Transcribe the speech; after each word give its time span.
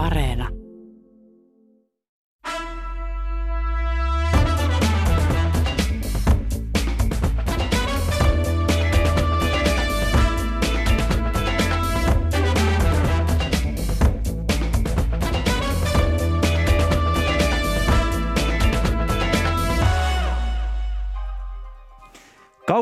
Areena. 0.00 0.59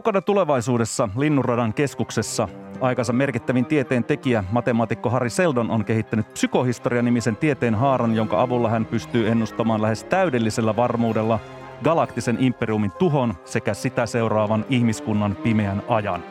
Kaukana 0.09 0.23
tulevaisuudessa 0.23 1.09
Linnunradan 1.17 1.75
keskuksessa 1.75 2.49
aikansa 2.81 3.13
merkittävin 3.13 3.67
tieteen 3.67 4.05
tekijä, 4.05 4.45
matemaatikko 4.53 5.11
Harry 5.11 5.31
Seldon 5.31 5.71
on 5.71 5.85
kehittänyt 5.85 6.33
psykohistoria-nimisen 6.33 7.37
tieteen 7.37 7.75
haaran, 7.75 8.17
jonka 8.17 8.43
avulla 8.43 8.71
hän 8.71 8.85
pystyy 8.85 9.29
ennustamaan 9.29 9.83
lähes 9.83 10.05
täydellisellä 10.05 10.77
varmuudella 10.77 11.41
galaktisen 11.85 12.37
imperiumin 12.41 12.93
tuhon 12.99 13.35
sekä 13.45 13.75
sitä 13.75 14.07
seuraavan 14.07 14.65
ihmiskunnan 14.71 15.37
pimeän 15.37 15.83
ajan. 15.89 16.25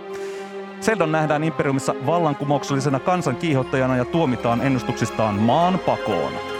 Seldon 0.81 1.11
nähdään 1.11 1.43
imperiumissa 1.43 1.95
vallankumouksellisena 2.05 2.99
kansan 2.99 3.35
kiihottajana 3.35 3.97
ja 3.97 4.05
tuomitaan 4.05 4.61
ennustuksistaan 4.61 5.35
maan 5.35 5.79
pakoon. 5.79 6.56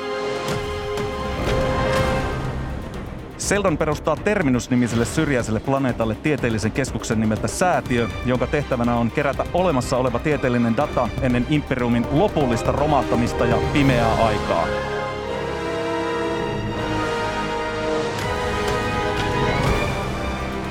Seldon 3.38 3.77
perustaa 3.77 4.16
Terminus-nimiselle 4.16 5.05
syrjäiselle 5.05 5.59
planeetalle 5.59 6.16
tieteellisen 6.16 6.72
keskuksen 6.72 7.20
nimeltä 7.20 7.48
Säätiö, 7.48 8.08
jonka 8.26 8.48
tehtävänä 8.48 8.95
on 8.95 9.12
kerätä 9.12 9.45
olemassa 9.54 9.98
oleva 9.98 10.20
tieteellinen 10.20 10.78
data 10.78 11.09
ennen 11.22 11.48
Imperiumin 11.50 12.05
lopullista 12.12 12.72
romahtamista 12.72 13.45
ja 13.45 13.58
pimeää 13.73 14.14
aikaa. 14.26 14.68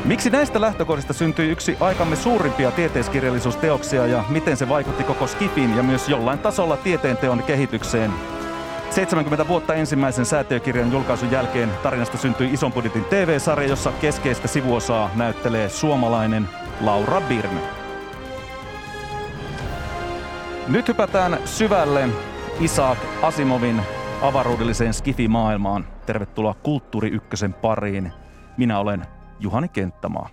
Miksi 0.05 0.31
näistä 0.31 0.61
lähtökohdista 0.61 1.13
syntyi 1.13 1.51
yksi 1.51 1.77
aikamme 1.81 2.17
suurimpia 2.17 2.71
tieteiskirjallisuusteoksia 2.71 4.07
ja 4.07 4.25
miten 4.29 4.57
se 4.57 4.69
vaikutti 4.69 5.05
koko 5.05 5.27
Skifin 5.27 5.77
ja 5.77 5.83
myös 5.83 6.09
jollain 6.09 6.39
tasolla 6.39 6.77
tieteenteon 6.77 7.43
kehitykseen? 7.43 8.13
70 8.91 9.49
vuotta 9.49 9.75
ensimmäisen 9.75 10.27
säätiökirjan 10.27 10.93
julkaisun 10.93 11.31
jälkeen 11.31 11.71
tarinasta 11.83 12.19
syntyi 12.19 12.53
ison 12.53 12.73
budjetin 12.73 13.05
TV-sarja, 13.05 13.69
jossa 13.69 13.93
keskeistä 14.01 14.49
sivuosaa 14.49 15.11
näyttelee 15.15 15.69
suomalainen 15.69 16.49
Laura 16.81 17.21
Birne. 17.21 17.61
Nyt 20.69 20.89
hypätään 20.89 21.39
syvälle 21.45 22.09
Isaac 22.61 22.99
Asimovin 23.23 23.83
avaruudelliseen 24.23 24.95
skifi-maailmaan. 24.95 25.87
Tervetuloa 26.07 26.55
Kulttuuri 26.55 27.09
Ykkösen 27.09 27.55
pariin. 27.55 28.13
Minä 28.57 28.79
olen 28.79 29.07
Juhani 29.41 29.69
Kenttämaa. 29.69 30.29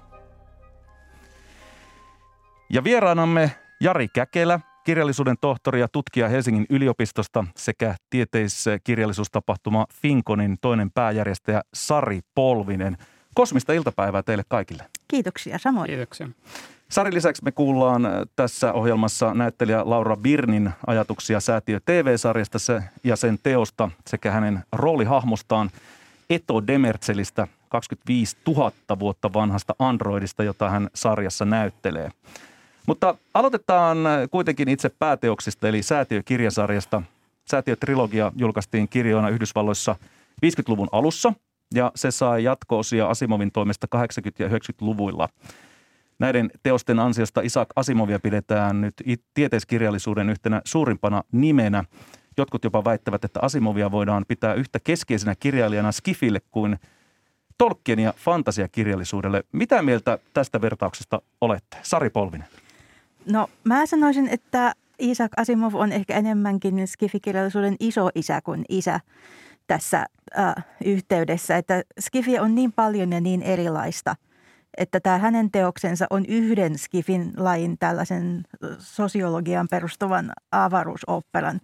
Ja 2.69 2.83
vieraanamme 2.83 3.51
Jari 3.81 4.07
Käkelä, 4.07 4.59
kirjallisuuden 4.83 5.35
tohtori 5.41 5.79
ja 5.79 5.87
tutkija 5.87 6.29
Helsingin 6.29 6.65
yliopistosta 6.69 7.45
sekä 7.55 7.95
tieteiskirjallisuustapahtuma 8.09 9.85
Finkonin 10.01 10.57
toinen 10.61 10.91
pääjärjestäjä 10.91 11.61
Sari 11.73 12.19
Polvinen. 12.35 12.97
Kosmista 13.35 13.73
iltapäivää 13.73 14.23
teille 14.23 14.43
kaikille. 14.47 14.85
Kiitoksia, 15.07 15.59
samoin. 15.59 15.87
Kiitoksia. 15.89 16.29
Sari 16.89 17.13
lisäksi 17.13 17.43
me 17.43 17.51
kuullaan 17.51 18.07
tässä 18.35 18.73
ohjelmassa 18.73 19.33
näyttelijä 19.33 19.81
Laura 19.85 20.17
Birnin 20.17 20.71
ajatuksia 20.87 21.39
Säätiö 21.39 21.79
TV-sarjasta 21.85 22.57
ja 23.03 23.15
sen 23.15 23.39
teosta 23.43 23.89
sekä 24.07 24.31
hänen 24.31 24.63
roolihahmostaan 24.71 25.69
Eto 26.29 26.67
Demertselistä, 26.67 27.47
25 27.69 28.37
000 28.47 28.71
vuotta 28.99 29.33
vanhasta 29.33 29.75
androidista, 29.79 30.43
jota 30.43 30.69
hän 30.69 30.89
sarjassa 30.93 31.45
näyttelee. 31.45 32.11
Mutta 32.87 33.15
aloitetaan 33.33 33.97
kuitenkin 34.31 34.69
itse 34.69 34.89
pääteoksista, 34.89 35.67
eli 35.67 35.83
Säätiö-kirjasarjasta. 35.83 37.01
Säätiö-trilogia 37.45 38.31
julkaistiin 38.35 38.89
kirjoina 38.89 39.29
Yhdysvalloissa 39.29 39.95
50-luvun 40.45 40.89
alussa, 40.91 41.33
ja 41.73 41.91
se 41.95 42.11
sai 42.11 42.43
jatko-osia 42.43 43.07
Asimovin 43.07 43.51
toimesta 43.51 43.87
80- 43.95 43.99
ja 44.39 44.47
90-luvuilla. 44.47 45.29
Näiden 46.19 46.51
teosten 46.63 46.99
ansiosta 46.99 47.41
Isaac 47.41 47.69
Asimovia 47.75 48.19
pidetään 48.19 48.81
nyt 48.81 48.93
tieteiskirjallisuuden 49.33 50.29
yhtenä 50.29 50.61
suurimpana 50.65 51.23
nimenä. 51.31 51.83
Jotkut 52.37 52.63
jopa 52.63 52.83
väittävät, 52.83 53.25
että 53.25 53.39
Asimovia 53.41 53.91
voidaan 53.91 54.25
pitää 54.27 54.53
yhtä 54.53 54.79
keskeisenä 54.83 55.35
kirjailijana 55.39 55.91
Skifille 55.91 56.39
kuin 56.51 56.79
Tolkien 57.57 57.99
ja 57.99 58.13
fantasiakirjallisuudelle. 58.17 59.43
Mitä 59.51 59.81
mieltä 59.81 60.19
tästä 60.33 60.61
vertauksesta 60.61 61.21
olette? 61.41 61.77
Sari 61.83 62.09
Polvinen. 62.09 62.47
No 63.25 63.49
mä 63.63 63.85
sanoisin, 63.85 64.27
että 64.27 64.73
Isaac 64.99 65.31
Asimov 65.37 65.73
on 65.73 65.91
ehkä 65.91 66.17
enemmänkin 66.17 66.87
skifikirjallisuuden 66.87 67.75
iso 67.79 68.09
isä 68.15 68.41
kuin 68.41 68.65
isä 68.69 68.99
tässä 69.67 70.05
äh, 70.39 70.55
yhteydessä. 70.85 71.57
Että 71.57 71.83
skifi 71.99 72.39
on 72.39 72.55
niin 72.55 72.71
paljon 72.71 73.11
ja 73.11 73.21
niin 73.21 73.41
erilaista, 73.41 74.15
että 74.77 74.99
tämä 74.99 75.17
hänen 75.17 75.51
teoksensa 75.51 76.07
on 76.09 76.25
yhden 76.25 76.77
skifin 76.77 77.33
lajin 77.37 77.77
tällaisen 77.77 78.43
sosiologian 78.77 79.67
perustuvan 79.71 80.31
avaruusoperan 80.51 81.59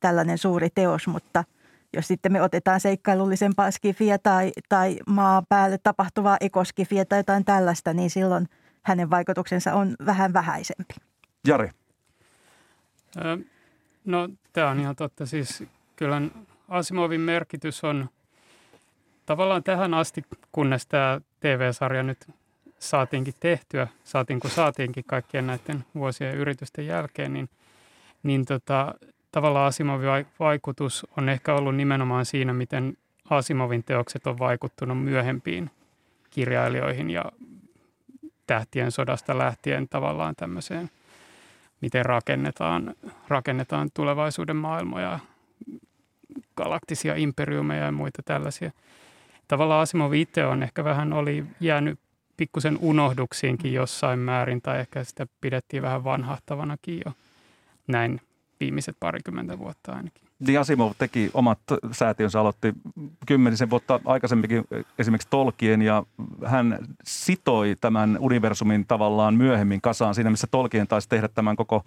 tällainen 0.00 0.38
suuri 0.38 0.68
teos, 0.74 1.06
mutta 1.06 1.44
jos 1.96 2.08
sitten 2.08 2.32
me 2.32 2.42
otetaan 2.42 2.80
seikkailullisempaa 2.80 3.70
skifiä 3.70 4.18
tai, 4.18 4.52
tai 4.68 4.96
maa 5.06 5.42
päälle 5.48 5.78
tapahtuvaa 5.82 6.36
ekoskifiä 6.40 7.04
tai 7.04 7.18
jotain 7.18 7.44
tällaista, 7.44 7.94
niin 7.94 8.10
silloin– 8.10 8.48
hänen 8.82 9.10
vaikutuksensa 9.10 9.74
on 9.74 9.96
vähän 10.06 10.32
vähäisempi. 10.32 10.94
Jari. 11.46 11.70
No 14.04 14.28
tämä 14.52 14.70
on 14.70 14.80
ihan 14.80 14.96
totta. 14.96 15.26
Siis 15.26 15.64
kyllä 15.96 16.22
Asimovin 16.68 17.20
merkitys 17.20 17.84
on 17.84 18.08
tavallaan 19.26 19.62
tähän 19.62 19.94
asti, 19.94 20.24
kunnes 20.52 20.86
tämä 20.86 21.20
TV-sarja 21.40 22.02
nyt 22.02 22.26
saatiinkin 22.78 23.34
tehtyä, 23.40 23.88
saatiin 24.04 24.40
kun 24.40 24.50
saatiinkin 24.50 25.04
kaikkien 25.06 25.46
näiden 25.46 25.84
vuosien 25.94 26.36
yritysten 26.36 26.86
jälkeen, 26.86 27.32
niin, 27.32 27.48
niin 28.22 28.44
tota, 28.44 28.94
tavallaan 29.32 29.66
Asimovin 29.66 30.26
vaikutus 30.40 31.06
on 31.16 31.28
ehkä 31.28 31.54
ollut 31.54 31.76
nimenomaan 31.76 32.26
siinä, 32.26 32.52
miten 32.52 32.96
Asimovin 33.30 33.84
teokset 33.84 34.26
on 34.26 34.38
vaikuttunut 34.38 35.04
myöhempiin 35.04 35.70
kirjailijoihin 36.30 37.10
ja 37.10 37.24
tähtien 38.46 38.90
sodasta 38.90 39.38
lähtien 39.38 39.88
tavallaan 39.88 40.34
tämmöiseen, 40.36 40.90
miten 41.80 42.04
rakennetaan, 42.04 42.94
rakennetaan 43.28 43.90
tulevaisuuden 43.94 44.56
maailmoja, 44.56 45.18
galaktisia 46.56 47.14
imperiumeja 47.14 47.84
ja 47.84 47.92
muita 47.92 48.22
tällaisia. 48.22 48.70
Tavallaan 49.48 49.82
Asimov 49.82 50.12
itse 50.12 50.46
on 50.46 50.62
ehkä 50.62 50.84
vähän 50.84 51.12
oli 51.12 51.44
jäänyt 51.60 51.98
pikkusen 52.36 52.78
unohduksiinkin 52.80 53.72
jossain 53.72 54.18
määrin, 54.18 54.62
tai 54.62 54.80
ehkä 54.80 55.04
sitä 55.04 55.26
pidettiin 55.40 55.82
vähän 55.82 56.04
vanhahtavanakin 56.04 57.02
jo 57.06 57.12
näin 57.86 58.20
viimeiset 58.60 58.96
parikymmentä 59.00 59.58
vuotta 59.58 59.92
ainakin. 59.92 60.28
Niin 60.46 60.60
Asimov 60.60 60.92
teki 60.98 61.30
omat 61.34 61.58
säätiönsä, 61.92 62.40
aloitti 62.40 62.72
kymmenisen 63.26 63.70
vuotta 63.70 64.00
aikaisemminkin 64.04 64.64
esimerkiksi 64.98 65.28
Tolkien 65.30 65.82
ja 65.82 66.02
hän 66.44 66.78
sitoi 67.04 67.76
tämän 67.80 68.16
universumin 68.20 68.86
tavallaan 68.86 69.34
myöhemmin 69.34 69.80
kasaan 69.80 70.14
siinä, 70.14 70.30
missä 70.30 70.46
Tolkien 70.50 70.88
taisi 70.88 71.08
tehdä 71.08 71.28
tämän 71.28 71.56
koko 71.56 71.84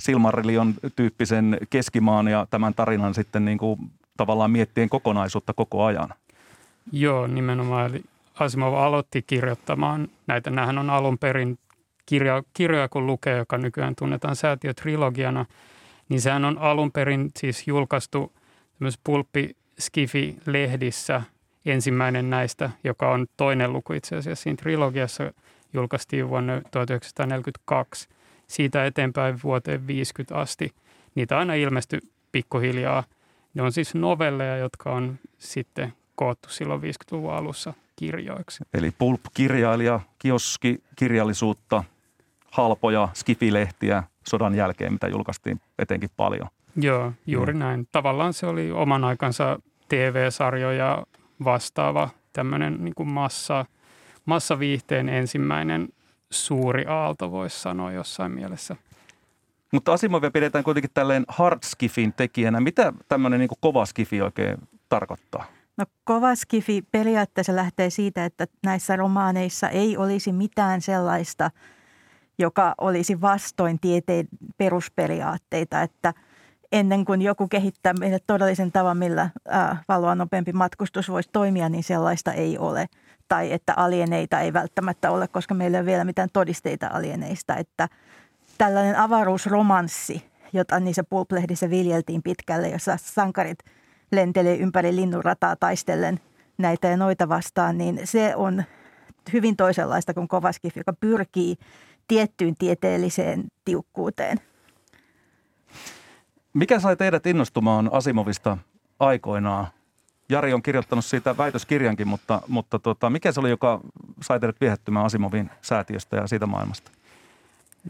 Silmarillion 0.00 0.74
tyyppisen 0.96 1.58
keskimaan 1.70 2.28
ja 2.28 2.46
tämän 2.50 2.74
tarinan 2.74 3.14
sitten 3.14 3.44
niin 3.44 3.58
kuin 3.58 3.78
tavallaan 4.16 4.50
miettien 4.50 4.88
kokonaisuutta 4.88 5.52
koko 5.52 5.84
ajan. 5.84 6.08
Joo, 6.92 7.26
nimenomaan. 7.26 7.90
Eli 7.90 8.02
Asimov 8.38 8.74
aloitti 8.74 9.22
kirjoittamaan 9.22 10.08
näitä. 10.26 10.50
Nämähän 10.50 10.78
on 10.78 10.90
alun 10.90 11.18
perin 11.18 11.58
kirja, 12.06 12.42
kirjoja, 12.52 12.88
kun 12.88 13.06
lukee, 13.06 13.36
joka 13.36 13.58
nykyään 13.58 13.94
tunnetaan 13.96 14.36
säätiötrilogiana– 14.36 15.46
niin 16.12 16.20
sehän 16.20 16.44
on 16.44 16.58
alun 16.58 16.92
perin 16.92 17.30
siis 17.36 17.68
julkaistu 17.68 18.32
myös 18.78 18.98
Pulppi 19.04 19.56
Skifi-lehdissä 19.80 21.22
ensimmäinen 21.66 22.30
näistä, 22.30 22.70
joka 22.84 23.10
on 23.10 23.26
toinen 23.36 23.72
luku 23.72 23.92
itse 23.92 24.16
asiassa 24.16 24.42
siinä 24.42 24.56
trilogiassa 24.56 25.32
julkaistiin 25.72 26.28
vuonna 26.28 26.52
1942. 26.70 28.08
Siitä 28.46 28.86
eteenpäin 28.86 29.38
vuoteen 29.44 29.86
50 29.86 30.36
asti. 30.36 30.74
Niitä 31.14 31.38
aina 31.38 31.54
ilmestyi 31.54 32.00
pikkuhiljaa. 32.32 33.04
Ne 33.54 33.62
on 33.62 33.72
siis 33.72 33.94
novelleja, 33.94 34.56
jotka 34.56 34.90
on 34.90 35.18
sitten 35.38 35.92
koottu 36.14 36.48
silloin 36.48 36.82
50-luvun 36.82 37.32
alussa 37.32 37.74
kirjoiksi. 37.96 38.64
Eli 38.74 38.90
pulp-kirjailija, 38.90 40.00
kioski-kirjallisuutta, 40.18 41.84
halpoja 42.52 43.08
skifilehtiä 43.14 44.02
sodan 44.28 44.54
jälkeen, 44.54 44.92
mitä 44.92 45.08
julkaistiin 45.08 45.60
etenkin 45.78 46.10
paljon. 46.16 46.48
Joo, 46.76 47.12
juuri 47.26 47.52
mm. 47.52 47.58
näin. 47.58 47.88
Tavallaan 47.92 48.32
se 48.32 48.46
oli 48.46 48.72
oman 48.72 49.04
aikansa 49.04 49.58
TV-sarjoja 49.88 51.06
vastaava 51.44 52.08
tämmöinen 52.32 52.84
niin 52.84 52.94
kuin 52.94 53.08
massa, 53.08 53.64
massaviihteen 54.24 55.08
ensimmäinen 55.08 55.88
suuri 56.30 56.84
aalto, 56.86 57.30
voisi 57.30 57.60
sanoa 57.60 57.92
jossain 57.92 58.32
mielessä. 58.32 58.76
Mutta 59.72 59.92
Asimovia 59.92 60.30
pidetään 60.30 60.64
kuitenkin 60.64 60.90
tälleen 60.94 61.24
hardskifin 61.28 62.12
tekijänä. 62.12 62.60
Mitä 62.60 62.92
tämmöinen 63.08 63.40
niin 63.40 63.50
kova 63.60 63.86
skifi 63.86 64.22
oikein 64.22 64.58
tarkoittaa? 64.88 65.44
No 65.76 65.84
kova 66.04 66.34
skifi 66.34 66.82
periaatteessa 66.90 67.56
lähtee 67.56 67.90
siitä, 67.90 68.24
että 68.24 68.46
näissä 68.64 68.96
romaaneissa 68.96 69.68
ei 69.68 69.96
olisi 69.96 70.32
mitään 70.32 70.80
sellaista, 70.80 71.50
joka 72.38 72.74
olisi 72.78 73.20
vastoin 73.20 73.78
tieteen 73.80 74.28
perusperiaatteita, 74.56 75.82
että 75.82 76.14
ennen 76.72 77.04
kuin 77.04 77.22
joku 77.22 77.48
kehittää 77.48 77.92
meille 78.00 78.18
todellisen 78.26 78.72
tavan, 78.72 78.96
millä 78.96 79.30
valoa 79.88 80.14
nopeampi 80.14 80.52
matkustus 80.52 81.08
voisi 81.08 81.28
toimia, 81.32 81.68
niin 81.68 81.84
sellaista 81.84 82.32
ei 82.32 82.58
ole. 82.58 82.86
Tai 83.28 83.52
että 83.52 83.74
alieneita 83.76 84.40
ei 84.40 84.52
välttämättä 84.52 85.10
ole, 85.10 85.28
koska 85.28 85.54
meillä 85.54 85.78
ei 85.78 85.80
ole 85.80 85.86
vielä 85.86 86.04
mitään 86.04 86.28
todisteita 86.32 86.90
alieneista. 86.92 87.56
Että 87.56 87.88
tällainen 88.58 88.96
avaruusromanssi, 88.96 90.30
jota 90.52 90.80
niissä 90.80 91.04
pulplehdissä 91.04 91.70
viljeltiin 91.70 92.22
pitkälle, 92.22 92.68
jossa 92.68 92.96
sankarit– 92.96 93.58
lentelee 94.12 94.56
ympäri 94.56 94.96
linnunrataa 94.96 95.56
taistellen 95.56 96.20
näitä 96.58 96.88
ja 96.88 96.96
noita 96.96 97.28
vastaan, 97.28 97.78
niin 97.78 98.00
se 98.04 98.36
on 98.36 98.64
hyvin 99.32 99.56
toisenlaista 99.56 100.14
kuin 100.14 100.28
Kovaskif, 100.28 100.76
joka 100.76 100.92
pyrkii 100.92 101.56
tiettyyn 102.08 102.54
tieteelliseen 102.58 103.44
tiukkuuteen. 103.64 104.40
Mikä 106.52 106.80
sai 106.80 106.96
teidät 106.96 107.26
innostumaan 107.26 107.90
Asimovista 107.92 108.58
aikoinaan? 108.98 109.66
Jari 110.28 110.52
on 110.52 110.62
kirjoittanut 110.62 111.04
siitä 111.04 111.36
väitöskirjankin, 111.36 112.08
mutta, 112.08 112.42
mutta 112.48 112.78
tota, 112.78 113.10
mikä 113.10 113.32
se 113.32 113.40
oli, 113.40 113.50
joka 113.50 113.80
sai 114.22 114.40
teidät 114.40 114.60
viehättymään 114.60 115.06
Asimovin 115.06 115.50
säätiöstä 115.62 116.16
ja 116.16 116.26
siitä 116.26 116.46
maailmasta? 116.46 116.90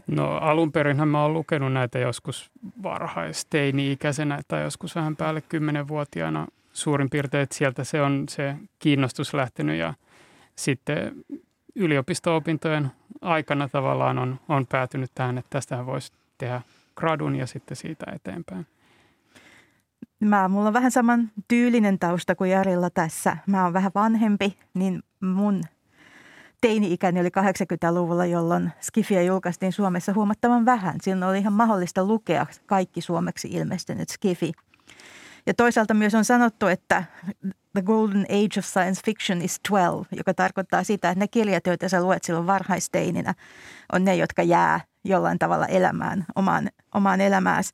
No 0.07 0.37
alun 0.37 0.71
perinhän 0.71 1.07
mä 1.07 1.21
oon 1.21 1.33
lukenut 1.33 1.73
näitä 1.73 1.99
joskus 1.99 2.51
varhaisteini-ikäisenä 2.83 4.41
tai 4.47 4.63
joskus 4.63 4.95
vähän 4.95 5.15
päälle 5.15 5.41
kymmenenvuotiaana 5.41 6.47
suurin 6.73 7.09
piirtein, 7.09 7.43
että 7.43 7.55
sieltä 7.55 7.83
se 7.83 8.01
on 8.01 8.23
se 8.29 8.55
kiinnostus 8.79 9.33
lähtenyt 9.33 9.79
ja 9.79 9.93
sitten 10.55 11.11
yliopisto-opintojen 11.75 12.91
aikana 13.21 13.69
tavallaan 13.69 14.17
on, 14.17 14.39
on 14.49 14.67
päätynyt 14.67 15.11
tähän, 15.15 15.37
että 15.37 15.49
tästähän 15.49 15.85
voisi 15.85 16.11
tehdä 16.37 16.61
gradun 16.95 17.35
ja 17.35 17.47
sitten 17.47 17.77
siitä 17.77 18.05
eteenpäin. 18.15 18.67
Mä, 20.19 20.47
mulla 20.47 20.67
on 20.67 20.73
vähän 20.73 20.91
saman 20.91 21.31
tyylinen 21.47 21.99
tausta 21.99 22.35
kuin 22.35 22.51
Jarilla 22.51 22.89
tässä. 22.89 23.37
Mä 23.47 23.63
oon 23.63 23.73
vähän 23.73 23.91
vanhempi, 23.95 24.57
niin 24.73 25.03
mun 25.21 25.63
teini-ikäni 26.61 27.19
oli 27.19 27.29
80-luvulla, 27.29 28.25
jolloin 28.25 28.71
Skifiä 28.81 29.21
julkaistiin 29.21 29.71
Suomessa 29.71 30.13
huomattavan 30.13 30.65
vähän. 30.65 30.95
Silloin 31.01 31.29
oli 31.29 31.37
ihan 31.37 31.53
mahdollista 31.53 32.05
lukea 32.05 32.45
kaikki 32.65 33.01
suomeksi 33.01 33.47
ilmestynyt 33.51 34.09
Skifi. 34.09 34.51
Ja 35.45 35.53
toisaalta 35.53 35.93
myös 35.93 36.15
on 36.15 36.25
sanottu, 36.25 36.67
että 36.67 37.03
the 37.73 37.81
golden 37.81 38.25
age 38.29 38.59
of 38.59 38.65
science 38.65 39.01
fiction 39.05 39.41
is 39.41 39.59
12, 39.69 40.15
joka 40.15 40.33
tarkoittaa 40.33 40.83
sitä, 40.83 41.09
että 41.09 41.19
ne 41.19 41.27
kirjat, 41.27 41.67
joita 41.67 41.89
sä 41.89 42.03
luet 42.03 42.23
silloin 42.23 42.47
varhaisteininä, 42.47 43.33
on 43.93 44.03
ne, 44.03 44.15
jotka 44.15 44.43
jää 44.43 44.79
jollain 45.05 45.39
tavalla 45.39 45.65
elämään, 45.65 46.25
omaan, 46.35 46.69
omaan 46.93 47.21
elämääsi. 47.21 47.73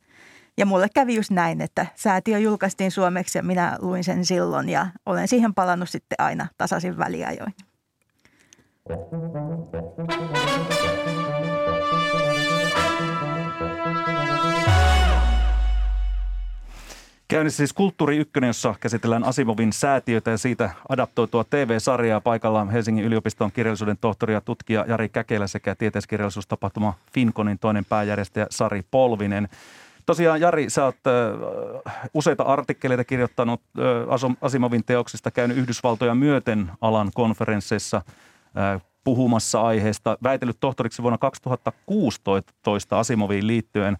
Ja 0.57 0.66
mulle 0.66 0.88
kävi 0.96 1.16
just 1.16 1.31
näin, 1.31 1.62
että 1.62 1.86
säätiö 1.96 2.38
julkaistiin 2.38 2.92
suomeksi 2.92 3.38
ja 3.38 3.44
minä 3.44 3.78
luin 3.81 4.04
sen 4.04 4.25
silloin 4.25 4.69
ja 4.69 4.88
olen 5.06 5.28
siihen 5.28 5.54
palannut 5.54 5.90
sitten 5.90 6.16
aina 6.19 6.48
tasaisin 6.57 6.98
väliajoin. 6.98 7.54
Käynnissä 17.30 17.58
siis 17.58 17.74
Kulttuuri 17.74 18.18
Ykkönen, 18.18 18.48
jossa 18.48 18.76
käsitellään 18.80 19.24
Asimovin 19.24 19.74
säätiötä 19.74 20.31
ja 20.31 20.38
siitä 20.38 20.70
adaptoitua 20.90 21.44
TV-sarjaa. 21.44 22.22
Paikalla 22.22 22.66
Helsingin 22.66 23.06
yliopiston 23.06 23.52
kirjallisuuden 23.52 23.98
tohtori 24.02 24.34
ja 24.34 24.42
tutkija 24.42 24.86
Jari 24.88 25.10
Käkelä 25.10 25.48
sekä 25.48 25.76
tieteiskirjallisuustapahtuma 25.76 26.94
Finkonin 27.14 27.60
toinen 27.60 27.86
pääjärjestäjä 27.86 28.48
Sari 28.50 28.81
Polvinen. 28.92 29.50
Tosiaan 30.06 30.42
Jari, 30.42 30.70
sä 30.70 30.86
oot 30.86 30.96
useita 32.14 32.44
artikkeleita 32.44 33.04
kirjoittanut 33.04 33.62
Asimovin 34.42 34.84
teoksista, 34.86 35.31
käynyt 35.31 35.58
Yhdysvaltoja 35.58 36.16
myöten 36.16 36.72
alan 36.81 37.12
konferensseissa– 37.14 38.02
puhumassa 39.04 39.62
aiheesta, 39.62 40.18
väitellyt 40.24 40.58
tohtoriksi 40.60 41.04
vuonna 41.04 41.18
2016 41.18 43.00
Asimoviin 43.00 43.48
liittyen. 43.48 43.98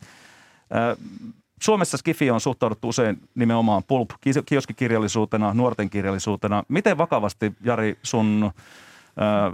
Suomessa 1.60 1.98
Skifi 1.98 2.32
on 2.32 2.42
suhtauduttu 2.42 2.90
usein 2.90 3.22
nimenomaan 3.36 3.84
pulp, 3.84 4.10
kioskikirjallisuutena, 4.46 5.54
nuorten 5.54 5.90
kirjallisuutena. 5.90 6.64
Miten 6.68 6.98
vakavasti, 6.98 7.54
Jari, 7.62 7.98
sun 8.04 8.52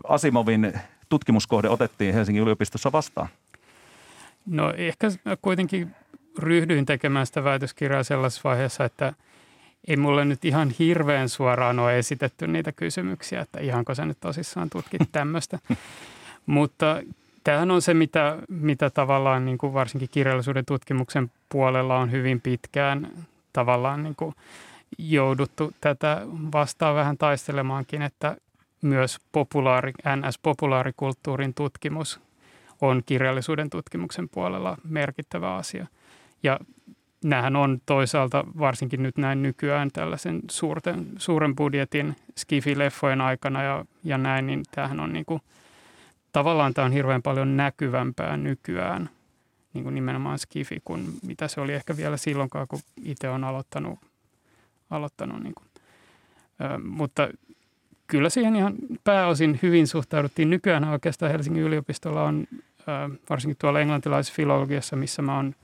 Asimovin 0.08 0.74
tutkimuskohde 1.10 1.70
otettiin 1.70 2.14
Helsingin 2.14 2.44
yliopistossa 2.44 2.92
vastaan? 2.92 3.28
No 4.46 4.74
ehkä 4.78 5.08
kuitenkin 5.42 5.96
ryhdyin 6.40 6.86
tekemään 6.86 7.26
sitä 7.26 7.44
väitöskirjaa 7.44 8.04
sellaisessa 8.04 8.50
vaiheessa, 8.50 8.86
että– 8.86 9.14
ei 9.88 9.98
mulle 9.98 10.26
nyt 10.26 10.46
ihan 10.46 10.70
hirveän 10.80 11.30
suoraan 11.30 11.80
ole 11.80 12.00
esitetty 12.00 12.48
niitä 12.48 12.72
kysymyksiä, 12.72 13.42
että 13.42 13.60
ihanko 13.60 13.96
sä 13.96 14.06
nyt 14.06 14.20
tosissaan 14.20 14.70
tutkit 14.70 15.02
tämmöistä. 15.12 15.60
Mutta 16.46 17.02
tämähän 17.46 17.72
on 17.72 17.82
se, 17.82 17.94
mitä, 17.94 18.38
mitä 18.50 18.90
tavallaan 18.90 19.46
niin 19.46 19.58
kuin 19.58 19.74
varsinkin 19.74 20.10
kirjallisuuden 20.12 20.66
tutkimuksen 20.66 21.32
puolella 21.50 21.98
on 21.98 22.12
hyvin 22.12 22.42
pitkään 22.42 23.12
tavallaan 23.54 24.04
niin 24.04 24.16
kuin 24.16 24.36
jouduttu 24.98 25.74
tätä 25.82 26.22
vastaan 26.54 26.96
vähän 26.96 27.18
taistelemaankin, 27.18 28.02
että 28.02 28.38
myös 28.82 29.18
populaari, 29.32 29.92
NS-populaarikulttuurin 29.92 31.54
tutkimus 31.56 32.20
on 32.82 33.02
kirjallisuuden 33.06 33.70
tutkimuksen 33.70 34.30
puolella 34.30 34.78
merkittävä 34.84 35.56
asia. 35.56 35.88
Ja 36.44 36.60
Nämähän 37.26 37.56
on 37.56 37.82
toisaalta 37.86 38.44
varsinkin 38.60 39.04
nyt 39.04 39.18
näin 39.18 39.42
nykyään 39.44 39.90
tällaisen 39.94 40.42
suurten, 40.52 41.08
suuren 41.18 41.56
budjetin 41.56 42.16
Skifi-leffojen 42.40 43.22
aikana 43.22 43.64
ja, 43.64 43.86
ja 44.04 44.18
näin, 44.18 44.48
niin 44.48 44.64
tämähän 44.72 45.00
on 45.00 45.14
niin 45.14 45.26
kuin, 45.26 45.42
tavallaan 46.36 46.74
tämä 46.74 46.86
on 46.86 46.92
hirveän 46.92 47.22
paljon 47.22 47.58
näkyvämpää 47.58 48.38
nykyään 48.38 49.10
niin 49.74 49.84
kuin 49.84 49.96
nimenomaan 49.96 50.40
Skifi 50.40 50.82
kuin 50.86 51.14
mitä 51.24 51.48
se 51.48 51.62
oli 51.62 51.74
ehkä 51.74 51.98
vielä 51.98 52.18
silloinkaan, 52.18 52.68
kun 52.68 52.80
itse 53.04 53.30
on 53.30 53.44
aloittanut, 53.44 54.00
aloittanut 54.90 55.44
niin 55.44 55.54
kuin. 55.56 55.68
Ö, 56.62 56.78
mutta 56.78 57.30
kyllä 58.08 58.30
siihen 58.30 58.56
ihan 58.56 58.76
pääosin 59.04 59.60
hyvin 59.62 59.88
suhtauduttiin. 59.88 60.50
Nykyään 60.50 60.84
oikeastaan 60.84 61.32
Helsingin 61.32 61.64
yliopistolla 61.64 62.24
on, 62.24 62.48
ö, 62.52 63.16
varsinkin 63.30 63.58
tuolla 63.60 63.80
englantilaisessa 63.80 64.36
filologiassa, 64.36 64.96
missä 64.96 65.22
mä 65.22 65.36
oon 65.36 65.56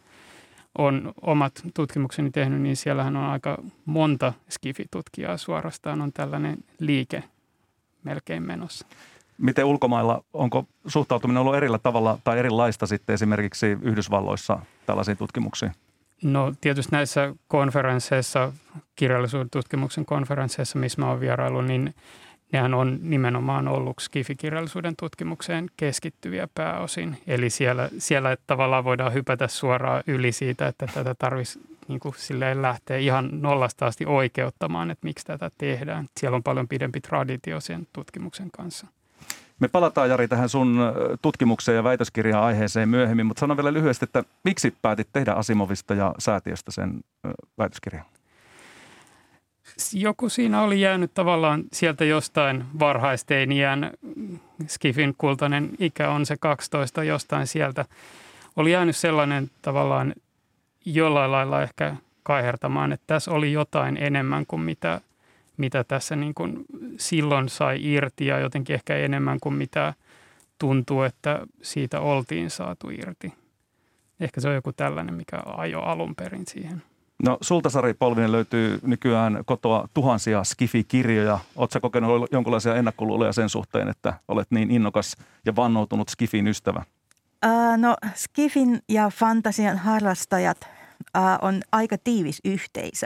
on 0.77 1.13
omat 1.21 1.61
tutkimukseni 1.73 2.31
tehnyt, 2.31 2.61
niin 2.61 2.75
siellähän 2.75 3.15
on 3.15 3.23
aika 3.23 3.57
monta 3.85 4.33
skifitutkijaa 4.49 5.37
suorastaan 5.37 6.01
on 6.01 6.13
tällainen 6.13 6.57
liike 6.79 7.23
melkein 8.03 8.43
menossa. 8.43 8.87
Miten 9.41 9.65
ulkomailla, 9.65 10.23
onko 10.33 10.65
suhtautuminen 10.87 11.41
ollut 11.41 11.55
erillä 11.55 11.79
tavalla 11.79 12.17
tai 12.23 12.39
erilaista 12.39 12.87
sitten 12.87 13.13
esimerkiksi 13.13 13.77
Yhdysvalloissa 13.81 14.59
tällaisiin 14.85 15.17
tutkimuksiin? 15.17 15.71
No 16.23 16.53
tietysti 16.61 16.91
näissä 16.91 17.35
konferensseissa, 17.47 18.53
kirjallisuuden 18.95 19.49
tutkimuksen 19.49 20.05
konferensseissa, 20.05 20.79
missä 20.79 21.01
mä 21.01 21.09
oon 21.09 21.19
vierailu, 21.19 21.61
niin 21.61 21.93
nehän 22.51 22.73
on 22.73 22.99
nimenomaan 23.01 23.67
ollut 23.67 23.99
skifikirjallisuuden 23.99 24.95
tutkimukseen 24.95 25.67
keskittyviä 25.77 26.47
pääosin. 26.55 27.17
Eli 27.27 27.49
siellä, 27.49 27.89
siellä 27.97 28.37
tavallaan 28.47 28.83
voidaan 28.83 29.13
hypätä 29.13 29.47
suoraan 29.47 30.03
yli 30.07 30.31
siitä, 30.31 30.67
että 30.67 30.87
tätä 30.93 31.15
tarvitsisi 31.15 31.59
niin 31.87 31.99
kuin 31.99 32.15
silleen 32.17 32.61
lähteä 32.61 32.97
ihan 32.97 33.29
nollasta 33.31 33.85
asti 33.85 34.05
oikeuttamaan, 34.05 34.91
että 34.91 35.07
miksi 35.07 35.25
tätä 35.25 35.51
tehdään. 35.57 36.07
Siellä 36.17 36.35
on 36.35 36.43
paljon 36.43 36.67
pidempi 36.67 37.01
traditio 37.01 37.59
sen 37.59 37.87
tutkimuksen 37.93 38.51
kanssa. 38.51 38.87
Me 39.61 39.67
palataan 39.67 40.09
Jari 40.09 40.27
tähän 40.27 40.49
sun 40.49 40.79
tutkimukseen 41.21 41.75
ja 41.75 41.83
väitöskirjaan 41.83 42.43
aiheeseen 42.43 42.89
myöhemmin, 42.89 43.25
mutta 43.25 43.39
sano 43.39 43.57
vielä 43.57 43.73
lyhyesti, 43.73 44.05
että 44.05 44.23
miksi 44.43 44.75
päätit 44.81 45.07
tehdä 45.13 45.33
Asimovista 45.33 45.93
ja 45.93 46.15
säätiöstä 46.19 46.71
sen 46.71 47.01
väitöskirjan? 47.57 48.05
joku 49.93 50.29
siinä 50.29 50.61
oli 50.61 50.81
jäänyt 50.81 51.13
tavallaan 51.13 51.63
sieltä 51.73 52.05
jostain 52.05 52.65
varhaisteiniän, 52.79 53.91
Skifin 54.67 55.15
kultainen 55.17 55.69
ikä 55.79 56.09
on 56.09 56.25
se 56.25 56.37
12 56.37 57.03
jostain 57.03 57.47
sieltä. 57.47 57.85
Oli 58.55 58.71
jäänyt 58.71 58.95
sellainen 58.95 59.51
tavallaan 59.61 60.13
jollain 60.85 61.31
lailla 61.31 61.61
ehkä 61.61 61.95
kaihertamaan, 62.23 62.91
että 62.91 63.07
tässä 63.07 63.31
oli 63.31 63.51
jotain 63.51 63.97
enemmän 63.97 64.45
kuin 64.45 64.61
mitä, 64.61 65.01
mitä 65.61 65.83
tässä 65.83 66.15
niin 66.15 66.33
kuin 66.33 66.65
silloin 66.97 67.49
sai 67.49 67.93
irti 67.93 68.25
ja 68.25 68.39
jotenkin 68.39 68.73
ehkä 68.73 68.95
enemmän 68.95 69.39
kuin 69.39 69.55
mitä 69.55 69.93
tuntuu, 70.59 71.01
että 71.01 71.39
siitä 71.61 71.99
oltiin 71.99 72.49
saatu 72.49 72.89
irti. 72.89 73.33
Ehkä 74.19 74.41
se 74.41 74.47
on 74.47 74.55
joku 74.55 74.73
tällainen, 74.73 75.13
mikä 75.13 75.37
ajo 75.45 75.79
alun 75.79 76.15
perin 76.15 76.47
siihen. 76.47 76.81
No 77.23 77.37
sulta 77.41 77.69
Sari 77.69 77.93
Polvinen 77.93 78.31
löytyy 78.31 78.79
nykyään 78.83 79.43
kotoa 79.45 79.87
tuhansia 79.93 80.43
Skifi-kirjoja. 80.43 81.39
Oletko 81.55 81.79
kokenut 81.81 82.31
jonkinlaisia 82.31 82.75
ennakkoluuloja 82.75 83.33
sen 83.33 83.49
suhteen, 83.49 83.87
että 83.87 84.13
olet 84.27 84.47
niin 84.51 84.71
innokas 84.71 85.15
ja 85.45 85.55
vannoutunut 85.55 86.09
Skifin 86.09 86.47
ystävä? 86.47 86.83
Uh, 87.45 87.77
no 87.77 87.95
Skifin 88.15 88.79
ja 88.89 89.09
fantasian 89.09 89.77
harrastajat 89.77 90.57
uh, 91.17 91.23
on 91.47 91.61
aika 91.71 91.97
tiivis 91.97 92.41
yhteisö. 92.45 93.05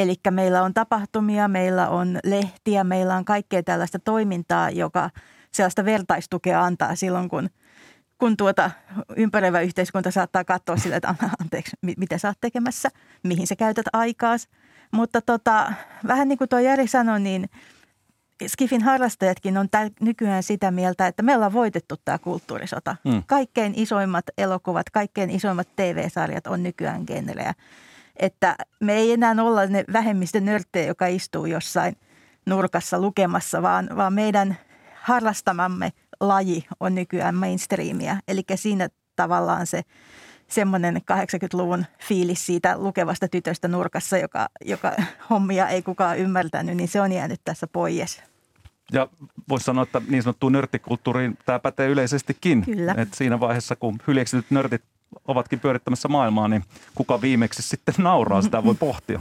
Eli 0.00 0.14
meillä 0.30 0.62
on 0.62 0.74
tapahtumia, 0.74 1.48
meillä 1.48 1.88
on 1.88 2.18
lehtiä, 2.24 2.84
meillä 2.84 3.16
on 3.16 3.24
kaikkea 3.24 3.62
tällaista 3.62 3.98
toimintaa, 3.98 4.70
joka 4.70 5.10
sellaista 5.52 5.84
vertaistukea 5.84 6.64
antaa 6.64 6.94
silloin, 6.94 7.28
kun– 7.28 7.50
kun 8.20 8.36
tuota 8.36 8.70
ympäröivä 9.16 9.60
yhteiskunta 9.60 10.10
saattaa 10.10 10.44
katsoa 10.44 10.76
sille, 10.76 10.96
että 10.96 11.14
anteeksi, 11.40 11.76
mitä 11.96 12.18
sä 12.18 12.28
oot 12.28 12.40
tekemässä, 12.40 12.88
mihin 13.22 13.46
sä 13.46 13.56
käytät 13.56 13.86
aikaas. 13.92 14.48
Mutta 14.92 15.20
tota, 15.20 15.72
vähän 16.06 16.28
niin 16.28 16.38
kuin 16.38 16.48
tuo 16.48 16.58
Jari 16.58 16.86
sanoi, 16.86 17.20
niin 17.20 17.48
Skifin 18.46 18.82
harrastajatkin 18.82 19.58
on 19.58 19.70
täl, 19.70 19.90
nykyään 20.00 20.42
sitä 20.42 20.70
mieltä, 20.70 21.06
että 21.06 21.22
me 21.22 21.34
ollaan 21.34 21.52
voitettu 21.52 21.94
tämä 22.04 22.18
kulttuurisota. 22.18 22.96
Mm. 23.04 23.22
Kaikkein 23.26 23.72
isoimmat 23.76 24.24
elokuvat, 24.38 24.90
kaikkein 24.90 25.30
isoimmat 25.30 25.68
TV-sarjat 25.76 26.46
on 26.46 26.62
nykyään 26.62 27.04
genrejä. 27.06 27.54
Että 28.20 28.56
me 28.80 28.94
ei 28.94 29.12
enää 29.12 29.34
olla 29.40 29.66
ne 29.66 29.84
vähemmistön 29.92 30.44
nörttejä, 30.44 30.86
joka 30.86 31.06
istuu 31.06 31.46
jossain 31.46 31.96
nurkassa 32.46 33.00
lukemassa, 33.00 33.62
vaan, 33.62 33.88
vaan 33.96 34.12
meidän 34.12 34.56
harrastamamme 35.02 35.92
laji 36.20 36.66
on 36.80 36.94
nykyään 36.94 37.34
mainstreamia. 37.34 38.16
Eli 38.28 38.42
siinä 38.54 38.88
tavallaan 39.16 39.66
se 39.66 39.82
semmoinen 40.48 40.96
80-luvun 40.96 41.86
fiilis 42.08 42.46
siitä 42.46 42.78
lukevasta 42.78 43.28
tytöstä 43.28 43.68
nurkassa, 43.68 44.18
joka, 44.18 44.48
joka 44.64 44.92
hommia 45.30 45.68
ei 45.68 45.82
kukaan 45.82 46.18
ymmärtänyt, 46.18 46.76
niin 46.76 46.88
se 46.88 47.00
on 47.00 47.12
jäänyt 47.12 47.40
tässä 47.44 47.66
pois. 47.66 48.22
Ja 48.92 49.08
voisi 49.48 49.64
sanoa, 49.64 49.82
että 49.82 50.02
niin 50.08 50.22
sanottuun 50.22 50.52
nörttikulttuuriin 50.52 51.38
tämä 51.46 51.58
pätee 51.58 51.88
yleisestikin. 51.88 52.64
Kyllä. 52.64 52.94
Et 52.98 53.14
siinä 53.14 53.40
vaiheessa, 53.40 53.76
kun 53.76 53.98
hyljeksytyt 54.06 54.50
nörtit 54.50 54.82
ovatkin 55.28 55.60
pyörittämässä 55.60 56.08
maailmaa, 56.08 56.48
niin 56.48 56.64
kuka 56.94 57.20
viimeksi 57.20 57.62
sitten 57.62 57.94
nauraa, 57.98 58.42
sitä 58.42 58.64
voi 58.64 58.74
pohtia. 58.74 59.20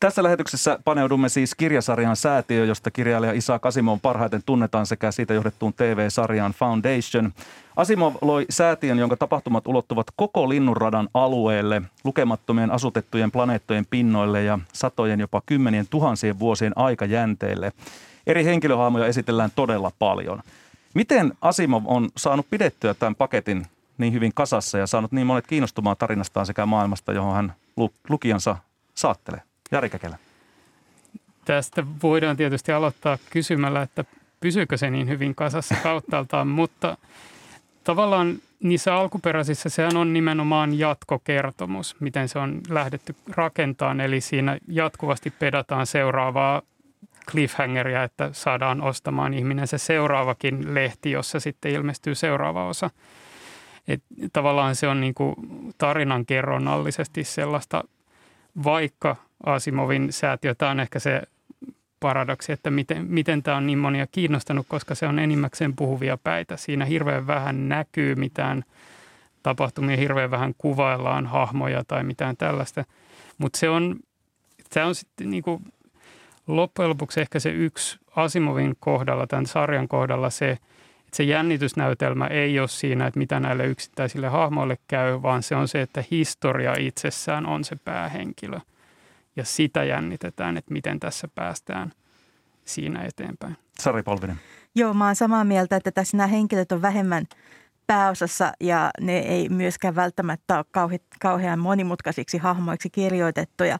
Tässä 0.00 0.22
lähetyksessä 0.22 0.78
paneudumme 0.84 1.28
siis 1.28 1.54
kirjasarjan 1.54 2.16
Säätiö, 2.16 2.64
josta 2.64 2.90
kirjailija 2.90 3.32
Isa 3.32 3.60
Asimov 3.62 3.98
parhaiten 4.02 4.42
tunnetaan 4.46 4.86
sekä 4.86 5.12
siitä 5.12 5.34
johdettuun 5.34 5.74
TV-sarjaan 5.74 6.52
Foundation. 6.52 7.32
Asimov 7.76 8.14
loi 8.20 8.46
säätiön, 8.50 8.98
jonka 8.98 9.16
tapahtumat 9.16 9.66
ulottuvat 9.66 10.06
koko 10.16 10.48
linnunradan 10.48 11.08
alueelle, 11.14 11.82
lukemattomien 12.04 12.70
asutettujen 12.70 13.30
planeettojen 13.30 13.86
pinnoille 13.90 14.42
ja 14.42 14.58
satojen 14.72 15.20
jopa 15.20 15.42
kymmenien 15.46 15.86
tuhansien 15.90 16.38
vuosien 16.38 16.72
aikajänteille. 16.76 17.72
Eri 18.26 18.44
henkilöhaamoja 18.44 19.06
esitellään 19.06 19.50
todella 19.54 19.92
paljon. 19.98 20.42
Miten 20.98 21.32
Asimov 21.40 21.82
on 21.86 22.08
saanut 22.16 22.46
pidettyä 22.50 22.94
tämän 22.94 23.14
paketin 23.14 23.66
niin 23.98 24.12
hyvin 24.12 24.32
kasassa 24.34 24.78
ja 24.78 24.86
saanut 24.86 25.12
niin 25.12 25.26
monet 25.26 25.46
kiinnostumaan 25.46 25.96
tarinastaan 25.96 26.46
sekä 26.46 26.66
maailmasta, 26.66 27.12
johon 27.12 27.34
hän 27.34 27.54
lukijansa 28.08 28.56
saattelee? 28.94 29.42
Jari 29.72 29.90
Käkelä. 29.90 30.18
Tästä 31.44 31.86
voidaan 32.02 32.36
tietysti 32.36 32.72
aloittaa 32.72 33.18
kysymällä, 33.30 33.82
että 33.82 34.04
pysyykö 34.40 34.76
se 34.76 34.90
niin 34.90 35.08
hyvin 35.08 35.34
kasassa 35.34 35.74
kauttaaltaan, 35.82 36.48
mutta 36.60 36.96
tavallaan 37.84 38.38
niissä 38.62 38.94
alkuperäisissä 38.94 39.68
sehän 39.68 39.96
on 39.96 40.12
nimenomaan 40.12 40.78
jatkokertomus, 40.78 41.96
miten 42.00 42.28
se 42.28 42.38
on 42.38 42.60
lähdetty 42.68 43.14
rakentamaan. 43.28 44.00
Eli 44.00 44.20
siinä 44.20 44.58
jatkuvasti 44.68 45.30
pedataan 45.30 45.86
seuraavaa 45.86 46.62
cliffhangeria, 47.30 48.04
että 48.04 48.30
saadaan 48.32 48.82
ostamaan 48.82 49.34
ihminen 49.34 49.66
se 49.66 49.78
seuraavakin 49.78 50.74
lehti, 50.74 51.10
jossa 51.10 51.40
sitten 51.40 51.72
ilmestyy 51.72 52.14
seuraava 52.14 52.68
osa. 52.68 52.90
Et 53.88 54.02
tavallaan 54.32 54.76
se 54.76 54.88
on 54.88 55.00
niin 55.00 55.14
kuin 55.14 55.34
tarinan 55.78 56.26
kerronnallisesti 56.26 57.24
sellaista, 57.24 57.84
vaikka 58.64 59.16
Asimovin 59.46 60.12
säätiö. 60.12 60.54
Tämä 60.54 60.70
on 60.70 60.80
ehkä 60.80 60.98
se 60.98 61.22
paradoksi, 62.00 62.52
että 62.52 62.70
miten, 62.70 63.06
miten 63.08 63.42
tämä 63.42 63.56
on 63.56 63.66
niin 63.66 63.78
monia 63.78 64.06
kiinnostanut, 64.06 64.66
koska 64.68 64.94
se 64.94 65.06
on 65.06 65.18
enimmäkseen 65.18 65.76
puhuvia 65.76 66.18
päitä. 66.24 66.56
Siinä 66.56 66.84
hirveän 66.84 67.26
vähän 67.26 67.68
näkyy 67.68 68.14
mitään 68.14 68.64
tapahtumia, 69.42 69.96
hirveän 69.96 70.30
vähän 70.30 70.54
kuvaillaan 70.58 71.26
hahmoja 71.26 71.84
tai 71.84 72.04
mitään 72.04 72.36
tällaista. 72.36 72.84
Mutta 73.38 73.58
se 73.58 73.68
on, 73.68 73.96
se 74.70 74.84
on 74.84 74.94
sitten 74.94 75.30
niin 75.30 75.42
kuin 75.42 75.62
loppujen 76.48 76.88
lopuksi 76.88 77.20
ehkä 77.20 77.40
se 77.40 77.50
yksi 77.50 77.98
Asimovin 78.16 78.76
kohdalla, 78.80 79.26
tämän 79.26 79.46
sarjan 79.46 79.88
kohdalla 79.88 80.30
se, 80.30 80.50
että 80.50 81.16
se 81.16 81.22
jännitysnäytelmä 81.22 82.26
ei 82.26 82.60
ole 82.60 82.68
siinä, 82.68 83.06
että 83.06 83.18
mitä 83.18 83.40
näille 83.40 83.66
yksittäisille 83.66 84.28
hahmoille 84.28 84.78
käy, 84.88 85.22
vaan 85.22 85.42
se 85.42 85.56
on 85.56 85.68
se, 85.68 85.82
että 85.82 86.04
historia 86.10 86.74
itsessään 86.78 87.46
on 87.46 87.64
se 87.64 87.76
päähenkilö– 87.84 88.60
ja 89.38 89.44
sitä 89.44 89.84
jännitetään, 89.84 90.56
että 90.56 90.72
miten 90.72 91.00
tässä 91.00 91.28
päästään 91.34 91.92
siinä 92.64 93.04
eteenpäin. 93.04 93.56
Sari 93.78 94.02
Polvinen. 94.02 94.36
Joo, 94.74 94.94
mä 94.94 95.06
oon 95.06 95.16
samaa 95.16 95.44
mieltä, 95.44 95.76
että 95.76 95.90
tässä 95.90 96.16
nämä 96.16 96.26
henkilöt 96.26 96.72
on 96.72 96.82
vähemmän 96.82 97.24
pääosassa 97.86 98.52
ja 98.60 98.90
ne 99.00 99.18
ei 99.18 99.48
myöskään 99.48 99.94
välttämättä 99.94 100.56
ole 100.56 100.64
kauhe, 100.70 101.00
kauhean 101.20 101.58
monimutkaisiksi 101.58 102.38
hahmoiksi 102.38 102.90
kirjoitettuja, 102.90 103.78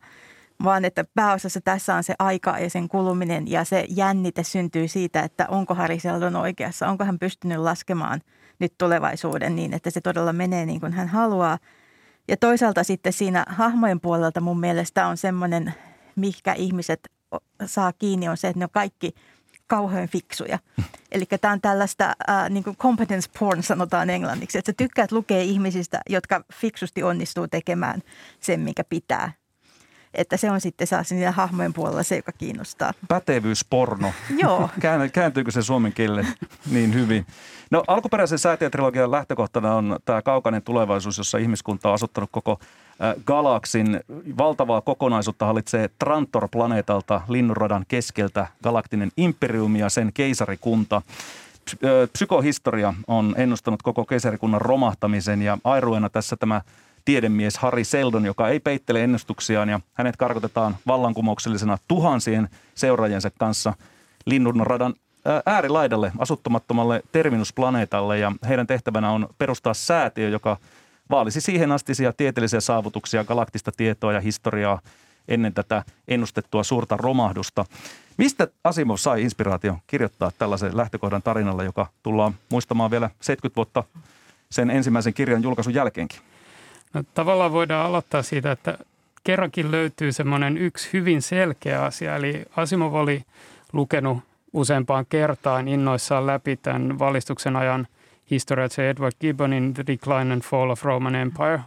vaan 0.65 0.85
että 0.85 1.05
pääosassa 1.15 1.61
tässä 1.61 1.95
on 1.95 2.05
se 2.05 2.15
aika 2.19 2.59
ja 2.59 2.71
sen 2.71 2.89
kuluminen 2.89 3.51
ja 3.51 3.65
se 3.65 3.87
jännite 3.89 4.43
syntyy 4.43 4.89
siitä, 4.89 5.23
että 5.23 5.47
onko 5.49 5.75
Harry 5.75 6.01
Seldon 6.01 6.37
oikeassa, 6.37 6.89
onko 6.89 7.05
hän 7.05 7.19
pystynyt 7.19 7.59
laskemaan 7.59 8.21
nyt 8.59 8.75
tulevaisuuden 8.79 9.57
niin, 9.57 9.75
että 9.75 9.91
se 9.91 10.01
todella 10.01 10.33
menee 10.33 10.67
niin 10.67 10.81
kuin 10.81 10.93
hän 10.93 11.09
haluaa– 11.09 11.59
ja 12.29 12.37
toisaalta 12.37 12.85
sitten 12.85 13.13
siinä 13.13 13.45
hahmojen 13.49 14.01
puolelta 14.01 14.41
mun 14.41 14.61
mielestä 14.61 15.07
on 15.07 15.17
semmoinen, 15.17 15.75
mikä 16.17 16.53
ihmiset 16.53 17.01
saa 17.67 17.93
kiinni, 17.93 18.29
on 18.29 18.37
se, 18.37 18.49
että 18.49 18.59
ne 18.59 18.65
on 18.65 18.71
kaikki 18.73 19.15
kauhean 19.67 20.09
fiksuja. 20.09 20.59
Eli 21.13 21.25
tämä 21.41 21.53
on 21.53 21.61
tällaista 21.61 22.15
äh, 22.31 22.51
niin 22.51 22.65
kuin 22.65 22.77
competence 22.77 23.31
porn 23.39 23.63
sanotaan 23.63 24.11
englanniksi, 24.11 24.59
että 24.59 24.73
sä 24.73 24.77
tykkäät 24.77 25.13
lukea 25.13 25.43
ihmisistä, 25.43 26.01
jotka 26.11 26.45
fiksusti 26.55 27.03
onnistuu 27.03 27.49
tekemään 27.49 28.03
sen, 28.41 28.61
mikä 28.61 28.85
pitää 28.85 29.33
että 30.19 30.37
se 30.37 30.51
on 30.51 30.61
sitten 30.61 30.87
saa 30.87 31.05
sinne 31.05 31.31
hahmojen 31.31 31.73
puolella 31.73 32.03
se, 32.03 32.17
joka 32.17 32.33
kiinnostaa. 32.33 32.93
Pätevyysporno. 33.09 34.13
Joo. 34.39 34.71
Kääntyykö 35.13 35.51
se 35.51 35.63
suomen 35.63 35.93
kielelle 35.93 36.27
niin 36.71 36.95
hyvin? 36.95 37.27
No 37.71 37.85
alkuperäisen 37.87 38.39
säätiötrilogian 38.39 39.11
lähtökohtana 39.11 39.75
on 39.75 39.99
tämä 40.05 40.23
kaukainen 40.23 40.63
tulevaisuus, 40.63 41.19
jossa 41.19 41.39
ihmiskunta 41.39 41.89
on 41.89 41.95
asuttanut 41.95 42.31
koko 42.33 42.61
galaksin. 43.25 44.01
Valtavaa 44.39 44.81
kokonaisuutta 44.81 45.47
hallitsee 45.47 45.91
Trantor-planeetalta 45.99 47.21
linnunradan 47.29 47.85
keskeltä 47.89 48.47
galaktinen 48.63 49.11
imperiumi 49.17 49.79
ja 49.79 49.89
sen 49.89 50.13
keisarikunta. 50.13 51.03
Psykohistoria 52.13 52.95
on 53.07 53.35
ennustanut 53.37 53.83
koko 53.83 54.05
keisarikunnan 54.05 54.61
romahtamisen 54.61 55.43
ja 55.43 55.59
airuena 55.65 56.09
tässä 56.09 56.37
tämä 56.37 56.61
tiedemies 57.09 57.59
Harry 57.59 57.85
Seldon, 57.85 58.27
joka 58.27 58.49
ei 58.49 58.61
peittele 58.61 59.05
ennustuksiaan 59.05 59.69
ja 59.69 59.81
hänet 59.95 60.17
karkotetaan 60.17 60.77
vallankumouksellisena 60.87 61.79
tuhansien 61.89 62.49
seuraajensa 62.75 63.31
kanssa 63.39 63.75
linnunradan 64.27 64.95
äärilaidalle, 65.47 66.13
asuttamattomalle 66.19 67.03
terminusplaneetalle 67.13 68.19
ja 68.19 68.33
heidän 68.49 68.67
tehtävänä 68.67 69.11
on 69.11 69.29
perustaa 69.39 69.75
säätiö, 69.75 70.29
joka 70.29 70.57
vaalisi 71.11 71.41
siihen 71.41 71.73
astisia 71.73 72.13
tieteellisiä 72.13 72.61
saavutuksia, 72.61 73.25
galaktista 73.25 73.73
tietoa 73.77 74.13
ja 74.13 74.21
historiaa 74.21 74.81
ennen 75.29 75.55
tätä 75.55 75.83
ennustettua 76.09 76.63
suurta 76.63 76.97
romahdusta. 76.97 77.65
Mistä 78.17 78.49
Asimov 78.65 78.97
sai 78.97 79.23
inspiraatio 79.23 79.79
kirjoittaa 79.87 80.33
tällaisen 80.39 80.77
lähtökohdan 80.77 81.23
tarinalle, 81.23 81.65
joka 81.65 81.87
tullaan 82.03 82.35
muistamaan 82.51 82.91
vielä 82.91 83.11
70 83.21 83.57
vuotta 83.57 83.85
sen 84.51 84.71
ensimmäisen 84.71 85.15
kirjan 85.15 85.43
julkaisun 85.43 85.75
jälkeenkin? 85.75 86.28
No, 86.95 87.03
tavallaan 87.15 87.53
voidaan 87.53 87.87
aloittaa 87.87 88.23
siitä, 88.23 88.53
että 88.53 88.79
kerrankin 89.25 89.71
löytyy 89.71 90.13
semmoinen 90.13 90.59
yksi 90.59 90.89
hyvin 90.93 91.23
selkeä 91.23 91.83
asia. 91.83 92.17
Eli 92.17 92.45
Asimov 92.57 92.95
oli 92.95 93.23
lukenut 93.73 94.19
useampaan 94.53 95.07
kertaan 95.09 95.69
innoissaan 95.69 96.27
läpi 96.27 96.57
tämän 96.57 96.99
valistuksen 96.99 97.57
ajan 97.57 97.87
historiatsija 98.31 98.89
Edward 98.89 99.13
Gibbonin 99.21 99.75
The 99.75 99.85
Decline 99.87 100.33
and 100.33 100.43
Fall 100.43 100.71
of 100.71 100.85
Roman 100.85 101.15
Empire, 101.15 101.61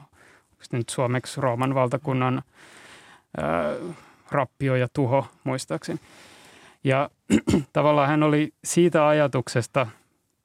nyt 0.71 0.89
suomeksi 0.89 1.41
Rooman 1.41 1.75
valtakunnan 1.75 2.41
ää, 3.37 3.75
rappio 4.31 4.75
ja 4.75 4.87
tuho 4.93 5.27
muistaakseni. 5.43 5.99
Ja 6.83 7.09
tavallaan 7.73 8.07
hän 8.07 8.23
oli 8.23 8.53
siitä 8.63 9.07
ajatuksesta, 9.07 9.87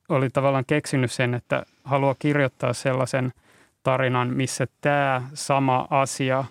oli 0.08 0.30
tavallaan 0.30 0.64
keksinyt 0.66 1.12
sen, 1.12 1.34
että 1.34 1.66
haluaa 1.84 2.14
kirjoittaa 2.18 2.72
sellaisen 2.72 3.32
tarinan, 3.86 4.28
missä 4.28 4.66
tämä 4.80 5.22
sama 5.34 5.86
asia 5.90 6.44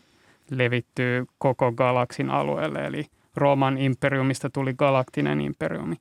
levittyy 0.49 1.25
koko 1.37 1.71
galaksin 1.71 2.29
alueelle. 2.29 2.85
Eli 2.85 3.05
Rooman 3.35 3.77
imperiumista 3.77 4.49
tuli 4.49 4.73
galaktinen 4.73 5.41
imperiumi. 5.41 5.95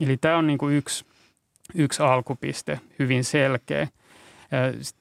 Eli 0.00 0.16
tämä 0.16 0.36
on 0.36 0.46
niin 0.46 0.58
kuin 0.58 0.76
yksi, 0.76 1.04
yksi 1.74 2.02
alkupiste, 2.02 2.80
hyvin 2.98 3.24
selkeä. 3.24 3.88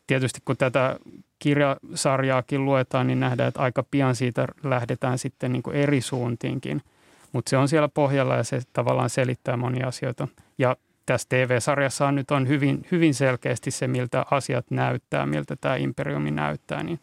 Tietysti 0.08 0.39
kun 0.46 0.58
tätä 0.58 1.00
kirjasarjaakin 1.39 2.65
luetaan, 2.65 3.08
niin 3.08 3.19
nähdään, 3.19 3.48
että 3.48 3.62
aika 3.62 3.84
pian 3.91 4.15
siitä 4.15 4.48
lähdetään 4.63 5.17
sitten 5.17 5.51
niin 5.51 5.63
kuin 5.63 5.75
eri 5.75 6.01
suuntiinkin. 6.01 6.81
Mutta 7.31 7.50
se 7.50 7.58
on 7.58 7.67
siellä 7.67 7.88
pohjalla 7.88 8.36
ja 8.36 8.43
se 8.43 8.62
tavallaan 8.74 9.10
selittää 9.10 9.58
monia 9.58 9.88
asioita. 9.88 10.27
Ja 10.58 10.75
tässä 11.13 11.28
TV-sarjassa 11.30 12.08
on 12.08 12.16
nyt 12.16 12.32
on 12.32 12.48
hyvin, 12.48 12.86
hyvin 12.92 13.13
selkeästi 13.13 13.72
se, 13.72 13.88
miltä 13.88 14.25
asiat 14.32 14.66
näyttää, 14.72 15.25
miltä 15.25 15.56
tämä 15.62 15.75
imperiumi 15.75 16.32
näyttää. 16.32 16.84
Niin 16.84 17.00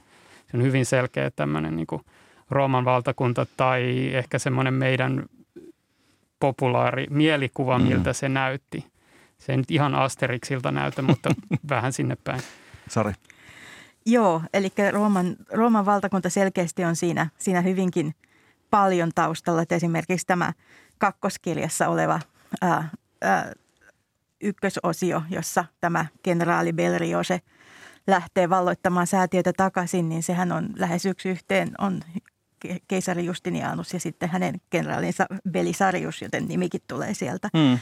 se 0.50 0.56
on 0.56 0.62
hyvin 0.62 0.86
selkeä 0.86 1.30
tämmöinen 1.30 1.76
niin 1.76 1.86
kuin 1.86 2.02
Rooman 2.50 2.84
valtakunta 2.84 3.46
tai 3.56 4.10
ehkä 4.14 4.38
semmoinen 4.38 4.74
meidän 4.74 5.24
populaari 6.40 7.06
mielikuva, 7.10 7.78
mm. 7.78 7.84
miltä 7.84 8.10
mm. 8.10 8.14
se 8.14 8.28
näytti. 8.28 8.86
Se 9.38 9.52
ei 9.52 9.56
nyt 9.56 9.70
ihan 9.70 9.94
Asterixilta 9.94 10.70
näytä, 10.70 11.02
mutta 11.02 11.30
vähän 11.68 11.92
sinne 11.92 12.16
päin. 12.24 12.40
Sari. 12.88 13.12
Joo, 14.06 14.42
eli 14.54 14.72
Rooman, 14.92 15.36
Rooman 15.52 15.86
valtakunta 15.86 16.30
selkeästi 16.30 16.84
on 16.84 16.96
siinä, 16.96 17.26
siinä 17.38 17.60
hyvinkin 17.60 18.14
paljon 18.70 19.10
taustalla. 19.14 19.62
Että 19.62 19.74
esimerkiksi 19.74 20.26
tämä 20.26 20.52
kakkoskirjassa 20.98 21.88
oleva 21.88 22.20
ää, 22.62 22.88
ää, 23.22 23.52
ykkösosio, 24.46 25.22
jossa 25.30 25.64
tämä 25.80 26.06
kenraali 26.22 26.72
Belriose 26.72 27.40
lähtee 28.06 28.50
valloittamaan 28.50 29.06
säätiötä 29.06 29.52
takaisin, 29.56 30.08
niin 30.08 30.22
sehän 30.22 30.52
on 30.52 30.68
lähes 30.76 31.06
yksi 31.06 31.28
yhteen 31.28 31.70
on 31.78 32.00
keisari 32.88 33.24
Justinianus 33.24 33.94
ja 33.94 34.00
sitten 34.00 34.28
hänen 34.28 34.60
kenraalinsa 34.70 35.26
Belisarius, 35.50 36.22
joten 36.22 36.48
nimikin 36.48 36.80
tulee 36.88 37.14
sieltä. 37.14 37.48
Hmm. 37.58 37.78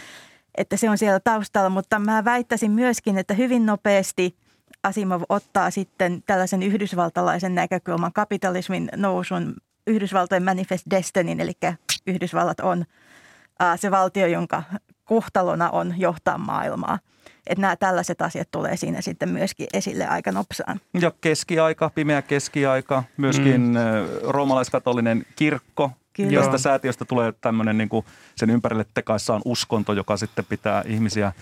Että 0.55 0.77
se 0.77 0.91
on 0.91 0.99
siellä 0.99 1.21
taustalla, 1.21 1.69
mutta 1.69 1.99
mä 1.99 2.25
väittäisin 2.25 2.71
myöskin, 2.71 3.19
että 3.19 3.35
hyvin 3.35 3.67
nopeasti 3.67 4.37
Asimov 4.83 5.23
ottaa 5.29 5.71
sitten 5.71 6.23
tällaisen 6.27 6.63
yhdysvaltalaisen 6.63 7.55
näkökulman 7.55 8.13
kapitalismin 8.13 8.89
nousun 8.97 9.55
Yhdysvaltojen 9.87 10.45
manifest 10.45 10.87
destinyn, 10.91 11.41
eli 11.41 11.53
Yhdysvallat 12.07 12.61
on 12.61 12.85
se 13.77 13.91
valtio, 13.91 14.27
jonka 14.27 14.63
kohtalona 15.05 15.71
on 15.71 15.95
johtaa 15.97 16.39
maailmaa. 16.39 16.99
Että 17.47 17.61
nämä 17.61 17.77
tällaiset 17.77 18.23
asiat 18.23 18.49
tulee 18.51 18.77
siinä 18.77 19.01
sitten 19.01 19.29
myöskin 19.29 19.67
esille 19.73 20.07
aika 20.07 20.33
nopsaan. 20.33 20.81
Ja 21.01 21.13
keskiaika, 21.21 21.91
pimeä 21.95 22.23
keskiaika, 22.23 23.03
myöskin 23.17 23.61
mm. 23.61 23.79
roomalaiskatolinen 24.29 25.27
kirkko. 25.37 25.91
Kyllä. 26.13 26.41
Tästä 26.41 26.59
säätiöstä 26.59 27.05
tulee 27.05 27.33
tämmöinen 27.41 27.79
niin 27.79 27.89
kuin 27.89 28.07
sen 28.37 28.51
ympärille 28.51 28.87
tekaissaan 28.95 29.43
uskonto, 29.45 29.93
joka 29.93 30.17
sitten 30.17 30.45
pitää 30.45 30.83
ihmisiä 30.87 31.33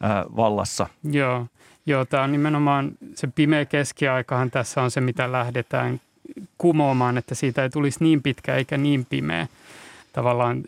ää, 0.00 0.24
vallassa. 0.36 0.86
Joo. 1.04 1.46
Joo, 1.86 2.04
tämä 2.04 2.22
on 2.22 2.32
nimenomaan 2.32 2.92
se 3.14 3.26
pimeä 3.34 3.64
keskiaikahan 3.64 4.50
tässä 4.50 4.82
on 4.82 4.90
se, 4.90 5.00
mitä 5.00 5.32
lähdetään 5.32 6.00
kumoamaan, 6.58 7.18
että 7.18 7.34
siitä 7.34 7.62
ei 7.62 7.70
tulisi 7.70 8.04
niin 8.04 8.22
pitkä 8.22 8.54
eikä 8.54 8.76
niin 8.76 9.04
pimeä 9.04 9.46
tavallaan 10.12 10.62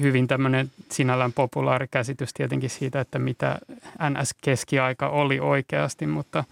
hyvin 0.00 0.26
tämmöinen 0.26 0.70
sinällään 0.90 1.32
populaari 1.32 1.88
käsitys 1.88 2.34
tietenkin 2.34 2.70
siitä, 2.70 3.00
että 3.00 3.18
mitä 3.18 3.58
NS-keskiaika 4.10 5.08
oli 5.08 5.40
oikeasti, 5.40 6.06
mutta, 6.06 6.44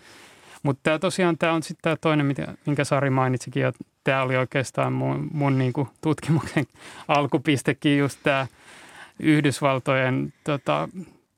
mutta 0.62 0.80
tämä 0.82 0.98
tosiaan 0.98 1.38
tämä 1.38 1.52
on 1.52 1.62
sitten 1.62 1.82
tämä 1.82 1.96
toinen, 1.96 2.34
minkä 2.66 2.84
Sari 2.84 3.10
mainitsikin, 3.10 3.62
ja 3.62 3.72
tämä 4.04 4.22
oli 4.22 4.36
oikeastaan 4.36 4.92
mun, 4.92 5.28
mun 5.32 5.58
niin 5.58 5.72
kuin 5.72 5.88
tutkimuksen 6.00 6.66
alkupistekin 7.08 7.98
just 7.98 8.18
tämä 8.22 8.46
Yhdysvaltojen 9.18 10.32
tota, 10.44 10.88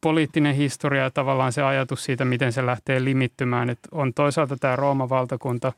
poliittinen 0.01 0.55
historia 0.55 1.03
ja 1.03 1.11
tavallaan 1.11 1.53
se 1.53 1.63
ajatus 1.63 2.05
siitä, 2.05 2.25
miten 2.25 2.53
se 2.53 2.67
lähtee 2.67 3.05
limittymään, 3.05 3.71
että 3.71 3.89
on 3.93 4.15
toisaalta 4.15 4.57
tämä 4.57 4.77
Rooman 4.77 5.09
valtakunta 5.09 5.73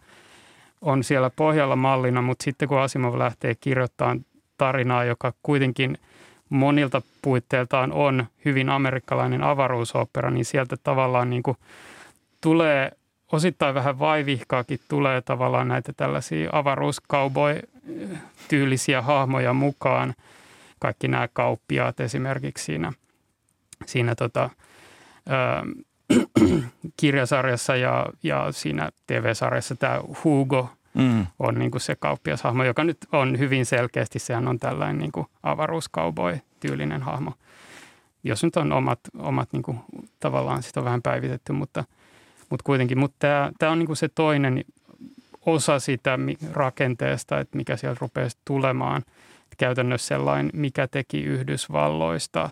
on 0.80 1.04
siellä 1.04 1.30
pohjalla 1.30 1.76
mallina, 1.76 2.22
mutta 2.22 2.42
sitten 2.42 2.68
kun 2.68 2.80
Asimov 2.80 3.18
lähtee 3.18 3.54
kirjoittamaan 3.54 4.24
tarinaa, 4.58 5.04
joka 5.04 5.32
kuitenkin 5.42 5.98
monilta 6.48 7.02
puitteiltaan 7.22 7.92
on 7.92 8.26
hyvin 8.44 8.68
amerikkalainen 8.68 9.42
avaruusopera, 9.42 10.30
niin 10.30 10.44
sieltä 10.44 10.76
tavallaan 10.82 11.30
niin 11.30 11.42
kuin 11.42 11.56
tulee 12.40 12.92
osittain 13.32 13.74
vähän 13.74 13.98
vaivihkaakin 13.98 14.80
tulee 14.88 15.20
tavallaan 15.20 15.68
näitä 15.68 15.92
tällaisia 15.92 16.50
avaruuskauboy-tyylisiä 16.52 19.02
hahmoja 19.02 19.52
mukaan. 19.52 20.14
Kaikki 20.78 21.08
nämä 21.08 21.28
kauppiaat 21.32 22.00
esimerkiksi 22.00 22.64
siinä, 22.64 22.92
siinä 23.86 24.14
tota, 24.14 24.50
ö, 25.30 25.32
kirjasarjassa 27.00 27.76
ja, 27.76 28.06
ja 28.22 28.52
siinä 28.52 28.90
TV-sarjassa 29.06 29.76
tämä 29.76 30.00
Hugo 30.24 30.70
mm. 30.98 31.26
on 31.38 31.54
niin 31.54 31.70
kuin 31.70 31.80
se 31.80 31.96
kauppiashahmo, 31.96 32.64
joka 32.64 32.84
nyt 32.84 32.98
on 33.12 33.38
hyvin 33.38 33.66
selkeästi, 33.66 34.18
sehän 34.18 34.48
on 34.48 34.58
tällainen 34.58 34.98
niin 34.98 35.26
avaruuskauboy-tyylinen 35.42 37.02
hahmo. 37.02 37.32
Jos 38.24 38.44
nyt 38.44 38.56
on 38.56 38.72
omat, 38.72 39.00
omat 39.18 39.52
niin 39.52 39.62
kuin, 39.62 39.80
tavallaan 40.20 40.62
sitä 40.62 40.80
on 40.80 40.84
vähän 40.84 41.02
päivitetty, 41.02 41.52
mutta, 41.52 41.84
mutta 42.50 42.64
kuitenkin. 42.64 42.98
Mutta 42.98 43.16
tämä, 43.18 43.50
tämä 43.58 43.72
on 43.72 43.78
niin 43.78 43.86
kuin 43.86 43.96
se 43.96 44.08
toinen 44.08 44.64
osa 45.46 45.78
sitä 45.78 46.18
rakenteesta, 46.52 47.40
että 47.40 47.56
mikä 47.56 47.76
sieltä 47.76 47.98
rupeaa 48.00 48.28
tulemaan. 48.44 49.02
Käytännössä 49.58 50.06
sellainen, 50.06 50.50
mikä 50.54 50.88
teki 50.88 51.22
Yhdysvalloista 51.22 52.50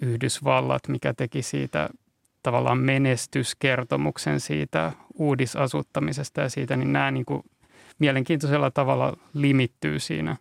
Yhdysvallat, 0.00 0.88
mikä 0.88 1.14
teki 1.14 1.42
siitä 1.42 1.88
tavallaan 2.42 2.78
menestyskertomuksen 2.78 4.40
siitä 4.40 4.92
uudisasuttamisesta 5.14 6.40
ja 6.40 6.48
siitä, 6.48 6.76
niin 6.76 6.92
nämä 6.92 7.10
niin 7.10 7.24
kuin 7.24 7.42
mielenkiintoisella 7.98 8.70
tavalla 8.70 9.16
limittyy 9.34 9.98
siinä. 9.98 10.36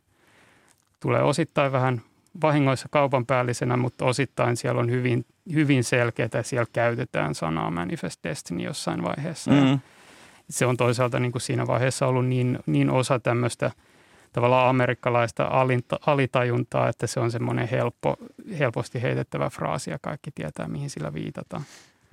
Tulee 0.99 1.21
osittain 1.21 1.71
vähän 1.71 2.01
vahingoissa 2.41 2.87
kaupan 2.91 3.25
päällisenä, 3.25 3.77
mutta 3.77 4.05
osittain 4.05 4.57
siellä 4.57 4.81
on 4.81 4.91
hyvin, 4.91 5.25
hyvin 5.53 5.83
selkeää, 5.83 6.25
että 6.25 6.43
siellä 6.43 6.67
käytetään 6.73 7.35
sanaa 7.35 7.71
manifest 7.71 8.23
destiny 8.23 8.63
jossain 8.63 9.03
vaiheessa. 9.03 9.51
Mm-hmm. 9.51 9.79
se 10.49 10.65
on 10.65 10.77
toisaalta 10.77 11.19
niin 11.19 11.31
kuin 11.31 11.41
siinä 11.41 11.67
vaiheessa 11.67 12.07
ollut 12.07 12.25
niin, 12.25 12.59
niin 12.65 12.89
osa 12.89 13.19
tämmöistä 13.19 13.71
tavallaan 14.33 14.69
amerikkalaista 14.69 15.49
alitajuntaa, 16.05 16.89
että 16.89 17.07
se 17.07 17.19
on 17.19 17.31
semmoinen 17.31 17.67
helppo, 17.67 18.15
helposti 18.59 19.01
heitettävä 19.01 19.49
fraasi 19.49 19.91
ja 19.91 19.97
kaikki 20.01 20.31
tietää, 20.31 20.67
mihin 20.67 20.89
sillä 20.89 21.13
viitataan. 21.13 21.63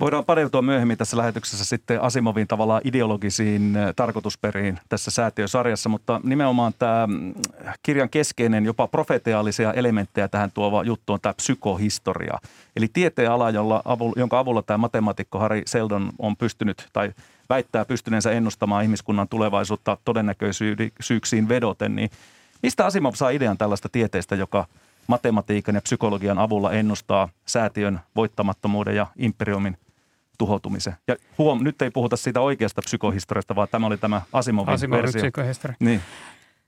Voidaan 0.00 0.24
paneutua 0.24 0.62
myöhemmin 0.62 0.96
tässä 0.96 1.16
lähetyksessä 1.16 1.64
sitten 1.64 2.03
Asimovin 2.03 2.48
tavallaan 2.48 2.81
ideologisiin 2.85 3.77
äh, 3.77 3.92
tarkoitusperiin 3.96 4.79
tässä 4.88 5.11
säätiösarjassa, 5.11 5.88
mutta 5.88 6.20
nimenomaan 6.24 6.72
tämä 6.79 7.07
mm, 7.07 7.35
kirjan 7.83 8.11
keskeinen, 8.11 8.64
jopa 8.64 8.88
profeteaalisia 8.88 9.72
elementtejä 9.72 10.29
tähän 10.29 10.53
tuova 10.53 10.83
juttu 10.83 11.12
on 11.12 11.20
tämä 11.20 11.33
psykohistoria. 11.33 12.38
Eli 12.77 12.88
tieteenala, 12.92 13.50
jolla, 13.50 13.83
jonka 14.16 14.38
avulla 14.38 14.62
tämä 14.62 14.79
matemaatikko 14.79 15.38
Harry 15.38 15.62
Seldon 15.66 16.11
on 16.18 16.37
pystynyt 16.37 16.88
tai 16.92 17.12
väittää 17.55 17.85
pystyneensä 17.85 18.31
ennustamaan 18.31 18.85
ihmiskunnan 18.85 19.29
tulevaisuutta 19.29 19.97
todennäköisyyksiin 20.05 21.49
vedoten, 21.49 21.97
niin 21.97 22.11
mistä 22.62 22.87
Asimov 22.87 23.14
saa 23.14 23.31
idean 23.31 23.59
tällaista 23.59 23.88
tieteestä, 23.88 24.35
joka 24.35 24.67
matematiikan 25.07 25.75
ja 25.75 25.81
psykologian 25.81 26.38
avulla 26.38 26.73
ennustaa 26.73 27.29
säätiön 27.47 28.01
voittamattomuuden 28.17 28.97
ja 28.97 29.07
imperiumin 29.17 29.77
tuhoutumisen. 30.38 30.95
Ja 31.09 31.17
huom, 31.38 31.64
nyt 31.64 31.83
ei 31.83 31.90
puhuta 31.90 32.17
siitä 32.17 32.40
oikeasta 32.40 32.83
psykohistoriasta, 32.85 33.57
vaan 33.57 33.69
tämä 33.71 33.87
oli 33.87 33.99
tämä 33.99 34.23
Asimovin, 34.33 34.75
Asimovin 34.75 35.03
versio. 35.03 35.21
psykohistoria. 35.21 35.77
Niin. 35.81 36.01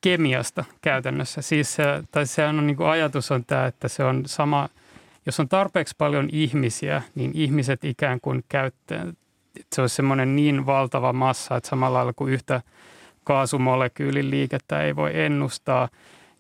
Kemiasta 0.01 0.65
käytännössä. 0.83 1.43
Siis, 1.43 1.77
tai 2.11 2.27
se 2.27 2.47
on 2.47 2.67
niin 2.67 2.77
kuin 2.77 2.89
ajatus 2.89 3.31
on 3.31 3.45
tämä, 3.45 3.67
että 3.67 3.89
se 3.89 4.05
on 4.05 4.23
sama, 4.27 4.69
jos 5.27 5.41
on 5.41 5.49
tarpeeksi 5.49 5.95
paljon 5.99 6.29
ihmisiä, 6.33 7.03
niin 7.15 7.31
ihmiset 7.35 7.85
ikään 7.85 8.21
kuin 8.21 8.45
käyttää, 8.49 9.07
se 9.73 9.81
olisi 9.81 9.95
semmoinen 9.97 10.37
niin 10.37 10.67
valtava 10.67 11.13
massa, 11.13 11.57
että 11.57 11.69
samalla 11.69 11.99
lailla 11.99 12.13
kuin 12.13 12.33
yhtä 12.33 12.63
kaasumolekyylin 13.25 14.31
liikettä 14.31 14.83
ei 14.83 14.97
voi 14.97 15.21
ennustaa, 15.21 15.89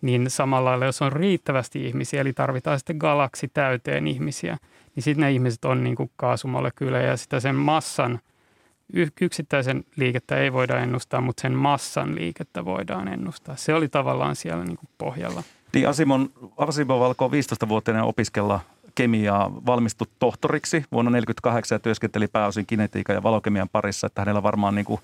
niin 0.02 0.30
samalla 0.30 0.70
lailla 0.70 0.84
jos 0.84 1.02
on 1.02 1.12
riittävästi 1.12 1.86
ihmisiä, 1.86 2.20
eli 2.20 2.32
tarvitaan 2.32 2.78
sitten 2.78 2.96
galaksi 2.96 3.48
täyteen 3.48 4.06
ihmisiä– 4.06 4.56
niin 4.96 5.02
sitten 5.02 5.20
ne 5.20 5.32
ihmiset 5.32 5.64
on 5.64 5.84
niin 5.84 5.96
kuin 5.96 6.10
kaasumolekyylejä 6.16 7.06
ja 7.06 7.16
sitä 7.16 7.40
sen 7.40 7.54
massan, 7.54 8.20
yksittäisen 9.20 9.84
liikettä 9.96 10.36
ei 10.36 10.52
voida 10.52 10.78
ennustaa, 10.78 11.20
mutta 11.20 11.40
sen 11.40 11.52
massan 11.52 12.14
liikettä 12.14 12.64
voidaan 12.64 13.08
ennustaa. 13.08 13.56
Se 13.56 13.74
oli 13.74 13.88
tavallaan 13.88 14.36
siellä 14.36 14.64
niin 14.64 14.76
kuin 14.76 14.88
pohjalla. 14.98 15.42
Niin 15.74 15.88
Asimon, 15.88 16.30
Asimov 16.56 17.02
alkoi 17.02 17.28
15-vuotiaana 17.28 18.04
opiskella 18.04 18.60
kemiaa, 18.96 19.52
valmistui 19.66 20.06
tohtoriksi 20.18 20.76
vuonna 20.92 21.10
1948 21.10 21.76
ja 21.76 21.80
työskenteli 21.80 22.28
pääosin 22.28 22.66
kinetiikan 22.66 23.14
ja 23.16 23.22
valokemian 23.22 23.68
parissa, 23.68 24.06
että 24.06 24.20
hänellä 24.20 24.42
varmaan 24.42 24.74
niin 24.74 24.84
kuin 24.84 25.00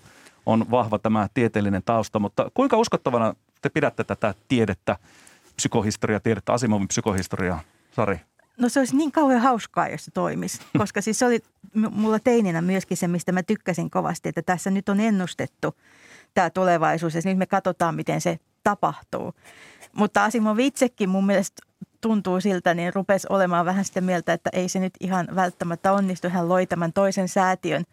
on 0.46 0.70
vahva 0.70 0.98
tämä 0.98 1.28
tieteellinen 1.34 1.82
tausta, 1.84 2.18
mutta 2.18 2.50
kuinka 2.54 2.76
uskottavana 2.76 3.34
te 3.62 3.68
pidätte 3.68 4.04
tätä 4.04 4.34
tiedettä, 4.48 4.96
psykohistoria, 5.56 6.20
tiedettä, 6.20 6.52
Asimovin 6.52 6.88
psykohistoriaa, 6.88 7.60
Sari? 7.96 8.20
No 8.58 8.68
se 8.68 8.80
olisi 8.80 8.96
niin 8.96 9.12
kauhean 9.12 9.40
hauskaa, 9.40 9.88
jos 9.88 10.04
se 10.04 10.10
toimisi, 10.10 10.60
koska 10.78 11.00
siis 11.00 11.18
se 11.18 11.26
oli 11.26 11.40
mulla 11.90 12.18
teininä 12.18 12.62
myöskin 12.62 12.96
se, 12.96 13.08
mistä 13.08 13.32
mä 13.32 13.42
tykkäsin 13.42 13.90
kovasti, 13.90 14.28
että 14.28 14.42
tässä 14.42 14.70
nyt 14.70 14.88
on 14.88 15.00
ennustettu 15.00 15.74
tämä 16.34 16.50
tulevaisuus 16.50 17.14
ja 17.14 17.20
nyt 17.24 17.38
me 17.38 17.46
katsotaan, 17.46 17.94
miten 17.94 18.20
se 18.20 18.38
tapahtuu. 18.64 19.34
Mutta 19.92 20.24
Asimov 20.24 20.58
itsekin 20.58 21.08
mun 21.08 21.26
mielestä 21.26 21.62
tuntuu 22.00 22.40
siltä, 22.40 22.74
niin 22.74 22.94
rupesi 22.94 23.26
olemaan 23.30 23.66
vähän 23.66 23.84
sitä 23.84 24.00
mieltä, 24.00 24.32
että 24.32 24.50
ei 24.52 24.68
se 24.68 24.80
nyt 24.80 24.94
ihan 25.00 25.28
välttämättä 25.34 25.92
onnistu. 25.92 26.28
Hän 26.28 26.48
loi 26.48 26.66
tämän 26.66 26.92
toisen 26.92 27.28
säätiön, 27.28 27.84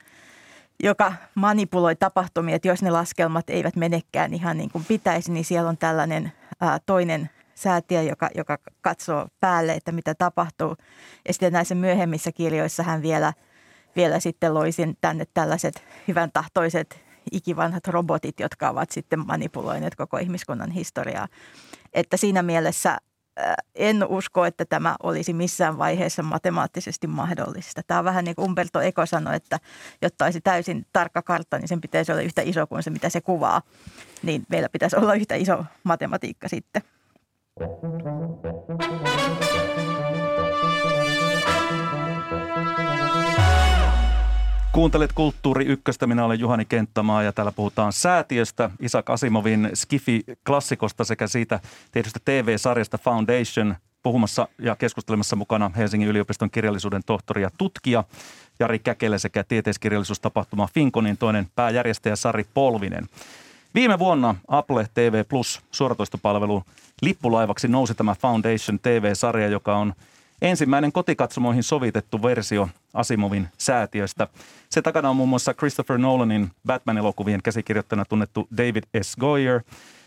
joka 0.84 1.13
manipuloi 1.36 1.95
tapahtumia, 1.95 2.56
että 2.56 2.67
jos 2.67 2.82
ne 2.82 2.91
laskelmat 2.91 3.49
eivät 3.49 3.75
menekään 3.75 4.34
ihan 4.34 4.58
niin 4.58 4.71
kuin 4.71 4.86
pitäisi, 4.88 5.32
niin 5.32 5.45
siellä 5.45 5.69
on 5.69 5.78
tällainen 5.78 6.32
ää, 6.62 6.80
toinen 6.86 7.30
säätiö, 7.56 8.02
joka, 8.02 8.30
joka 8.36 8.58
katsoo 8.82 9.28
päälle, 9.39 9.73
että 9.73 9.91
mitä 9.91 10.15
tapahtuu. 10.15 10.75
Ja 11.28 11.34
sitten 11.34 11.54
näissä 11.54 11.75
myöhemmissä 11.75 12.32
kirjoissa 12.32 12.84
hän 12.84 13.02
vielä, 13.02 13.34
vielä 13.95 14.19
sitten 14.19 14.54
loisin 14.54 14.97
tänne 15.02 15.25
tällaiset 15.34 15.84
hyvän 16.08 16.32
tahtoiset 16.32 17.04
ikivanhat 17.32 17.88
robotit, 17.88 18.39
jotka 18.39 18.69
ovat 18.69 18.91
sitten 18.91 19.28
manipuloineet 19.28 19.95
koko 19.95 20.17
ihmiskunnan 20.17 20.71
historiaa. 20.71 21.28
Että 21.93 22.17
siinä 22.17 22.43
mielessä 22.43 22.97
en 23.75 24.06
usko, 24.08 24.45
että 24.45 24.65
tämä 24.65 24.95
olisi 25.04 25.34
missään 25.34 25.78
vaiheessa 25.78 26.23
matemaattisesti 26.23 27.08
mahdollista. 27.08 27.82
Tämä 27.88 27.99
on 27.99 28.06
vähän 28.06 28.25
niin 28.25 28.36
kuin 28.36 28.45
Umberto 28.45 28.82
Eco 28.82 29.06
sanoi, 29.06 29.36
että 29.36 29.60
jotta 30.02 30.25
olisi 30.25 30.41
täysin 30.41 30.86
tarkka 30.93 31.21
kartta, 31.21 31.58
niin 31.58 31.67
sen 31.67 31.82
pitäisi 31.82 32.12
olla 32.12 32.21
yhtä 32.21 32.41
iso 32.41 32.67
kuin 32.67 32.84
se, 32.84 32.89
mitä 32.89 33.10
se 33.10 33.21
kuvaa. 33.21 33.62
Niin 34.23 34.45
meillä 34.49 34.69
pitäisi 34.69 34.95
olla 34.95 35.13
yhtä 35.13 35.36
iso 35.36 35.65
matematiikka 35.84 36.47
sitten. 36.47 36.82
Kuuntelet 44.79 45.13
Kulttuuri 45.13 45.65
Ykköstä, 45.65 46.07
minä 46.07 46.25
olen 46.25 46.39
Juhani 46.39 46.65
Kenttämaa 46.65 47.23
ja 47.23 47.33
täällä 47.33 47.51
puhutaan 47.51 47.93
säätiöstä, 47.93 48.69
Isak 48.79 49.09
Asimovin 49.09 49.69
Skifi-klassikosta 49.73 51.03
sekä 51.03 51.27
siitä 51.27 51.59
tietystä 51.91 52.19
TV-sarjasta 52.25 52.97
Foundation 52.97 53.75
puhumassa 54.03 54.47
ja 54.61 54.75
keskustelemassa 54.75 55.35
mukana 55.35 55.71
Helsingin 55.77 56.09
yliopiston 56.09 56.51
kirjallisuuden 56.51 57.01
tohtori 57.05 57.41
ja 57.41 57.49
tutkija 57.57 58.03
Jari 58.59 58.79
Käkelä 58.79 59.17
sekä 59.17 59.43
tieteiskirjallisuustapahtuma 59.43 60.69
Finkonin 60.73 61.17
toinen 61.17 61.47
pääjärjestäjä 61.55 62.15
Sari 62.15 62.45
Polvinen. 62.53 63.07
Viime 63.75 63.99
vuonna 63.99 64.35
Apple 64.47 64.87
TV 64.93 65.25
Plus 65.25 65.61
suoratoistopalvelu 65.71 66.63
lippulaivaksi 67.01 67.67
nousi 67.67 67.93
tämä 67.95 68.15
Foundation 68.15 68.79
TV-sarja, 68.81 69.47
joka 69.47 69.77
on 69.77 69.93
ensimmäinen 70.41 70.91
kotikatsomoihin 70.91 71.63
sovitettu 71.63 72.23
versio 72.23 72.69
Asimovin 72.93 73.47
säätiöstä. 73.58 74.28
Se 74.69 74.82
takana 74.82 75.10
on 75.10 75.15
muun 75.15 75.30
muassa 75.30 75.54
Christopher 75.54 75.97
Nolanin 75.97 76.52
Batman-elokuvien 76.67 77.41
käsikirjoittajana 77.43 78.06
tunnettu 78.06 78.47
David 78.58 78.84
S. 79.02 79.15
Goyer 79.19 79.62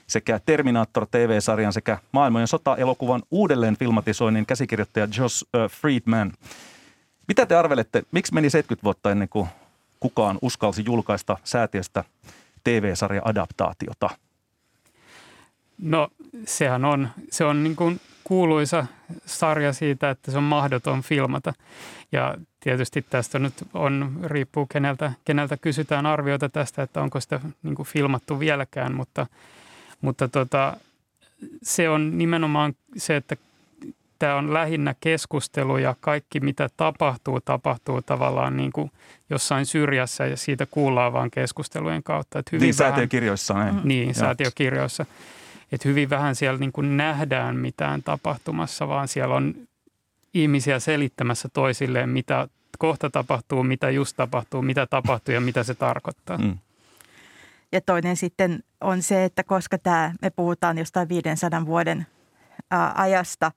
sekä 0.07 0.41
Terminator 0.47 1.07
TV-sarjan 1.11 1.73
sekä 1.73 1.99
maailmojen 2.13 2.49
sota-elokuvan 2.49 3.23
uudelleen 3.31 3.77
filmatisoinnin 3.79 4.47
käsikirjoittaja 4.47 5.09
Josh 5.19 5.45
Friedman. 5.81 6.33
Mitä 7.29 7.47
te 7.47 7.57
arvelette, 7.57 8.03
miksi 8.13 8.35
meni 8.35 8.51
70 8.51 8.85
vuotta 8.85 9.11
ennen 9.11 9.29
kuin 9.29 9.49
kukaan 10.01 10.39
uskalsi 10.43 10.83
julkaista 10.87 11.37
säätiöstä 11.45 12.05
TV-sarja-adaptaatiota? 12.65 14.11
No 15.79 16.09
sehän 16.47 16.85
on, 16.85 17.09
se 17.31 17.45
on 17.45 17.65
niin 17.65 17.77
kuin 17.77 18.01
kuuluisa 18.33 18.87
sarja 19.27 19.73
siitä, 19.73 20.11
että 20.11 20.31
se 20.31 20.39
on 20.39 20.45
mahdoton 20.45 21.03
filmata. 21.03 21.53
Ja 22.13 22.35
tietysti 22.61 23.05
tästä 23.11 23.39
nyt 23.39 23.55
on, 23.75 24.21
riippuu 24.25 24.67
keneltä, 24.67 25.13
keneltä 25.25 25.57
kysytään 25.57 26.07
arvioita 26.07 26.49
tästä, 26.49 26.83
että 26.83 27.03
onko 27.03 27.21
sitä 27.21 27.41
niin 27.63 27.75
kuin 27.75 27.87
filmattu 27.87 28.41
vieläkään, 28.41 28.95
mutta, 28.95 29.27
mutta 30.01 30.29
tota, 30.29 30.77
se 31.63 31.89
on 31.89 32.19
nimenomaan 32.19 32.75
se, 32.97 33.17
että 33.17 33.37
tämä 34.19 34.35
on 34.37 34.55
lähinnä 34.55 34.95
keskustelu 35.01 35.79
ja 35.79 35.97
kaikki 36.01 36.41
mitä 36.41 36.69
tapahtuu, 36.77 37.41
tapahtuu 37.41 38.03
tavallaan 38.03 38.57
niin 38.57 38.73
kuin 38.73 38.91
jossain 39.31 39.67
syrjässä 39.67 40.27
ja 40.27 40.37
siitä 40.37 40.67
kuullaan 40.67 41.13
vaan 41.13 41.31
keskustelujen 41.31 42.03
kautta. 42.03 42.39
Että 42.39 42.49
hyvin 42.53 42.67
niin, 42.67 42.75
vähän, 42.79 42.93
säätiökirjoissa. 42.93 43.65
Niin, 43.65 43.89
niin 43.89 44.15
säätiökirjoissa 44.15 45.07
että 45.73 45.89
hyvin 45.89 46.11
vähän 46.11 46.35
siellä 46.35 46.59
niin 46.59 46.73
kuin 46.73 46.97
nähdään 46.97 47.57
mitään 47.57 48.03
tapahtumassa, 48.03 48.89
vaan 48.89 49.09
siellä 49.09 49.35
on 49.35 49.55
ihmisiä 50.35 50.79
selittämässä 50.79 51.49
toisilleen, 51.53 52.09
mitä 52.09 52.49
kohta 52.79 53.11
tapahtuu, 53.11 53.63
mitä 53.63 53.91
just 53.91 54.17
tapahtuu, 54.17 54.63
mitä 54.63 54.87
tapahtuu 54.87 55.35
ja 55.35 55.41
mitä 55.41 55.63
se 55.63 55.75
tarkoittaa. 55.75 56.39
Mm. 56.39 56.59
Ja 57.73 57.81
toinen 57.81 58.17
sitten 58.17 58.65
on 58.81 59.03
se, 59.03 59.25
että 59.25 59.45
koska 59.45 59.79
tämä, 59.79 60.15
me 60.23 60.31
puhutaan 60.31 60.79
jostain 60.79 61.09
500 61.09 61.67
vuoden 61.67 62.07
ää, 62.71 62.93
ajasta, 62.97 63.53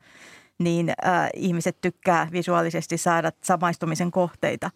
niin 0.59 0.93
ää, 1.01 1.29
ihmiset 1.33 1.77
tykkää 1.81 2.27
visuaalisesti 2.31 2.97
saada 2.97 3.31
samaistumisen 3.43 4.11
kohteita. 4.11 4.71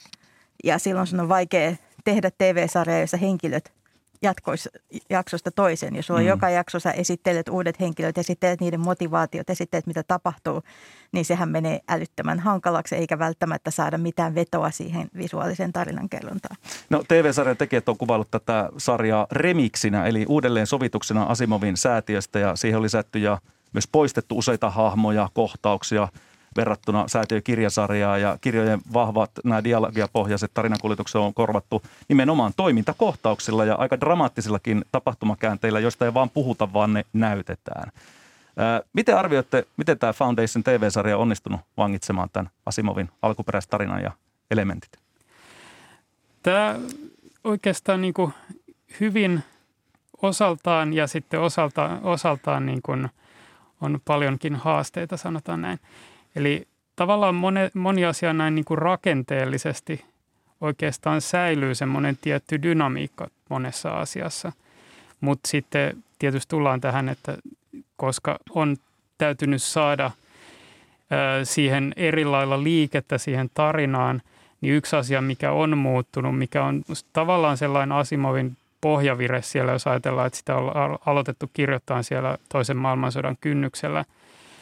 Ja 0.63 0.79
silloin 0.79 1.07
sun 1.07 1.19
on 1.19 1.29
vaikea 1.29 1.75
tehdä 2.03 2.31
TV-sarja, 2.37 2.99
jossa 2.99 3.17
henkilöt 3.17 3.78
jatkois, 4.21 4.69
jaksosta 5.09 5.51
toiseen. 5.51 5.95
Jos 5.95 6.07
sulla 6.07 6.19
mm. 6.19 6.25
joka 6.25 6.49
jakso 6.49 6.79
sä 6.79 6.91
esittelet 6.91 7.49
uudet 7.49 7.79
henkilöt, 7.79 8.17
esittelet 8.17 8.61
niiden 8.61 8.79
motivaatiot, 8.79 9.49
esittelet 9.49 9.87
mitä 9.87 10.03
tapahtuu, 10.03 10.63
niin 11.11 11.25
sehän 11.25 11.49
menee 11.49 11.79
älyttömän 11.89 12.39
hankalaksi 12.39 12.95
eikä 12.95 13.19
välttämättä 13.19 13.71
saada 13.71 13.97
mitään 13.97 14.35
vetoa 14.35 14.71
siihen 14.71 15.09
visuaaliseen 15.17 15.73
tarinankerrontaan. 15.73 16.55
No 16.89 17.03
TV-sarjan 17.07 17.57
tekijät 17.57 17.89
on 17.89 17.97
kuvaillut 17.97 18.31
tätä 18.31 18.69
sarjaa 18.77 19.27
remiksinä 19.31 20.05
eli 20.05 20.25
uudelleen 20.29 20.67
sovituksena 20.67 21.23
Asimovin 21.23 21.77
säätiöstä 21.77 22.39
ja 22.39 22.55
siihen 22.55 22.77
on 22.77 22.83
lisätty 22.83 23.19
ja 23.19 23.37
myös 23.73 23.87
poistettu 23.91 24.37
useita 24.37 24.69
hahmoja, 24.69 25.29
kohtauksia– 25.33 26.07
verrattuna 26.55 27.07
säätiökirjasarjaan 27.07 28.21
ja 28.21 28.37
kirjojen 28.41 28.81
vahvat 28.93 29.31
nämä 29.43 29.63
dialogiapohjaiset 29.63 30.51
tarinankuljetukset 30.53 31.15
on 31.15 31.33
korvattu 31.33 31.81
nimenomaan 32.09 32.53
toimintakohtauksilla 32.55 33.65
ja 33.65 33.75
aika 33.75 33.99
dramaattisillakin 33.99 34.85
tapahtumakäänteillä, 34.91 35.79
joista 35.79 36.05
ei 36.05 36.13
vaan 36.13 36.29
puhuta, 36.29 36.73
vaan 36.73 36.93
ne 36.93 37.05
näytetään. 37.13 37.91
Miten 38.93 39.17
arvioitte, 39.17 39.67
miten 39.77 39.99
tämä 39.99 40.13
Foundation 40.13 40.63
TV-sarja 40.63 41.15
on 41.17 41.21
onnistunut 41.21 41.61
vangitsemaan 41.77 42.29
tämän 42.33 42.51
Asimovin 42.65 43.09
alkuperäistarinan 43.21 44.03
ja 44.03 44.11
elementit? 44.51 44.91
Tämä 46.43 46.75
oikeastaan 47.43 48.01
niin 48.01 48.13
kuin 48.13 48.33
hyvin 48.99 49.43
osaltaan 50.21 50.93
ja 50.93 51.07
sitten 51.07 51.39
osalta, 51.39 51.97
osaltaan 52.03 52.65
niin 52.65 52.81
kuin 52.81 53.09
on 53.81 53.99
paljonkin 54.05 54.55
haasteita, 54.55 55.17
sanotaan 55.17 55.61
näin. 55.61 55.79
Eli 56.35 56.67
tavallaan 56.95 57.35
moni, 57.35 57.59
moni 57.73 58.05
asia 58.05 58.33
näin 58.33 58.55
niin 58.55 58.65
kuin 58.65 58.77
rakenteellisesti 58.77 60.05
oikeastaan 60.61 61.21
säilyy 61.21 61.75
semmoinen 61.75 62.17
tietty 62.21 62.61
dynamiikka 62.61 63.27
monessa 63.49 63.89
asiassa. 63.89 64.51
Mutta 65.21 65.49
sitten 65.49 66.03
tietysti 66.19 66.49
tullaan 66.49 66.81
tähän, 66.81 67.09
että 67.09 67.37
koska 67.95 68.39
on 68.49 68.77
täytynyt 69.17 69.63
saada 69.63 70.11
siihen 71.43 71.93
eri 71.95 72.25
lailla 72.25 72.63
liikettä 72.63 73.17
siihen 73.17 73.49
tarinaan, 73.53 74.21
niin 74.61 74.73
yksi 74.73 74.95
asia, 74.95 75.21
mikä 75.21 75.51
on 75.51 75.77
muuttunut, 75.77 76.37
mikä 76.37 76.63
on 76.63 76.83
tavallaan 77.13 77.57
sellainen 77.57 77.97
Asimovin 77.97 78.57
pohjavire 78.81 79.41
siellä, 79.41 79.71
jos 79.71 79.87
ajatellaan, 79.87 80.27
että 80.27 80.37
sitä 80.37 80.55
on 80.55 80.97
aloitettu 81.05 81.49
kirjoittaa 81.53 82.03
siellä 82.03 82.37
toisen 82.49 82.77
maailmansodan 82.77 83.37
kynnyksellä– 83.41 84.05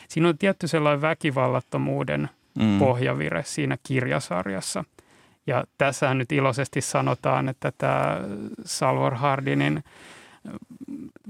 siinä 0.07 0.29
on 0.29 0.37
tietty 0.37 0.67
sellainen 0.67 1.01
väkivallattomuuden 1.01 2.29
mm. 2.59 2.79
pohjavire 2.79 3.43
siinä 3.43 3.77
kirjasarjassa. 3.83 4.83
Ja 5.47 5.63
tässähän 5.77 6.17
nyt 6.17 6.31
iloisesti 6.31 6.81
sanotaan, 6.81 7.49
että 7.49 7.71
tämä 7.77 8.19
Salvor 8.65 9.15
Hardinin 9.15 9.83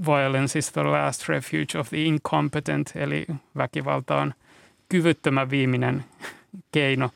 Violence 0.05 0.59
is 0.59 0.71
the 0.71 0.83
last 0.83 1.29
refuge 1.29 1.79
of 1.79 1.89
the 1.89 1.97
incompetent, 1.97 2.91
eli 2.95 3.25
väkivalta 3.57 4.17
on 4.17 4.33
kyvyttömän 4.89 5.49
viimeinen 5.49 6.05
keino. 6.71 7.09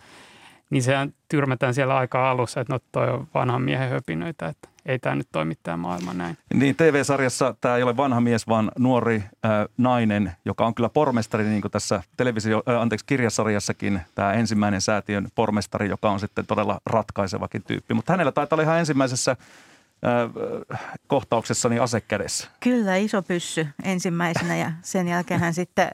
Niin 0.72 0.84
sehän 0.84 1.14
tyrmätään 1.30 1.74
siellä 1.74 1.98
aika 1.98 2.32
alussa, 2.32 2.62
että 2.62 2.74
no 2.74 2.80
toi 2.92 3.10
on 3.10 3.28
vanhan 3.34 3.62
miehen 3.62 3.90
höpinöitä, 3.90 4.48
että 4.48 4.68
ei 4.86 5.00
tämä 5.00 5.16
nyt 5.16 5.28
toimi 5.32 5.54
tämä 5.64 5.78
maailma 5.78 6.14
näin. 6.14 6.38
Niin, 6.54 6.76
TV-sarjassa 6.76 7.56
tämä 7.62 7.78
ei 7.78 7.84
ole 7.84 7.98
vanha 7.98 8.22
mies, 8.22 8.48
vaan 8.48 8.72
nuori 8.80 9.16
äh, 9.16 9.52
nainen, 9.78 10.32
joka 10.46 10.66
on 10.66 10.76
kyllä 10.76 10.90
pormestari, 10.90 11.44
niin 11.44 11.62
kuin 11.62 11.72
tässä 11.72 12.04
televisio, 12.18 12.64
äh, 12.70 12.82
anteeksi, 12.82 13.06
kirjasarjassakin, 13.06 14.02
tämä 14.16 14.34
ensimmäinen 14.34 14.82
säätiön 14.82 15.28
pormestari, 15.36 15.90
joka 15.90 16.10
on 16.10 16.20
sitten 16.20 16.46
todella 16.46 16.80
ratkaisevakin 16.86 17.64
tyyppi. 17.64 17.94
Mutta 17.94 18.14
hänellä 18.14 18.32
taitaa 18.32 18.56
olla 18.56 18.64
ihan 18.64 18.80
ensimmäisessä 18.80 19.32
äh, 19.32 20.80
kohtauksessani 21.08 21.80
ase 21.80 22.02
kädessä. 22.02 22.48
Kyllä, 22.60 22.96
iso 22.96 23.22
pyssy 23.22 23.68
ensimmäisenä 23.84 24.58
ja 24.58 24.72
sen 24.82 25.08
jälkeen 25.08 25.40
hän 25.40 25.54
sitten 25.54 25.92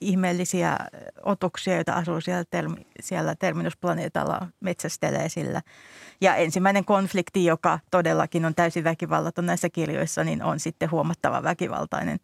ihmeellisiä 0.00 0.76
otuksia, 1.22 1.74
joita 1.74 1.92
asuu 1.92 2.20
siellä, 2.20 2.44
termi, 2.50 2.86
siellä 3.00 3.34
terminusplaneetalla, 3.34 4.46
metsästelee 4.60 5.28
sillä. 5.28 5.62
Ja 6.20 6.36
ensimmäinen 6.36 6.84
konflikti, 6.84 7.44
joka 7.44 7.78
todellakin 7.90 8.44
on 8.44 8.54
täysin 8.54 8.84
väkivallaton 8.84 9.46
näissä 9.46 9.70
kirjoissa, 9.70 10.24
niin 10.24 10.42
on 10.42 10.60
sitten 10.60 10.90
huomattava 10.90 11.42
väkivaltainen 11.42 12.20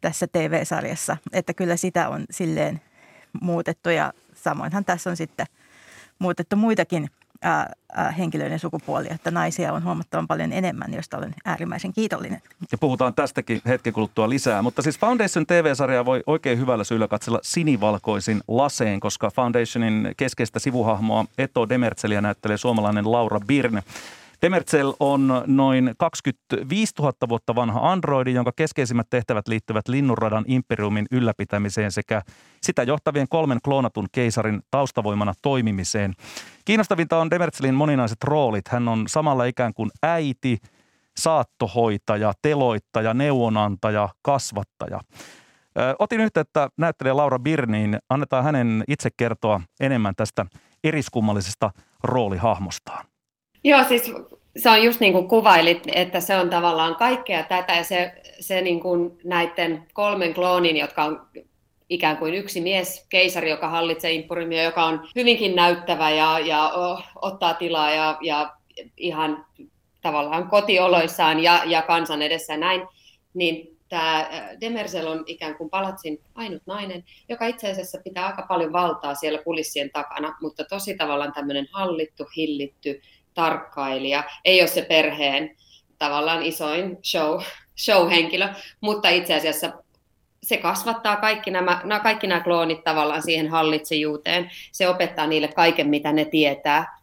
tässä 0.00 0.26
TV-sarjassa. 0.26 1.16
Että 1.32 1.54
kyllä 1.54 1.76
sitä 1.76 2.08
on 2.08 2.24
silleen 2.30 2.80
muutettu 3.40 3.90
ja 3.90 4.12
samoinhan 4.34 4.84
tässä 4.84 5.10
on 5.10 5.16
sitten 5.16 5.46
muutettu 6.18 6.56
muitakin 6.56 7.10
ää, 7.42 7.72
ää, 7.92 8.10
henkilöiden 8.10 8.58
sukupuolia, 8.58 9.14
että 9.14 9.30
naisia 9.30 9.72
on 9.72 9.84
huomattavan 9.84 10.26
paljon 10.26 10.52
enemmän, 10.52 10.94
josta 10.94 11.18
olen 11.18 11.34
äärimmäisen 11.44 11.92
kiitollinen. 11.92 12.42
Ja 12.72 12.78
puhutaan 12.78 13.14
tästäkin 13.14 13.60
hetken 13.66 13.92
kuluttua 13.92 14.28
lisää, 14.28 14.62
mutta 14.62 14.82
siis 14.82 14.98
Foundation 14.98 15.46
TV-sarjaa 15.46 16.04
voi 16.04 16.22
oikein 16.26 16.58
hyvällä 16.58 16.84
syyllä 16.84 17.08
katsella 17.08 17.38
sinivalkoisin 17.42 18.40
laseen, 18.48 19.00
koska 19.00 19.30
Foundationin 19.30 20.14
keskeistä 20.16 20.58
sivuhahmoa 20.58 21.24
Eto 21.38 21.68
Demertseliä 21.68 22.20
näyttelee 22.20 22.56
suomalainen 22.56 23.12
Laura 23.12 23.40
Birne. 23.40 23.82
Demerzel 24.42 24.94
on 25.00 25.44
noin 25.46 25.94
25 25.98 26.92
000 26.98 27.12
vuotta 27.28 27.54
vanha 27.54 27.92
androidi, 27.92 28.32
jonka 28.32 28.52
keskeisimmät 28.56 29.06
tehtävät 29.10 29.48
liittyvät 29.48 29.88
linnunradan 29.88 30.44
imperiumin 30.46 31.06
ylläpitämiseen 31.10 31.92
sekä 31.92 32.22
sitä 32.62 32.82
johtavien 32.82 33.28
kolmen 33.28 33.58
kloonatun 33.64 34.06
keisarin 34.12 34.62
taustavoimana 34.70 35.34
toimimiseen. 35.42 36.14
Kiinnostavinta 36.64 37.18
on 37.18 37.30
Demerzelin 37.30 37.74
moninaiset 37.74 38.24
roolit. 38.24 38.68
Hän 38.68 38.88
on 38.88 39.08
samalla 39.08 39.44
ikään 39.44 39.74
kuin 39.74 39.90
äiti, 40.02 40.58
saattohoitaja, 41.16 42.32
teloittaja, 42.42 43.14
neuvonantaja, 43.14 44.08
kasvattaja. 44.22 45.00
Otin 45.98 46.20
yhteyttä 46.20 46.68
näyttelijä 46.76 47.16
Laura 47.16 47.38
Birniin. 47.38 47.98
Annetaan 48.10 48.44
hänen 48.44 48.84
itse 48.88 49.08
kertoa 49.16 49.60
enemmän 49.80 50.14
tästä 50.16 50.46
eriskummallisesta 50.84 51.70
roolihahmostaan. 52.02 53.06
Joo, 53.64 53.84
siis 53.84 54.12
se 54.56 54.70
on 54.70 54.82
just 54.82 55.00
niin 55.00 55.12
kuin 55.12 55.28
kuvailit, 55.28 55.82
että 55.94 56.20
se 56.20 56.36
on 56.36 56.50
tavallaan 56.50 56.96
kaikkea 56.96 57.42
tätä 57.42 57.74
ja 57.74 57.84
se, 57.84 58.12
se 58.40 58.60
niin 58.60 58.80
kuin 58.80 59.18
näiden 59.24 59.86
kolmen 59.92 60.34
kloonin, 60.34 60.76
jotka 60.76 61.04
on 61.04 61.26
ikään 61.88 62.16
kuin 62.16 62.34
yksi 62.34 62.60
mies, 62.60 63.06
keisari, 63.08 63.50
joka 63.50 63.68
hallitsee 63.68 64.12
imperiumia, 64.12 64.62
joka 64.62 64.84
on 64.84 65.08
hyvinkin 65.16 65.56
näyttävä 65.56 66.10
ja, 66.10 66.38
ja 66.38 66.72
ottaa 67.22 67.54
tilaa 67.54 67.90
ja, 67.90 68.18
ja 68.20 68.52
ihan 68.96 69.46
tavallaan 70.02 70.48
kotioloissaan 70.48 71.40
ja, 71.40 71.62
ja 71.66 71.82
kansan 71.82 72.22
edessä 72.22 72.56
näin, 72.56 72.82
niin 73.34 73.78
tämä 73.88 74.28
Demersel 74.60 75.06
on 75.06 75.24
ikään 75.26 75.54
kuin 75.54 75.70
palatsin 75.70 76.20
ainut 76.34 76.62
nainen, 76.66 77.04
joka 77.28 77.46
itse 77.46 77.70
asiassa 77.70 77.98
pitää 78.04 78.26
aika 78.26 78.42
paljon 78.48 78.72
valtaa 78.72 79.14
siellä 79.14 79.42
kulissien 79.42 79.90
takana, 79.90 80.36
mutta 80.40 80.64
tosi 80.64 80.96
tavallaan 80.96 81.32
tämmöinen 81.32 81.68
hallittu, 81.72 82.24
hillitty, 82.36 83.00
tarkkailija, 83.38 84.24
ei 84.44 84.60
ole 84.60 84.68
se 84.68 84.82
perheen 84.82 85.56
tavallaan 85.98 86.42
isoin 86.42 86.98
show, 87.04 87.40
show-henkilö, 87.76 88.48
mutta 88.80 89.08
itse 89.08 89.34
asiassa 89.34 89.72
se 90.42 90.56
kasvattaa 90.56 91.16
kaikki 91.16 91.50
nämä, 91.50 91.80
nämä, 91.84 92.00
kaikki 92.00 92.26
nämä 92.26 92.40
kloonit 92.40 92.84
tavallaan 92.84 93.22
siihen 93.22 93.48
hallitsijuuteen. 93.48 94.50
Se 94.72 94.88
opettaa 94.88 95.26
niille 95.26 95.48
kaiken, 95.48 95.88
mitä 95.88 96.12
ne 96.12 96.24
tietää. 96.24 96.98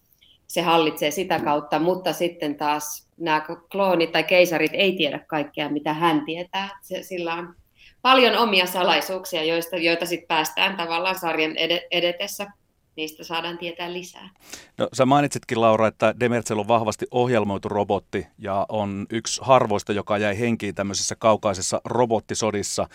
Se 0.48 0.62
hallitsee 0.62 1.12
sitä 1.12 1.40
kautta, 1.40 1.80
mutta 1.80 2.14
sitten 2.14 2.56
taas 2.56 3.08
nämä 3.18 3.46
kloonit 3.72 4.12
tai 4.12 4.24
keisarit 4.24 4.72
ei 4.74 4.96
tiedä 4.96 5.20
kaikkea, 5.20 5.70
mitä 5.70 5.94
hän 5.94 6.26
tietää. 6.26 6.70
Se, 6.82 7.04
sillä 7.04 7.34
on 7.34 7.56
paljon 8.02 8.38
omia 8.38 8.66
salaisuuksia, 8.66 9.44
joista, 9.44 9.78
joita 9.78 10.06
sitten 10.06 10.28
päästään 10.28 10.78
tavallaan 10.78 11.20
sarjan 11.20 11.54
edetessä 11.92 12.48
niistä 12.96 13.24
saadaan 13.24 13.58
tietää 13.58 13.94
lisää. 13.94 14.30
No, 14.78 14.90
sä 14.94 15.06
mainitsitkin 15.06 15.62
Laura, 15.62 15.88
että 15.88 16.16
Demerzel 16.20 16.60
on 16.60 16.68
vahvasti 16.68 17.06
ohjelmoitu 17.12 17.70
robotti 17.70 18.28
ja 18.38 18.66
on 18.70 19.06
yksi 19.10 19.42
harvoista, 19.44 19.94
joka 19.94 20.18
jäi 20.18 20.40
henkiin 20.40 20.76
tämmöisessä 20.76 21.16
kaukaisessa 21.16 21.82
robottisodissa. 21.86 22.88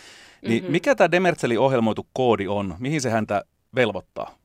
Niin 0.43 0.63
mm-hmm. 0.63 0.73
mikä 0.73 0.95
tämä 0.95 1.11
Demerzelin 1.11 1.59
ohjelmoitu 1.59 2.07
koodi 2.13 2.47
on? 2.47 2.75
Mihin 2.79 3.01
se 3.01 3.11
häntä 3.11 3.45
velvoittaa? 3.75 4.39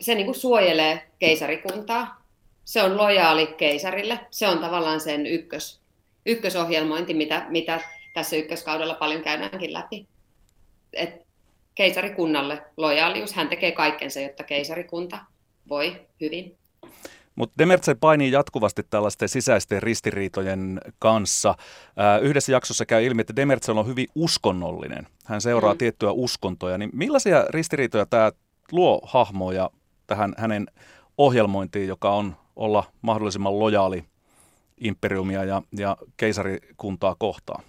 Se 0.00 0.14
niin 0.14 0.26
kuin 0.26 0.38
suojelee 0.38 1.10
keisarikuntaa. 1.18 2.22
Se 2.64 2.82
on 2.82 2.96
lojaali 2.96 3.46
keisarille. 3.46 4.20
Se 4.30 4.48
on 4.48 4.58
tavallaan 4.58 5.00
sen 5.00 5.26
ykkös, 5.26 5.80
ykkösohjelmointi, 6.26 7.14
mitä, 7.14 7.46
mitä 7.48 7.80
tässä 8.14 8.36
ykköskaudella 8.36 8.94
paljon 8.94 9.22
käydäänkin 9.22 9.72
läpi. 9.72 10.06
Et 10.92 11.27
keisarikunnalle 11.78 12.62
lojaalius. 12.76 13.34
Hän 13.34 13.48
tekee 13.48 13.72
kaikkensa, 13.72 14.20
jotta 14.20 14.44
keisarikunta 14.44 15.18
voi 15.68 16.06
hyvin. 16.20 16.56
Mutta 17.34 17.54
Demertse 17.58 17.94
painii 17.94 18.32
jatkuvasti 18.32 18.82
tällaisten 18.90 19.28
sisäisten 19.28 19.82
ristiriitojen 19.82 20.80
kanssa. 20.98 21.54
yhdessä 22.22 22.52
jaksossa 22.52 22.86
käy 22.86 23.04
ilmi, 23.04 23.20
että 23.20 23.36
Demertse 23.36 23.72
on 23.72 23.86
hyvin 23.86 24.06
uskonnollinen. 24.14 25.06
Hän 25.24 25.40
seuraa 25.40 25.74
mm. 25.74 25.78
tiettyjä 25.78 26.12
uskontoja. 26.12 26.78
Niin 26.78 26.90
millaisia 26.92 27.44
ristiriitoja 27.48 28.06
tämä 28.06 28.32
luo 28.72 29.00
hahmoja 29.04 29.70
tähän 30.06 30.34
hänen 30.38 30.66
ohjelmointiin, 31.18 31.88
joka 31.88 32.10
on 32.10 32.36
olla 32.56 32.84
mahdollisimman 33.02 33.58
lojaali 33.58 34.04
imperiumia 34.80 35.44
ja, 35.44 35.62
ja 35.72 35.96
keisarikuntaa 36.16 37.16
kohtaan? 37.18 37.64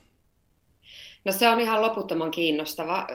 No 1.30 1.34
se 1.34 1.50
on 1.50 1.60
ihan 1.60 1.82
loputtoman 1.82 2.32
kiinnostava 2.32 3.08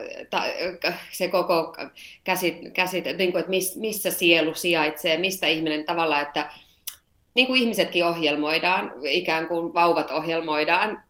se 1.11 1.27
koko 1.27 1.75
käsite, 2.23 2.69
käsit, 2.69 3.05
niin 3.17 3.31
kuin, 3.31 3.39
että 3.39 3.79
missä 3.79 4.11
sielu 4.11 4.53
sijaitsee, 4.53 5.17
mistä 5.17 5.47
ihminen 5.47 5.85
tavallaan, 5.85 6.21
että 6.21 6.49
niin 7.33 7.47
kuin 7.47 7.61
ihmisetkin 7.61 8.05
ohjelmoidaan, 8.05 8.91
ikään 9.03 9.47
kuin 9.47 9.73
vauvat 9.73 10.11
ohjelmoidaan, 10.11 11.03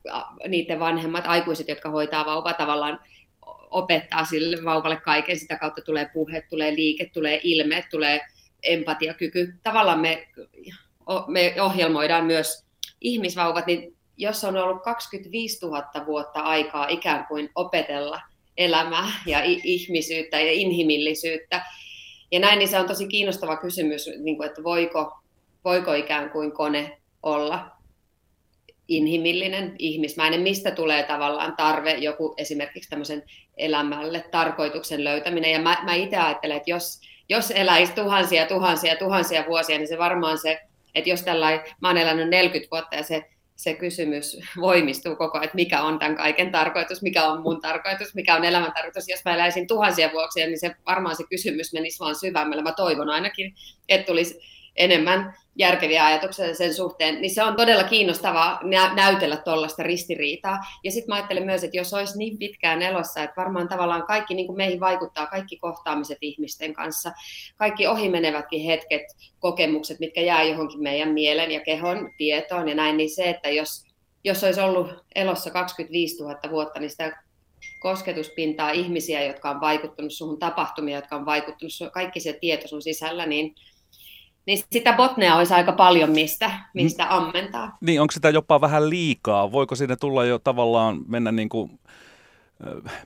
niiden 0.48 0.80
vanhemmat 0.80 1.28
aikuiset, 1.28 1.68
jotka 1.68 1.90
hoitaa 1.90 2.26
vauvaa 2.26 2.54
tavallaan 2.54 3.00
opettaa 3.72 4.26
sille 4.26 4.58
vauvalle 4.66 4.98
kaiken, 4.98 5.40
sitä 5.40 5.58
kautta 5.58 5.82
tulee 5.82 6.10
puhe, 6.14 6.42
tulee 6.50 6.76
liike, 6.76 7.10
tulee 7.14 7.40
ilme, 7.44 7.84
tulee 7.92 8.22
empatiakyky. 8.64 9.54
Tavallaan 9.64 10.00
me, 10.00 10.28
me 11.28 11.62
ohjelmoidaan 11.62 12.26
myös 12.26 12.66
ihmisvauvat, 13.02 13.66
niin 13.66 13.95
jos 14.18 14.44
on 14.44 14.58
ollut 14.58 14.84
25 14.84 15.66
000 15.66 16.06
vuotta 16.06 16.40
aikaa 16.40 16.88
ikään 16.88 17.26
kuin 17.28 17.50
opetella 17.56 18.22
elämää 18.58 19.12
ja 19.26 19.42
ihmisyyttä 19.44 20.40
ja 20.40 20.52
inhimillisyyttä, 20.52 21.66
ja 22.32 22.40
näin, 22.40 22.60
niin 22.60 22.70
se 22.70 22.80
on 22.80 22.88
tosi 22.88 23.08
kiinnostava 23.08 23.58
kysymys, 23.58 24.10
niin 24.20 24.38
kuin, 24.38 24.48
että 24.48 24.64
voiko, 24.64 25.18
voiko 25.66 25.94
ikään 25.94 26.30
kuin 26.30 26.52
kone 26.52 26.98
olla 27.24 27.72
inhimillinen, 28.88 29.76
ihmismäinen, 29.80 30.42
mistä 30.42 30.72
tulee 30.72 31.04
tavallaan 31.04 31.56
tarve 31.56 31.94
joku 31.94 32.34
esimerkiksi 32.38 32.90
tämmöisen 32.90 33.24
elämälle 33.58 34.26
tarkoituksen 34.32 35.04
löytäminen. 35.04 35.52
Ja 35.52 35.60
mä, 35.60 35.78
mä 35.84 35.94
itse 35.94 36.18
ajattelen, 36.18 36.58
että 36.58 36.70
jos, 36.70 37.02
jos 37.30 37.52
eläisi 37.52 37.94
tuhansia, 37.94 38.46
tuhansia, 38.46 38.96
tuhansia 38.96 39.46
vuosia, 39.48 39.78
niin 39.78 39.88
se 39.88 39.98
varmaan 39.98 40.38
se, 40.38 40.62
että 40.96 41.10
jos 41.10 41.22
tällä 41.22 41.64
mä 41.82 41.88
oon 41.88 41.98
elänyt 41.98 42.30
40 42.30 42.72
vuotta 42.72 42.96
ja 42.96 43.04
se 43.04 43.30
se 43.56 43.74
kysymys 43.74 44.38
voimistuu 44.62 45.16
koko 45.16 45.38
ajan, 45.38 45.46
että 45.46 45.56
mikä 45.56 45.82
on 45.82 46.00
tämän 46.00 46.16
kaiken 46.16 46.52
tarkoitus, 46.52 47.02
mikä 47.02 47.24
on 47.28 47.42
mun 47.42 47.62
tarkoitus, 47.62 48.16
mikä 48.16 48.36
on 48.36 48.46
elämän 48.46 48.74
tarkoitus. 48.74 49.10
Jos 49.10 49.26
mä 49.26 49.34
eläisin 49.36 49.68
tuhansia 49.68 50.10
vuoksia, 50.14 50.46
niin 50.46 50.60
se 50.60 50.76
varmaan 50.86 51.16
se 51.16 51.24
kysymys 51.30 51.74
menisi 51.74 52.00
vaan 52.00 52.16
syvemmällä. 52.16 52.64
Mä 52.64 52.72
toivon 52.72 53.10
ainakin, 53.10 53.56
että 53.90 54.06
tulisi 54.06 54.40
enemmän 54.76 55.34
järkeviä 55.58 56.06
ajatuksia 56.06 56.56
sen 56.56 56.74
suhteen, 56.74 57.22
niin 57.22 57.34
se 57.34 57.44
on 57.44 57.56
todella 57.56 57.84
kiinnostavaa 57.84 58.60
näytellä 58.96 59.38
tuollaista 59.38 59.84
ristiriitaa. 59.84 60.60
Ja 60.84 60.92
sitten 60.92 61.08
mä 61.08 61.16
ajattelen 61.16 61.46
myös, 61.46 61.64
että 61.64 61.78
jos 61.78 61.94
olisi 61.94 62.18
niin 62.18 62.38
pitkään 62.38 62.82
elossa, 62.82 63.24
että 63.24 63.42
varmaan 63.42 63.68
tavallaan 63.68 64.04
kaikki 64.04 64.34
niin 64.34 64.48
kuin 64.48 64.58
meihin 64.58 64.80
vaikuttaa, 64.80 65.28
kaikki 65.28 65.58
kohtaamiset 65.58 66.18
ihmisten 66.22 66.74
kanssa, 66.74 67.12
kaikki 67.56 67.88
ohimenevätkin 67.88 68.62
hetket, 68.62 69.02
kokemukset, 69.40 70.00
mitkä 70.00 70.22
jää 70.22 70.44
johonkin 70.44 70.84
meidän 70.84 71.10
mielen 71.10 71.52
ja 71.52 71.60
kehon 71.60 72.10
tietoon 72.18 72.70
ja 72.70 72.76
näin, 72.76 72.98
niin 72.98 73.16
se, 73.16 73.30
että 73.30 73.50
jos, 73.50 73.86
jos 74.24 74.44
olisi 74.44 74.62
ollut 74.62 74.88
elossa 75.16 75.50
25 75.50 76.24
000 76.24 76.40
vuotta, 76.52 76.80
niin 76.80 76.90
sitä 76.90 77.24
kosketuspintaa, 77.80 78.72
ihmisiä, 78.72 79.24
jotka 79.24 79.50
on 79.50 79.62
vaikuttanut 79.62 80.14
suhun, 80.14 80.40
tapahtumia, 80.40 80.96
jotka 80.96 81.16
on 81.16 81.26
vaikuttanut 81.26 81.74
suhun, 81.74 81.92
kaikki 81.92 82.20
se 82.20 82.38
tieto 82.42 82.68
sun 82.68 82.82
sisällä, 82.82 83.26
niin, 83.26 83.56
niin 84.46 84.64
sitä 84.72 84.94
botnea 84.94 85.36
olisi 85.36 85.54
aika 85.54 85.72
paljon 85.72 86.12
mistä, 86.12 86.52
mistä 86.74 87.04
mm. 87.04 87.12
ammentaa. 87.12 87.78
Niin, 87.82 88.02
onko 88.02 88.12
sitä 88.12 88.30
jopa 88.30 88.62
vähän 88.62 88.90
liikaa? 88.90 89.52
Voiko 89.52 89.76
sinne 89.76 89.96
tulla 89.96 90.26
jo 90.26 90.40
tavallaan 90.40 91.02
mennä 91.08 91.32
niin 91.32 91.50
kuin 91.50 91.80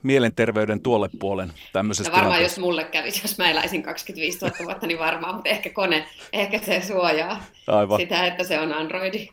mielenterveyden 0.02 0.80
tuolle 0.80 1.10
puolen 1.18 1.52
tämmöisessä 1.72 2.10
no 2.10 2.16
varmaan 2.16 2.42
jos 2.42 2.58
mulle 2.58 2.84
kävisi, 2.84 3.20
jos 3.24 3.38
mä 3.38 3.50
eläisin 3.50 3.82
25 3.82 4.38
000 4.42 4.56
vuotta, 4.64 4.86
niin 4.86 4.98
varmaan, 4.98 5.34
mutta 5.34 5.50
ehkä 5.50 5.70
kone, 5.70 6.06
ehkä 6.32 6.58
se 6.58 6.82
suojaa 6.86 7.44
Aivan. 7.66 8.00
sitä, 8.00 8.26
että 8.26 8.44
se 8.44 8.60
on 8.60 8.72
Androidi. 8.72 9.28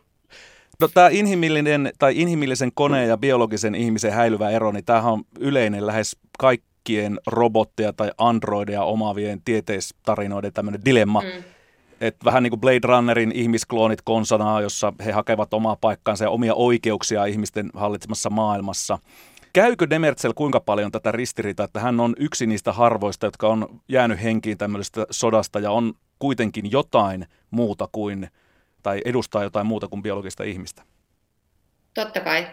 No 0.82 0.88
tämä 0.88 1.10
inhimillinen 1.12 1.92
tai 2.00 2.14
inhimillisen 2.22 2.72
koneen 2.74 3.10
ja 3.10 3.18
biologisen 3.18 3.76
ihmisen 3.76 4.14
häilyvä 4.14 4.50
ero, 4.50 4.72
niin 4.72 4.86
tämähän 4.86 5.14
on 5.14 5.24
yleinen 5.40 5.88
lähes 5.88 6.18
kaikkien 6.40 7.20
robotteja 7.28 7.94
tai 7.94 8.12
androideja 8.18 8.84
omaavien 8.84 9.42
tieteistarinoiden 9.46 10.54
tämmöinen 10.54 10.86
dilemma. 10.86 11.22
Mm. 11.22 11.44
Et 12.02 12.16
vähän 12.26 12.44
niin 12.44 12.52
kuin 12.52 12.62
Blade 12.62 12.80
Runnerin 12.84 13.32
ihmiskloonit 13.36 14.02
konsanaa, 14.02 14.62
jossa 14.62 14.94
he 15.06 15.12
hakevat 15.12 15.54
omaa 15.54 15.76
paikkaansa 15.82 16.24
ja 16.24 16.30
omia 16.30 16.54
oikeuksia 16.54 17.26
ihmisten 17.26 17.70
hallitsemassa 17.74 18.30
maailmassa. 18.30 19.00
Käykö 19.54 19.90
Demerzel 19.90 20.34
kuinka 20.34 20.60
paljon 20.60 20.92
tätä 20.92 21.12
ristiriitaa, 21.12 21.64
että 21.64 21.80
hän 21.80 22.00
on 22.00 22.16
yksi 22.20 22.48
niistä 22.48 22.72
harvoista, 22.72 23.28
jotka 23.28 23.48
on 23.48 23.82
jäänyt 23.90 24.24
henkiin 24.24 24.58
tämmöisestä 24.58 25.06
sodasta 25.12 25.60
ja 25.60 25.72
on 25.72 25.94
kuitenkin 26.20 26.72
jotain 26.72 27.26
muuta 27.52 27.90
kuin, 27.92 28.28
tai 28.84 29.02
edustaa 29.06 29.44
jotain 29.44 29.68
muuta 29.68 29.88
kuin 29.88 30.04
biologista 30.04 30.44
ihmistä? 30.44 30.84
Totta 31.94 32.20
kai. 32.20 32.48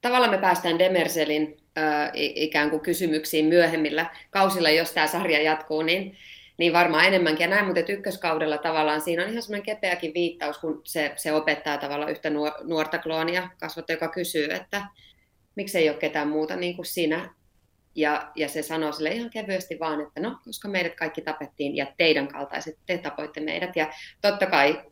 Tavallaan 0.00 0.30
me 0.30 0.38
päästään 0.38 0.78
Demerzelin 0.78 1.56
äh, 1.78 2.10
ikään 2.14 2.70
kuin 2.70 2.82
kysymyksiin 2.82 3.46
myöhemmillä 3.46 4.10
kausilla, 4.30 4.70
jos 4.70 4.92
tämä 4.92 5.06
sarja 5.06 5.42
jatkuu, 5.42 5.82
niin, 5.82 6.16
niin 6.58 6.72
varmaan 6.72 7.04
enemmänkin. 7.04 7.44
Ja 7.44 7.50
näin, 7.50 7.66
mutta 7.66 7.92
ykköskaudella 7.92 8.58
tavallaan 8.58 9.00
siinä 9.00 9.22
on 9.22 9.30
ihan 9.30 9.42
semmoinen 9.42 9.66
kepeäkin 9.66 10.14
viittaus, 10.14 10.58
kun 10.58 10.80
se, 10.84 11.12
se 11.16 11.32
opettaa 11.32 11.78
tavallaan 11.78 12.10
yhtä 12.10 12.30
nuorta 12.64 12.98
kloonia, 12.98 13.50
kasvattaja, 13.60 13.94
joka 13.94 14.08
kysyy, 14.08 14.52
että, 14.52 14.86
miksei 15.56 15.88
ole 15.88 15.98
ketään 15.98 16.28
muuta 16.28 16.56
niin 16.56 16.76
kuin 16.76 16.86
sinä. 16.86 17.34
Ja, 17.94 18.32
ja 18.36 18.48
se 18.48 18.62
sanoo 18.62 18.92
sille 18.92 19.10
ihan 19.10 19.30
kevyesti 19.30 19.78
vaan, 19.80 20.00
että 20.00 20.20
no, 20.20 20.38
koska 20.44 20.68
meidät 20.68 20.94
kaikki 20.94 21.22
tapettiin 21.22 21.76
ja 21.76 21.86
teidän 21.96 22.28
kaltaiset, 22.28 22.78
te 22.86 22.98
tapoitte 22.98 23.40
meidät. 23.40 23.76
Ja 23.76 23.92
totta 24.20 24.46
kai, 24.46 24.82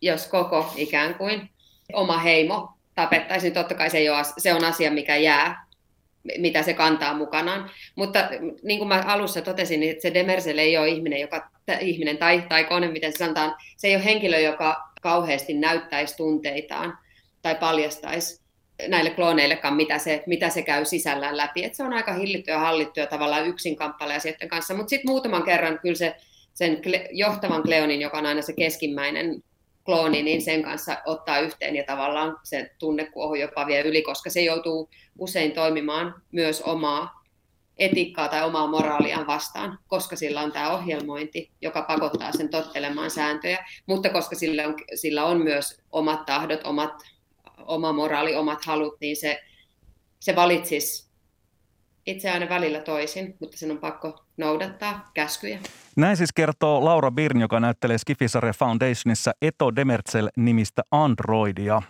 jos 0.00 0.26
koko 0.26 0.72
ikään 0.76 1.14
kuin 1.14 1.50
oma 1.92 2.18
heimo 2.18 2.68
tapettaisiin, 2.94 3.48
niin 3.48 3.54
totta 3.54 3.74
kai 3.74 3.90
se, 3.90 3.98
ei 3.98 4.08
ole, 4.08 4.24
se 4.38 4.54
on 4.54 4.64
asia, 4.64 4.90
mikä 4.90 5.16
jää, 5.16 5.66
mitä 6.38 6.62
se 6.62 6.74
kantaa 6.74 7.14
mukanaan. 7.14 7.70
Mutta 7.94 8.28
niin 8.62 8.78
kuin 8.78 8.88
mä 8.88 9.04
alussa 9.06 9.42
totesin, 9.42 9.80
niin 9.80 9.96
se 9.98 10.14
Demersel 10.14 10.58
ei 10.58 10.78
ole 10.78 10.88
ihminen, 10.88 11.20
joka, 11.20 11.50
ihminen 11.80 12.18
tai, 12.18 12.42
tai 12.48 12.64
kone, 12.64 12.88
miten 12.88 13.12
se 13.12 13.18
sanotaan, 13.18 13.54
se 13.76 13.88
ei 13.88 13.96
ole 13.96 14.04
henkilö, 14.04 14.38
joka 14.38 14.76
kauheasti 15.02 15.54
näyttäisi 15.54 16.16
tunteitaan 16.16 16.98
tai 17.42 17.54
paljastaisi 17.54 18.42
näille 18.88 19.10
klooneillekaan, 19.10 19.74
mitä 19.74 19.98
se, 19.98 20.22
mitä 20.26 20.50
se 20.50 20.62
käy 20.62 20.84
sisällään 20.84 21.36
läpi. 21.36 21.64
Et 21.64 21.74
se 21.74 21.82
on 21.82 21.92
aika 21.92 22.12
hillittyä 22.12 22.54
ja 22.54 22.60
hallittuja 22.60 23.06
tavallaan 23.06 23.46
yksin 23.46 23.76
kamppaileasioiden 23.76 24.48
kanssa, 24.48 24.74
mutta 24.74 24.90
sitten 24.90 25.10
muutaman 25.10 25.42
kerran 25.42 25.78
kyllä 25.78 25.94
se 25.94 26.16
sen 26.54 26.80
johtavan 27.10 27.62
Kleonin, 27.62 28.00
joka 28.00 28.18
on 28.18 28.26
aina 28.26 28.42
se 28.42 28.52
keskimmäinen 28.52 29.42
klooni, 29.84 30.22
niin 30.22 30.42
sen 30.42 30.62
kanssa 30.62 30.96
ottaa 31.06 31.38
yhteen 31.38 31.76
ja 31.76 31.84
tavallaan 31.84 32.36
se 32.42 32.70
tunnekuohu 32.78 33.34
jopa 33.34 33.66
vie 33.66 33.80
yli, 33.80 34.02
koska 34.02 34.30
se 34.30 34.40
joutuu 34.40 34.90
usein 35.18 35.52
toimimaan 35.52 36.14
myös 36.32 36.62
omaa 36.62 37.22
etiikkaa 37.78 38.28
tai 38.28 38.44
omaa 38.44 38.66
moraaliaan 38.66 39.26
vastaan, 39.26 39.78
koska 39.86 40.16
sillä 40.16 40.40
on 40.40 40.52
tämä 40.52 40.70
ohjelmointi, 40.70 41.50
joka 41.60 41.82
pakottaa 41.82 42.32
sen 42.32 42.48
tottelemaan 42.48 43.10
sääntöjä, 43.10 43.64
mutta 43.86 44.08
koska 44.08 44.36
sillä 44.36 44.68
on, 44.68 44.74
sillä 44.94 45.24
on 45.24 45.42
myös 45.42 45.82
omat 45.92 46.26
tahdot, 46.26 46.60
omat 46.64 46.92
oma 47.58 47.92
moraali, 47.92 48.34
omat 48.34 48.64
halut, 48.64 48.96
niin 49.00 49.16
se, 49.16 49.42
se 50.20 50.36
valitsisi 50.36 51.12
itse 52.06 52.30
aina 52.30 52.48
välillä 52.48 52.80
toisin, 52.80 53.36
mutta 53.40 53.56
sen 53.56 53.70
on 53.70 53.78
pakko 53.78 54.24
noudattaa 54.36 55.10
käskyjä. 55.14 55.58
Näin 55.96 56.16
siis 56.16 56.32
kertoo 56.32 56.84
Laura 56.84 57.10
Birn, 57.10 57.40
joka 57.40 57.60
näyttelee 57.60 57.98
Skifisarja 57.98 58.52
Foundationissa 58.52 59.32
Eto 59.42 59.76
Demerzel 59.76 60.28
nimistä 60.36 60.82
Androidia. 60.90 61.82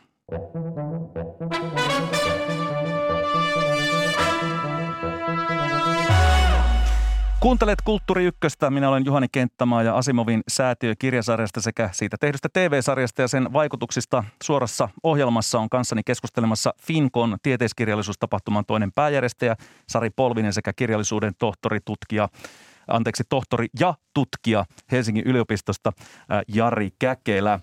Kuuntelet 7.43 7.83
Kulttuuri 7.85 8.25
Ykköstä. 8.25 8.71
Minä 8.71 8.89
olen 8.89 9.05
Juhani 9.05 9.27
Kenttämaa 9.33 9.83
ja 9.83 9.97
Asimovin 9.97 10.43
säätiökirjasarjasta 10.49 11.61
sekä 11.61 11.89
siitä 11.93 12.17
tehdystä 12.21 12.49
TV-sarjasta 12.53 13.23
ja 13.23 13.29
sen 13.29 13.53
vaikutuksista 13.53 14.25
suorassa 14.43 14.89
ohjelmassa 15.03 15.59
on 15.59 15.71
kanssani 15.71 16.03
keskustelemassa 16.07 16.75
Finkon 16.83 17.37
tieteiskirjallisuustapahtuman 17.43 18.65
toinen 18.67 18.93
pääjärjestäjä 18.93 19.57
Sari 19.89 20.11
Polvinen 20.11 20.53
sekä 20.53 20.73
kirjallisuuden 20.73 21.33
tohtori, 21.39 21.79
tutkija, 21.85 22.29
anteeksi, 22.89 23.25
tohtori 23.29 23.67
ja 23.81 23.95
tutkija 24.15 24.65
Helsingin 24.93 25.25
yliopistosta 25.27 25.93
Jari 26.49 26.91
Käkelä. 26.99 27.61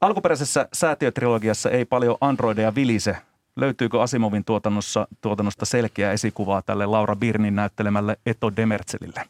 Alkuperäisessä 0.00 0.68
säätiötrilogiassa 0.72 1.70
ei 1.70 1.84
paljon 1.84 2.16
androideja 2.20 2.74
vilise, 2.74 3.16
Löytyykö 3.56 4.02
Asimovin 4.02 4.44
tuotannossa, 4.44 5.08
tuotannosta 5.20 5.64
selkeä 5.64 6.12
esikuvaa 6.12 6.62
tälle 6.62 6.86
Laura 6.86 7.16
Birnin 7.16 7.56
näyttelemälle 7.56 8.16
Eto 8.26 8.56
Demerzelille? 8.56 9.24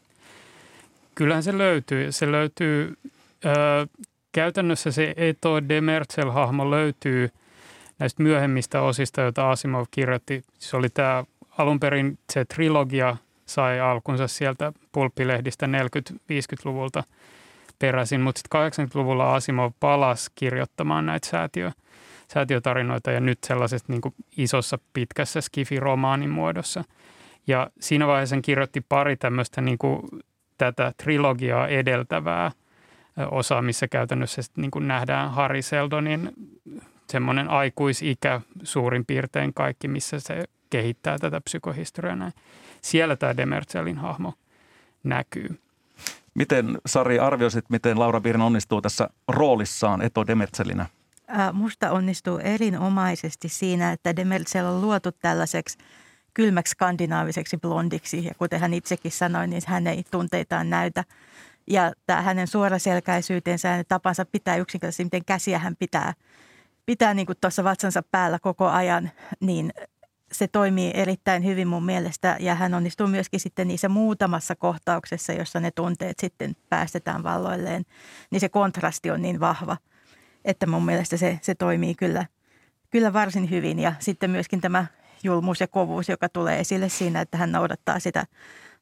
Kyllähän 1.15 1.43
se 1.43 1.57
löytyy. 1.57 2.11
Se 2.11 2.31
löytyy, 2.31 2.97
ö, 3.45 3.87
käytännössä 4.31 4.91
se 4.91 5.13
Eto 5.17 5.59
Demerzel-hahmo 5.69 6.71
löytyy 6.71 7.29
näistä 7.99 8.23
myöhemmistä 8.23 8.81
osista, 8.81 9.21
joita 9.21 9.51
Asimov 9.51 9.85
kirjoitti. 9.91 10.43
Se 10.59 10.77
oli 10.77 10.89
tämä 10.89 11.23
alun 11.57 11.79
perin 11.79 12.19
se 12.33 12.45
trilogia 12.45 13.17
sai 13.45 13.79
alkunsa 13.79 14.27
sieltä 14.27 14.73
pulppilehdistä 14.91 15.65
40-50-luvulta 15.65 17.03
peräisin, 17.79 18.21
mutta 18.21 18.39
sitten 18.39 18.87
80-luvulla 18.87 19.35
Asimov 19.35 19.71
palasi 19.79 20.31
kirjoittamaan 20.35 21.05
näitä 21.05 21.27
säätiö, 21.27 21.71
säätiötarinoita 22.33 23.11
ja 23.11 23.19
nyt 23.19 23.39
sellaisessa 23.43 23.85
niin 23.87 24.01
isossa 24.37 24.79
pitkässä 24.93 25.41
skifi-romaanin 25.41 26.29
muodossa. 26.29 26.83
Ja 27.47 27.69
siinä 27.79 28.07
vaiheessa 28.07 28.41
kirjoitti 28.41 28.81
pari 28.89 29.17
tämmöistä 29.17 29.61
niin 29.61 29.77
kuin 29.77 30.01
tätä 30.57 30.91
trilogiaa 30.97 31.67
edeltävää 31.67 32.51
osaa, 33.31 33.61
missä 33.61 33.87
käytännössä 33.87 34.41
niin 34.57 34.71
kuin 34.71 34.87
nähdään 34.87 35.31
Harry 35.31 35.61
Seldonin 35.61 36.31
semmoinen 37.09 37.49
aikuisikä 37.49 38.41
suurin 38.63 39.05
piirtein 39.05 39.53
kaikki, 39.53 39.87
missä 39.87 40.19
se 40.19 40.43
kehittää 40.69 41.17
tätä 41.17 41.41
psykohistoriaa. 41.41 42.31
Siellä 42.81 43.15
tämä 43.15 43.37
Demerzelin 43.37 43.97
hahmo 43.97 44.33
näkyy. 45.03 45.59
Miten 46.33 46.77
Sari 46.85 47.19
arvioisit, 47.19 47.65
miten 47.69 47.99
Laura 47.99 48.21
Birn 48.21 48.41
onnistuu 48.41 48.81
tässä 48.81 49.09
roolissaan 49.27 50.01
Eto 50.01 50.27
Demerzelinä? 50.27 50.85
Musta 51.53 51.91
onnistuu 51.91 52.37
erinomaisesti 52.37 53.49
siinä, 53.49 53.91
että 53.91 54.15
Demerzel 54.15 54.65
on 54.65 54.81
luotu 54.81 55.11
tällaiseksi 55.11 55.77
kylmäksi 56.33 56.71
skandinaaviseksi 56.71 57.57
blondiksi. 57.57 58.25
Ja 58.25 58.31
kuten 58.37 58.59
hän 58.59 58.73
itsekin 58.73 59.11
sanoi, 59.11 59.47
niin 59.47 59.61
hän 59.67 59.87
ei 59.87 60.03
tunteitaan 60.11 60.69
näytä. 60.69 61.03
Ja 61.67 61.91
tämä 62.05 62.21
hänen 62.21 62.47
suoraselkäisyytensä 62.47 63.67
ja 63.67 63.83
tapansa 63.83 64.25
pitää 64.25 64.55
yksinkertaisesti, 64.55 65.03
miten 65.03 65.25
käsiä 65.25 65.59
hän 65.59 65.75
pitää, 65.79 66.13
pitää 66.85 67.13
niin 67.13 67.27
tuossa 67.41 67.63
vatsansa 67.63 68.03
päällä 68.11 68.39
koko 68.39 68.67
ajan, 68.67 69.11
niin 69.39 69.73
se 70.31 70.47
toimii 70.47 70.91
erittäin 70.93 71.45
hyvin 71.45 71.67
mun 71.67 71.85
mielestä. 71.85 72.37
Ja 72.39 72.55
hän 72.55 72.73
onnistuu 72.73 73.07
myöskin 73.07 73.39
sitten 73.39 73.67
niissä 73.67 73.89
muutamassa 73.89 74.55
kohtauksessa, 74.55 75.33
jossa 75.33 75.59
ne 75.59 75.71
tunteet 75.71 76.19
sitten 76.19 76.55
päästetään 76.69 77.23
valloilleen. 77.23 77.85
Niin 78.31 78.39
se 78.39 78.49
kontrasti 78.49 79.11
on 79.11 79.21
niin 79.21 79.39
vahva– 79.39 79.77
että 80.45 80.67
mun 80.67 80.85
mielestä 80.85 81.17
se, 81.17 81.39
se 81.41 81.55
toimii 81.55 81.95
kyllä, 81.95 82.25
kyllä 82.89 83.13
varsin 83.13 83.49
hyvin. 83.49 83.79
Ja 83.79 83.93
sitten 83.99 84.31
myöskin 84.31 84.61
tämä 84.61 84.85
julmuus 85.23 85.61
ja 85.61 85.67
kovuus, 85.67 86.09
joka 86.09 86.29
tulee 86.29 86.59
esille 86.59 86.89
siinä, 86.89 87.21
että 87.21 87.37
hän 87.37 87.51
noudattaa 87.51 87.99
sitä 87.99 88.25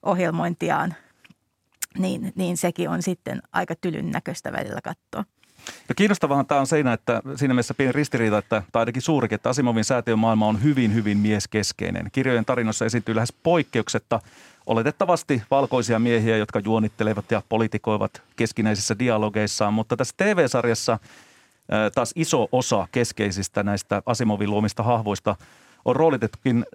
ohjelmointiaan, 0.04 0.96
niin, 1.98 2.34
niin 2.36 2.58
sekin 2.58 2.90
on 2.90 3.02
sitten 3.02 3.42
aika 3.52 3.76
tylyn 3.76 4.12
näköistä 4.12 4.52
välillä 4.52 4.80
katsoa. 4.84 5.26
Ja 5.90 5.96
kiinnostavahan 5.96 6.46
tämä 6.46 6.60
on 6.60 6.68
siinä, 6.68 6.94
että 6.94 7.22
siinä 7.36 7.54
mielessä 7.54 7.74
pieni 7.74 7.92
ristiriita, 7.92 8.38
että, 8.38 8.64
tai 8.72 8.82
ainakin 8.82 9.02
suurikin, 9.02 9.36
että 9.36 9.50
Asimovin 9.50 9.84
säätiön 9.84 10.20
maailma 10.20 10.48
on 10.48 10.64
hyvin, 10.64 10.94
hyvin 10.94 11.18
mieskeskeinen. 11.18 12.10
Kirjojen 12.12 12.46
tarinoissa 12.46 12.86
esiintyy 12.86 13.16
lähes 13.16 13.34
poikkeuksetta 13.44 14.20
oletettavasti 14.66 15.42
valkoisia 15.52 16.00
miehiä, 16.00 16.38
jotka 16.38 16.60
juonittelevat 16.60 17.32
ja 17.32 17.42
politikoivat 17.50 18.22
keskinäisissä 18.36 19.00
dialogeissaan, 19.00 19.74
mutta 19.74 19.98
tässä 19.98 20.14
TV-sarjassa– 20.18 21.00
taas 21.96 22.14
iso 22.16 22.48
osa 22.52 22.88
keskeisistä 22.92 23.64
näistä 23.64 24.02
Asimovin 24.06 24.50
luomista 24.50 24.84
hahvoista 24.84 25.36
on 25.86 25.96
roolitettukin 25.96 26.66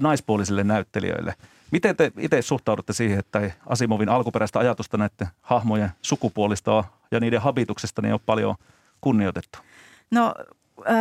naispuolisille 0.00 0.64
näyttelijöille. 0.64 1.34
Miten 1.70 1.96
te 1.96 2.12
itse 2.18 2.42
suhtaudutte 2.42 2.92
siihen, 2.92 3.18
että 3.18 3.50
Asimovin 3.66 4.08
alkuperäistä 4.08 4.58
ajatusta 4.58 4.96
näiden 4.96 5.28
hahmojen 5.42 5.90
sukupuolista 6.02 6.84
ja 7.10 7.20
niiden 7.20 7.40
habituksesta 7.40 8.02
niin 8.02 8.14
on 8.14 8.20
paljon 8.26 8.54
kunnioitettu? 9.00 9.58
No 10.10 10.34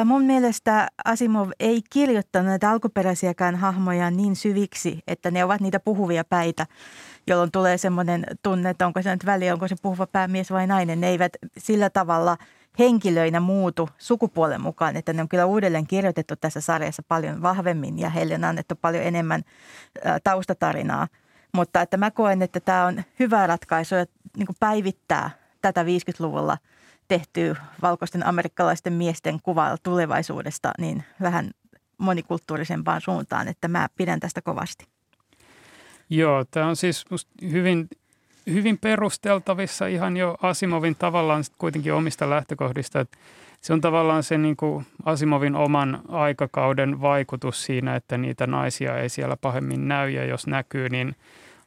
mun 0.05 0.21
mielestä 0.23 0.87
Asimov 1.05 1.49
ei 1.59 1.81
kirjoittanut 1.89 2.47
näitä 2.47 2.71
alkuperäisiäkään 2.71 3.55
hahmoja 3.55 4.11
niin 4.11 4.35
syviksi, 4.35 4.99
että 5.07 5.31
ne 5.31 5.43
ovat 5.43 5.61
niitä 5.61 5.79
puhuvia 5.79 6.23
päitä, 6.23 6.67
jolloin 7.27 7.51
tulee 7.51 7.77
semmoinen 7.77 8.23
tunne, 8.43 8.69
että 8.69 8.87
onko 8.87 9.01
se 9.01 9.11
nyt 9.11 9.25
väliä, 9.25 9.53
onko 9.53 9.67
se 9.67 9.75
puhuva 9.81 10.07
päämies 10.07 10.51
vai 10.51 10.67
nainen. 10.67 11.01
Ne 11.01 11.07
eivät 11.07 11.31
sillä 11.57 11.89
tavalla 11.89 12.37
henkilöinä 12.80 13.39
muutu 13.39 13.89
sukupuolen 13.97 14.61
mukaan, 14.61 14.95
että 14.95 15.13
ne 15.13 15.21
on 15.21 15.30
kyllä 15.30 15.45
uudelleen 15.45 15.88
kirjoitettu 15.88 16.36
tässä 16.36 16.61
sarjassa 16.61 17.03
paljon 17.07 17.41
vahvemmin 17.41 17.99
ja 17.99 18.09
heille 18.09 18.36
on 18.36 18.43
annettu 18.43 18.76
paljon 18.82 19.03
enemmän 19.03 19.41
taustatarinaa. 20.23 21.07
Mutta 21.53 21.82
että 21.82 21.97
mä 21.97 22.11
koen, 22.11 22.41
että 22.41 22.59
tämä 22.59 22.86
on 22.86 23.03
hyvä 23.19 23.47
ratkaisu 23.47 23.95
ja 23.95 24.05
niin 24.38 24.47
päivittää 24.59 25.30
tätä 25.61 25.84
50-luvulla– 25.84 26.57
tehty 27.07 27.55
valkoisten 27.82 28.26
amerikkalaisten 28.26 28.93
miesten 28.93 29.39
kuvaa 29.43 29.78
tulevaisuudesta 29.84 30.71
niin 30.80 31.03
vähän 31.21 31.51
monikulttuurisempaan 31.97 33.01
suuntaan, 33.01 33.47
että 33.47 33.67
mä 33.67 33.89
pidän 33.97 34.19
tästä 34.19 34.41
kovasti. 34.41 34.86
Joo, 36.09 36.45
tämä 36.51 36.67
on 36.67 36.76
siis 36.76 37.05
hyvin, 37.51 37.88
hyvin 38.47 38.77
perusteltavissa 38.77 39.87
ihan 39.87 40.17
jo 40.17 40.37
Asimovin 40.41 40.95
tavallaan 40.95 41.43
kuitenkin 41.57 41.93
omista 41.93 42.29
lähtökohdista, 42.29 42.99
että 42.99 43.17
se 43.61 43.73
on 43.73 43.81
tavallaan 43.81 44.23
se 44.23 44.37
niin 44.37 44.57
kuin 44.57 44.85
Asimovin 45.05 45.55
oman 45.55 46.01
aikakauden 46.09 47.01
vaikutus 47.01 47.65
siinä, 47.65 47.95
että 47.95 48.17
niitä 48.17 48.47
naisia 48.47 48.97
ei 48.97 49.09
siellä 49.09 49.37
pahemmin 49.37 49.87
näy. 49.87 50.09
Ja 50.09 50.25
jos 50.25 50.47
näkyy, 50.47 50.89
niin 50.89 51.15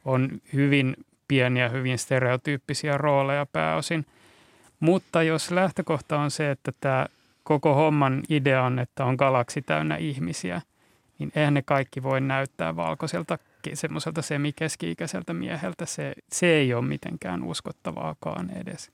on 0.04 0.28
hyvin 0.52 0.96
pieniä, 1.28 1.68
hyvin 1.68 1.98
stereotyyppisiä 1.98 2.98
rooleja 2.98 3.46
pääosin– 3.46 4.06
mutta 4.80 5.22
jos 5.22 5.50
lähtökohta 5.50 6.18
on 6.18 6.30
se, 6.30 6.50
että 6.50 6.72
tämä 6.80 7.06
koko 7.44 7.74
homman 7.74 8.22
idea 8.28 8.62
on, 8.62 8.78
että 8.78 9.04
on 9.04 9.14
galaksi 9.14 9.62
täynnä 9.62 9.96
ihmisiä, 9.96 10.62
niin 11.18 11.32
eihän 11.34 11.54
ne 11.54 11.62
kaikki 11.62 12.02
voi 12.02 12.20
näyttää 12.20 12.76
valkoiselta 12.76 13.38
semmoiselta 13.74 14.22
semikeski-ikäiseltä 14.22 15.34
mieheltä. 15.34 15.86
Se, 15.86 16.12
se 16.32 16.46
ei 16.46 16.74
ole 16.74 16.84
mitenkään 16.84 17.44
uskottavaakaan 17.44 18.50
edes. 18.50 18.90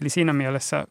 Eli 0.00 0.08
siinä 0.08 0.32
mielessä 0.32 0.86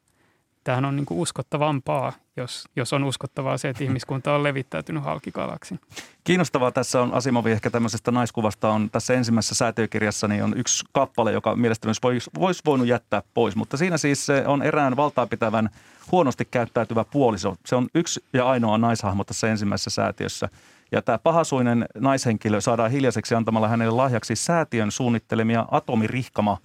tämähän 0.69 0.85
on 0.85 0.95
niin 0.95 1.05
kuin 1.05 1.19
uskottavampaa, 1.19 2.13
jos, 2.37 2.65
jos 2.75 2.93
on 2.93 3.03
uskottavaa 3.03 3.57
se, 3.57 3.69
että 3.69 3.83
ihmiskunta 3.83 4.35
on 4.35 4.43
levittäytynyt 4.43 5.03
halkigalaksin. 5.03 5.79
Kiinnostavaa 6.23 6.71
tässä 6.71 7.01
on 7.01 7.13
Asimovi 7.13 7.51
ehkä 7.51 7.69
tämmöisestä 7.69 8.11
naiskuvasta 8.11 8.69
on 8.69 8.89
tässä 8.89 9.13
ensimmäisessä 9.13 9.55
säätiökirjassa 9.55 10.27
niin 10.27 10.43
on 10.43 10.57
yksi 10.57 10.85
kappale, 10.91 11.31
joka 11.31 11.55
mielestäni 11.55 11.93
olisi 12.03 12.29
vois 12.39 12.65
voinut 12.65 12.87
jättää 12.87 13.21
pois, 13.33 13.55
mutta 13.55 13.77
siinä 13.77 13.97
siis 13.97 14.27
on 14.45 14.63
erään 14.63 14.95
valtaapitävän 14.95 15.69
huonosti 16.11 16.45
käyttäytyvä 16.51 17.03
puoliso. 17.03 17.55
Se 17.65 17.75
on 17.75 17.87
yksi 17.95 18.23
ja 18.33 18.49
ainoa 18.49 18.77
naishahmo 18.77 19.23
tässä 19.23 19.47
ensimmäisessä 19.47 19.89
säätiössä. 19.89 20.49
Ja 20.91 21.01
tämä 21.01 21.17
pahasuinen 21.17 21.85
naishenkilö 21.97 22.61
saadaan 22.61 22.91
hiljaiseksi 22.91 23.35
antamalla 23.35 23.67
hänelle 23.67 23.93
lahjaksi 23.93 24.35
säätiön 24.35 24.91
suunnittelemia 24.91 25.65
atomirihkama, 25.71 26.57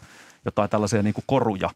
jotain 0.45 0.71
tällaisia 0.71 1.03
niin 1.03 1.15
kuin 1.15 1.25
koruja 1.27 1.71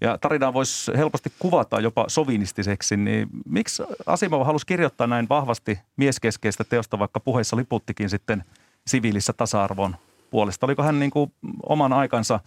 ja 0.00 0.18
tarinaa 0.18 0.52
voisi 0.52 0.92
helposti 0.96 1.32
kuvata 1.38 1.80
jopa 1.80 2.04
sovinistiseksi, 2.08 2.96
niin 2.96 3.28
miksi 3.48 3.82
Asimov 4.06 4.46
halusi 4.46 4.66
kirjoittaa 4.66 5.06
näin 5.06 5.28
vahvasti 5.28 5.78
mieskeskeistä 5.96 6.64
teosta, 6.64 6.98
vaikka 6.98 7.20
puheissa 7.20 7.56
liputtikin 7.56 8.10
sitten 8.10 8.44
siviilissä 8.86 9.32
tasa-arvon 9.32 9.96
puolesta? 10.30 10.66
Oliko 10.66 10.82
hän 10.82 10.98
niin 10.98 11.10
kuin 11.10 11.32
oman 11.68 11.92
aikansa 11.92 12.40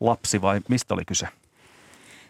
lapsi 0.00 0.42
vai 0.42 0.60
mistä 0.68 0.94
oli 0.94 1.04
kyse? 1.04 1.28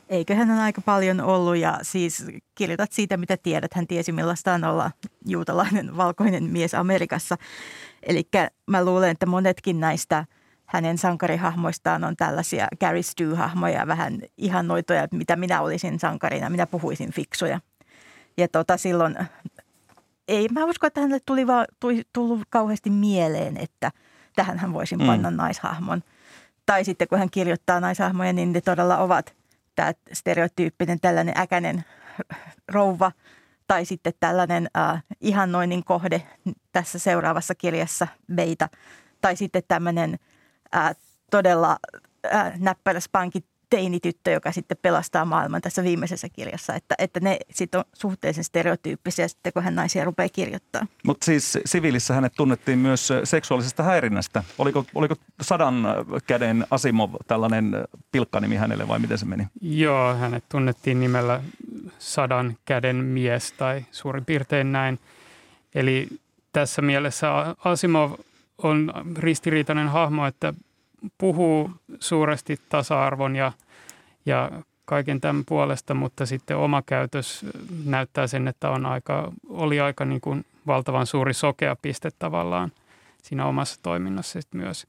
Eiköhän 0.08 0.48
hän 0.48 0.58
aika 0.58 0.80
paljon 0.80 1.20
ollut 1.20 1.56
ja 1.56 1.78
siis 1.82 2.26
kirjoitat 2.54 2.92
siitä, 2.92 3.16
mitä 3.16 3.36
tiedät. 3.36 3.74
Hän 3.74 3.86
tiesi 3.86 4.12
millaista 4.12 4.54
on 4.54 4.64
olla 4.64 4.90
juutalainen 5.26 5.96
valkoinen 5.96 6.44
mies 6.44 6.74
Amerikassa. 6.74 7.36
Eli 8.02 8.28
mä 8.66 8.84
luulen, 8.84 9.10
että 9.10 9.26
monetkin 9.26 9.80
näistä– 9.80 10.24
hänen 10.68 10.98
sankarihahmoistaan 10.98 12.04
on 12.04 12.16
tällaisia 12.16 12.68
Gary 12.80 13.02
Stu-hahmoja, 13.02 13.86
vähän 13.86 14.20
noitoja, 14.62 15.08
mitä 15.12 15.36
minä 15.36 15.60
olisin 15.60 15.98
sankarina. 15.98 16.50
Minä 16.50 16.66
puhuisin 16.66 17.12
fiksuja. 17.12 17.60
Ja 18.36 18.48
tota, 18.48 18.76
silloin 18.76 19.16
ei, 20.28 20.48
mä 20.48 20.64
usko, 20.64 20.86
että 20.86 21.00
hänelle 21.00 21.20
tuli 21.26 21.46
vaan, 21.46 21.66
tuli, 21.80 22.02
tullut 22.12 22.40
kauheasti 22.50 22.90
mieleen, 22.90 23.56
että 23.56 23.90
tähän 24.36 24.58
hän 24.58 24.72
voisin 24.72 24.98
mm. 24.98 25.06
panna 25.06 25.30
mm. 25.30 25.36
naishahmon. 25.36 26.02
Tai 26.66 26.84
sitten 26.84 27.08
kun 27.08 27.18
hän 27.18 27.30
kirjoittaa 27.30 27.80
naishahmoja, 27.80 28.32
niin 28.32 28.52
ne 28.52 28.60
todella 28.60 28.98
ovat 28.98 29.34
tämä 29.74 29.92
stereotyyppinen 30.12 31.00
tällainen 31.00 31.34
äkäinen 31.38 31.84
rouva 32.68 33.12
tai 33.68 33.84
sitten 33.84 34.12
tällainen 34.20 34.68
äh, 34.76 35.02
ihannoinnin 35.20 35.84
kohde 35.84 36.22
tässä 36.72 36.98
seuraavassa 36.98 37.54
kirjassa 37.54 38.06
Beita. 38.34 38.68
Tai 39.20 39.36
sitten 39.36 39.62
tämmöinen– 39.68 40.18
ää, 40.72 40.94
todella 41.30 41.76
ää, 42.30 42.52
näppärä 42.58 43.00
spanki 43.00 43.44
teinityttö, 43.70 44.30
joka 44.30 44.52
sitten 44.52 44.76
pelastaa 44.82 45.24
maailman 45.24 45.60
tässä 45.60 45.82
viimeisessä 45.84 46.28
kirjassa. 46.28 46.74
Että, 46.74 46.94
että 46.98 47.20
ne 47.20 47.38
sitten 47.50 47.78
on 47.78 47.84
suhteellisen 47.92 48.44
stereotyyppisiä 48.44 49.28
sitten, 49.28 49.52
kun 49.52 49.62
hän 49.62 49.74
naisia 49.74 50.04
rupeaa 50.04 50.28
kirjoittaa. 50.28 50.86
Mutta 51.04 51.24
siis 51.24 51.58
siviilissä 51.64 52.14
hänet 52.14 52.32
tunnettiin 52.36 52.78
myös 52.78 53.08
seksuaalisesta 53.24 53.82
häirinnästä. 53.82 54.44
Oliko, 54.58 54.84
oliko 54.94 55.14
sadan 55.40 55.86
käden 56.26 56.66
Asimov 56.70 57.14
tällainen 57.26 57.84
pilkkanimi 58.12 58.56
hänelle 58.56 58.88
vai 58.88 58.98
miten 58.98 59.18
se 59.18 59.26
meni? 59.26 59.46
Joo, 59.60 60.14
hänet 60.14 60.44
tunnettiin 60.48 61.00
nimellä 61.00 61.42
sadan 61.98 62.56
käden 62.64 62.96
mies 62.96 63.52
tai 63.52 63.84
suurin 63.90 64.24
piirtein 64.24 64.72
näin. 64.72 64.98
Eli 65.74 66.08
tässä 66.52 66.82
mielessä 66.82 67.28
Asimov 67.64 68.12
on 68.62 68.92
ristiriitainen 69.16 69.88
hahmo, 69.88 70.26
että 70.26 70.54
puhuu 71.18 71.70
suuresti 72.00 72.60
tasa-arvon 72.68 73.36
ja, 73.36 73.52
ja 74.26 74.50
kaiken 74.84 75.20
tämän 75.20 75.44
puolesta, 75.46 75.94
mutta 75.94 76.26
sitten 76.26 76.56
oma 76.56 76.82
käytös 76.82 77.46
näyttää 77.84 78.26
sen, 78.26 78.48
että 78.48 78.70
on 78.70 78.86
aika, 78.86 79.32
oli 79.48 79.80
aika 79.80 80.04
niin 80.04 80.20
kuin 80.20 80.44
valtavan 80.66 81.06
suuri 81.06 81.34
sokea 81.34 81.76
piste 81.82 82.10
tavallaan 82.18 82.72
siinä 83.22 83.46
omassa 83.46 83.80
toiminnassa 83.82 84.38
myös. 84.54 84.86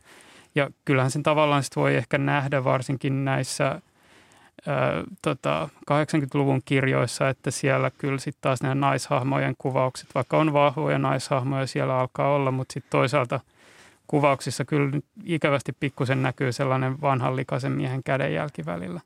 Ja 0.55 0.69
kyllähän 0.85 1.11
sen 1.11 1.23
tavallaan 1.23 1.63
sit 1.63 1.75
voi 1.75 1.95
ehkä 1.95 2.17
nähdä 2.17 2.63
varsinkin 2.63 3.25
näissä 3.25 3.65
ää, 3.65 5.03
tota, 5.21 5.69
80-luvun 5.91 6.61
kirjoissa, 6.65 7.29
että 7.29 7.51
siellä 7.51 7.91
kyllä 7.97 8.19
sitten 8.19 8.41
taas 8.41 8.61
nämä 8.61 8.75
naishahmojen 8.75 9.55
kuvaukset, 9.57 10.09
vaikka 10.15 10.37
on 10.37 10.53
vahvoja 10.53 10.99
naishahmoja 10.99 11.67
siellä 11.67 11.99
alkaa 11.99 12.35
olla, 12.35 12.51
mutta 12.51 12.73
sitten 12.73 12.91
toisaalta– 12.91 13.39
kuvauksissa 14.09 14.65
kyllä 14.65 14.99
ikävästi 15.23 15.73
pikkusen 15.79 16.23
näkyy 16.23 16.51
sellainen 16.51 17.01
vanhan 17.01 17.35
likaisen 17.35 17.71
miehen 17.71 18.03
kädenjälki 18.03 18.65
välillä. 18.65 19.01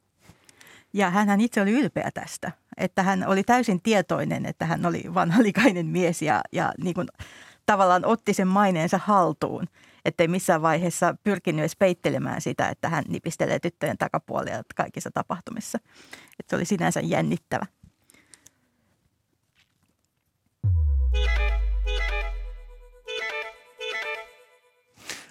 Ja 0.93 1.09
hän 1.09 1.41
itse 1.41 1.61
oli 1.61 1.71
ylpeä 1.71 2.09
tästä, 2.13 2.51
että 2.77 3.03
hän 3.03 3.27
oli 3.27 3.43
täysin 3.43 3.81
tietoinen, 3.81 4.45
että 4.45 4.65
hän 4.65 4.85
oli 4.85 5.03
vanhalikainen 5.13 5.85
mies 5.85 6.21
ja, 6.21 6.41
ja 6.51 6.73
niin 6.83 6.93
kuin 6.93 7.07
tavallaan 7.65 8.05
otti 8.05 8.33
sen 8.33 8.47
maineensa 8.47 8.97
haltuun, 8.97 9.67
ettei 10.05 10.27
missään 10.27 10.61
vaiheessa 10.61 11.15
pyrkinyt 11.23 11.59
edes 11.59 11.75
peittelemään 11.75 12.41
sitä, 12.41 12.69
että 12.69 12.89
hän 12.89 13.03
nipistelee 13.07 13.59
tyttöjen 13.59 13.97
takapuolia 13.97 14.63
kaikissa 14.75 15.11
tapahtumissa. 15.13 15.79
Että 16.39 16.49
se 16.49 16.55
oli 16.55 16.65
sinänsä 16.65 16.99
jännittävä. 16.99 17.65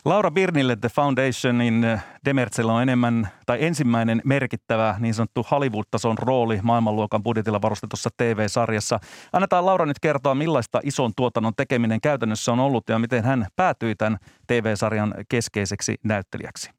Laura 0.05 0.31
Birnille 0.31 0.77
The 0.77 0.89
Foundationin 0.89 1.85
eh, 1.85 2.01
Demertsellä 2.25 2.73
on 2.73 2.83
enemmän 2.83 3.29
tai 3.47 3.65
ensimmäinen 3.65 4.23
merkittävä 4.25 4.97
niin 4.99 5.15
sanottu 5.15 5.47
Hollywood-tason 5.51 6.19
rooli 6.19 6.59
maailmanluokan 6.63 7.23
budjetilla 7.23 7.63
varustetussa 7.63 8.11
TV-sarjassa. 8.17 9.01
Annetaan 9.33 9.67
Laura 9.67 9.87
nyt 9.87 9.99
kertoa, 9.99 10.35
millaista 10.35 10.81
ison 10.85 11.13
tuotannon 11.17 11.55
tekeminen 11.57 12.01
käytännössä 12.01 12.53
on 12.53 12.61
ollut 12.61 12.89
ja 12.89 12.99
miten 12.99 13.25
hän 13.25 13.47
päätyi 13.57 13.95
tämän 13.95 14.19
TV-sarjan 14.47 15.15
keskeiseksi 15.29 15.95
näyttelijäksi. 16.05 16.71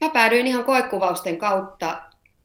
Mä 0.00 0.08
päädyin 0.08 0.46
ihan 0.46 0.64
koekuvausten 0.64 1.38
kautta, 1.38 2.02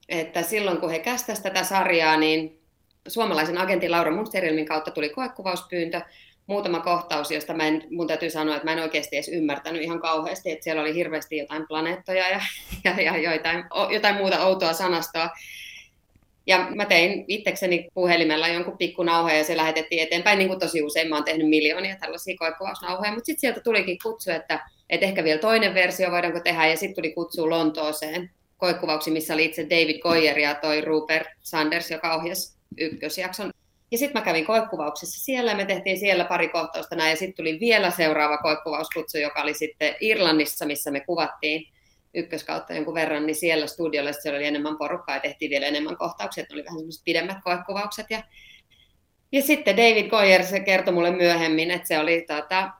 että 0.09 0.41
silloin 0.41 0.77
kun 0.77 0.89
he 0.89 0.99
kästäsivät 0.99 1.53
tätä 1.53 1.63
sarjaa, 1.63 2.17
niin 2.17 2.61
suomalaisen 3.07 3.57
agentin 3.57 3.91
Laura 3.91 4.11
Munsterilmin 4.11 4.65
kautta 4.65 4.91
tuli 4.91 5.09
koekuvauspyyntö– 5.09 6.01
muutama 6.47 6.79
kohtaus, 6.79 7.31
josta 7.31 7.53
mä 7.53 7.67
en, 7.67 7.83
mun 7.91 8.07
täytyy 8.07 8.29
sanoa, 8.29 8.55
että 8.55 8.65
mä 8.65 8.73
en 8.73 8.83
oikeasti 8.83 9.15
edes 9.15 9.29
ymmärtänyt 9.29 9.81
ihan 9.81 9.99
kauheasti, 9.99 10.51
että 10.51 10.63
siellä 10.63 10.81
oli 10.81 10.95
hirveästi 10.95 11.37
jotain 11.37 11.67
planeettoja 11.67 12.29
ja, 12.29 12.41
ja, 12.83 13.01
ja 13.01 13.17
joitain, 13.17 13.63
jotain 13.93 14.15
muuta 14.15 14.45
outoa 14.45 14.73
sanastoa. 14.73 15.29
Ja 16.47 16.67
mä 16.75 16.85
tein 16.85 17.25
itsekseni 17.27 17.87
puhelimella 17.93 18.47
jonkun 18.47 18.77
pikkunauheen 18.77 19.37
ja 19.37 19.43
se 19.43 19.57
lähetettiin 19.57 20.03
eteenpäin, 20.03 20.37
niin 20.37 20.47
kuin 20.47 20.59
tosi 20.59 20.81
usein 20.81 21.09
mä 21.09 21.15
oon 21.15 21.23
tehnyt 21.23 21.49
miljoonia 21.49 21.95
tällaisia 21.99 22.37
koekuvausnauhoja, 22.37 23.11
mutta 23.11 23.25
sitten 23.25 23.41
sieltä 23.41 23.61
tulikin 23.61 23.97
kutsu, 24.03 24.31
että, 24.31 24.69
että 24.89 25.05
ehkä 25.05 25.23
vielä 25.23 25.39
toinen 25.39 25.73
versio 25.73 26.11
voidaanko 26.11 26.39
tehdä, 26.39 26.67
ja 26.67 26.77
sitten 26.77 26.95
tuli 26.95 27.13
kutsu 27.13 27.49
Lontooseen 27.49 28.29
koekuvauksia, 28.57 29.13
missä 29.13 29.33
oli 29.33 29.45
itse 29.45 29.63
David 29.69 29.99
Goyer 29.99 30.39
ja 30.39 30.55
toi 30.55 30.81
Rupert 30.81 31.27
Sanders, 31.41 31.91
joka 31.91 32.15
ohjasi 32.15 32.57
ykkösjakson. 32.77 33.51
Ja 33.91 33.97
sitten 33.97 34.21
mä 34.21 34.25
kävin 34.25 34.45
koekuvauksessa 34.45 35.25
siellä, 35.25 35.55
me 35.55 35.65
tehtiin 35.65 35.99
siellä 35.99 36.25
pari 36.25 36.49
kohtausta 36.49 36.95
näin, 36.95 37.09
ja 37.09 37.15
sitten 37.15 37.35
tuli 37.35 37.59
vielä 37.59 37.91
seuraava 37.91 38.37
koekuvauskutsu, 38.37 39.17
joka 39.17 39.41
oli 39.41 39.53
sitten 39.53 39.95
Irlannissa, 39.99 40.65
missä 40.65 40.91
me 40.91 40.99
kuvattiin 40.99 41.67
ykköskautta 42.13 42.73
jonkun 42.73 42.93
verran, 42.93 43.25
niin 43.25 43.35
siellä 43.35 43.67
studiolla 43.67 44.13
siellä 44.13 44.37
oli 44.37 44.45
enemmän 44.45 44.77
porukkaa 44.77 45.15
ja 45.15 45.21
tehtiin 45.21 45.49
vielä 45.49 45.65
enemmän 45.65 45.97
kohtauksia, 45.97 46.41
että 46.41 46.53
oli 46.53 46.65
vähän 46.65 46.79
semmoiset 46.79 47.03
pidemmät 47.05 47.37
koekuvaukset. 47.43 48.05
Ja, 48.09 48.23
ja 49.31 49.41
sitten 49.41 49.77
David 49.77 50.09
Goyer 50.09 50.43
se 50.43 50.59
kertoi 50.59 50.93
mulle 50.93 51.11
myöhemmin, 51.11 51.71
että 51.71 51.87
se 51.87 51.99
oli 51.99 52.25
tota, 52.27 52.71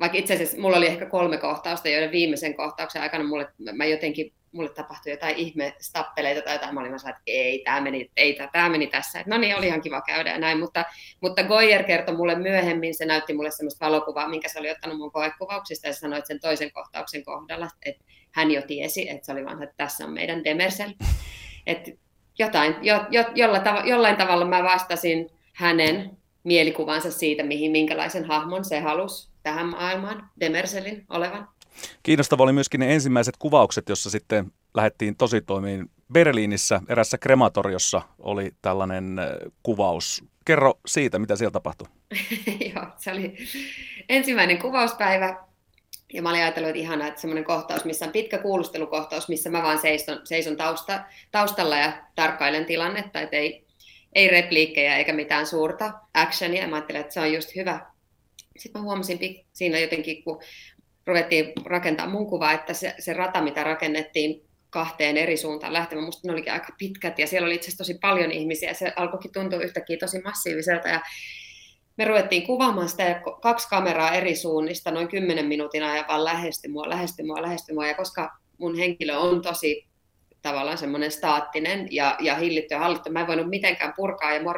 vaikka 0.00 0.18
itse 0.18 0.34
asiassa 0.34 0.60
mulla 0.60 0.76
oli 0.76 0.86
ehkä 0.86 1.06
kolme 1.06 1.38
kohtausta, 1.38 1.88
joiden 1.88 2.12
viimeisen 2.12 2.54
kohtauksen 2.54 3.02
aikana 3.02 3.24
mulle, 3.24 3.48
mä 3.72 3.84
jotenkin, 3.84 4.32
mulle 4.54 4.68
tapahtui 4.68 5.12
jotain 5.12 5.36
ihme 5.36 5.74
stappeleita 5.80 6.42
tai 6.42 6.54
jotain, 6.54 6.74
mä 6.74 6.80
olin 6.80 6.94
että 6.94 7.22
ei, 7.26 7.62
tämä 7.64 7.80
meni, 7.80 8.10
ei, 8.16 8.38
tämä 8.52 8.68
meni 8.68 8.86
tässä, 8.86 9.20
että 9.20 9.30
no 9.30 9.38
niin, 9.38 9.56
oli 9.56 9.66
ihan 9.66 9.80
kiva 9.80 10.00
käydä 10.00 10.30
ja 10.30 10.38
näin, 10.38 10.58
mutta, 10.58 10.84
mutta 11.20 11.42
Goyer 11.42 11.84
kertoi 11.84 12.16
mulle 12.16 12.34
myöhemmin, 12.34 12.94
se 12.94 13.04
näytti 13.04 13.34
mulle 13.34 13.50
semmoista 13.50 13.86
valokuvaa, 13.86 14.28
minkä 14.28 14.48
se 14.48 14.58
oli 14.58 14.70
ottanut 14.70 14.98
mun 14.98 15.12
koekuvauksista 15.12 15.86
ja 15.86 15.94
sanoi, 15.94 16.18
että 16.18 16.28
sen 16.28 16.40
toisen 16.40 16.72
kohtauksen 16.72 17.24
kohdalla, 17.24 17.68
että 17.86 18.04
hän 18.30 18.50
jo 18.50 18.62
tiesi, 18.62 19.10
että 19.10 19.26
se 19.26 19.32
oli 19.32 19.44
vaan, 19.44 19.62
että 19.62 19.74
tässä 19.76 20.04
on 20.04 20.12
meidän 20.12 20.44
Demersel. 20.44 20.90
Että 21.66 21.90
jotain, 22.38 22.74
jo, 22.82 23.04
jo, 23.10 23.24
jolla 23.34 23.58
tav- 23.58 23.86
jollain 23.86 24.16
tavalla 24.16 24.44
mä 24.44 24.62
vastasin 24.62 25.30
hänen 25.54 26.16
mielikuvansa 26.44 27.10
siitä, 27.10 27.42
mihin, 27.42 27.72
minkälaisen 27.72 28.24
hahmon 28.24 28.64
se 28.64 28.80
halusi 28.80 29.34
tähän 29.42 29.66
maailmaan 29.66 30.30
Demerselin 30.40 31.04
olevan. 31.10 31.48
Kiinnostava 32.02 32.42
oli 32.42 32.52
myöskin 32.52 32.80
ne 32.80 32.94
ensimmäiset 32.94 33.36
kuvaukset, 33.38 33.88
jossa 33.88 34.10
sitten 34.10 34.52
lähdettiin 34.74 35.16
tositoimiin 35.16 35.90
Berliinissä 36.12 36.80
erässä 36.88 37.18
krematoriossa 37.18 38.02
oli 38.18 38.52
tällainen 38.62 39.16
kuvaus. 39.62 40.24
Kerro 40.44 40.74
siitä, 40.86 41.18
mitä 41.18 41.36
siellä 41.36 41.52
tapahtui. 41.52 41.88
Joo, 42.74 42.86
se 42.96 43.12
oli 43.12 43.36
ensimmäinen 44.08 44.58
kuvauspäivä 44.58 45.44
ja 46.14 46.22
mä 46.22 46.30
olin 46.30 46.40
ajatellut, 46.40 46.68
että 46.68 46.80
ihanaa, 46.80 47.08
että 47.08 47.20
semmoinen 47.20 47.44
kohtaus, 47.44 47.84
missä 47.84 48.06
on 48.06 48.12
pitkä 48.12 48.38
kuulustelukohtaus, 48.38 49.28
missä 49.28 49.50
mä 49.50 49.62
vaan 49.62 49.78
seison, 49.78 50.20
seison 50.24 50.56
tausta, 50.56 51.04
taustalla 51.30 51.76
ja 51.76 51.92
tarkkailen 52.14 52.64
tilannetta, 52.64 53.20
että 53.20 53.36
ei, 53.36 53.66
ei 54.12 54.28
repliikkejä 54.28 54.96
eikä 54.96 55.12
mitään 55.12 55.46
suurta 55.46 55.92
actionia. 56.14 56.68
Mä 56.68 56.76
ajattelin, 56.76 57.00
että 57.00 57.14
se 57.14 57.20
on 57.20 57.32
just 57.32 57.56
hyvä. 57.56 57.86
Sitten 58.56 58.82
mä 58.82 58.84
huomasin 58.84 59.18
siinä 59.52 59.78
jotenkin, 59.78 60.24
kun 60.24 60.42
ruvettiin 61.06 61.52
rakentaa 61.64 62.08
mun 62.08 62.26
kuvaa, 62.26 62.52
että 62.52 62.74
se, 62.74 62.94
se 62.98 63.12
rata, 63.12 63.42
mitä 63.42 63.64
rakennettiin 63.64 64.44
kahteen 64.70 65.16
eri 65.16 65.36
suuntaan 65.36 65.72
lähtemään, 65.72 66.04
musta 66.04 66.28
ne 66.28 66.32
olikin 66.32 66.52
aika 66.52 66.74
pitkät 66.78 67.18
ja 67.18 67.26
siellä 67.26 67.46
oli 67.46 67.54
itse 67.54 67.68
asiassa 67.68 67.84
tosi 67.84 67.98
paljon 68.00 68.32
ihmisiä. 68.32 68.74
Se 68.74 68.92
alkoikin 68.96 69.32
tuntua 69.32 69.62
yhtäkkiä 69.62 69.96
tosi 69.96 70.20
massiiviselta 70.20 70.88
ja 70.88 71.00
me 71.96 72.04
ruvettiin 72.04 72.46
kuvaamaan 72.46 72.88
sitä 72.88 73.02
ja 73.02 73.20
kaksi 73.42 73.68
kameraa 73.68 74.14
eri 74.14 74.36
suunnista 74.36 74.90
noin 74.90 75.08
10 75.08 75.46
minuutin 75.46 75.82
ajan 75.82 76.04
vaan 76.08 76.24
lähesty 76.24 76.68
mua, 76.68 76.88
lähesty 76.88 77.22
mua, 77.22 77.42
lähesty 77.42 77.74
mua. 77.74 77.86
Ja 77.86 77.94
koska 77.94 78.30
mun 78.58 78.76
henkilö 78.76 79.16
on 79.16 79.42
tosi 79.42 79.86
tavallaan 80.44 80.78
semmoinen 80.78 81.10
staattinen 81.10 81.88
ja, 81.90 82.16
ja 82.20 82.34
hillitty 82.34 82.74
ja 82.74 82.78
hallittu. 82.78 83.12
Mä 83.12 83.20
en 83.20 83.26
voinut 83.26 83.48
mitenkään 83.48 83.92
purkaa 83.96 84.32
ja 84.32 84.42
mua 84.42 84.54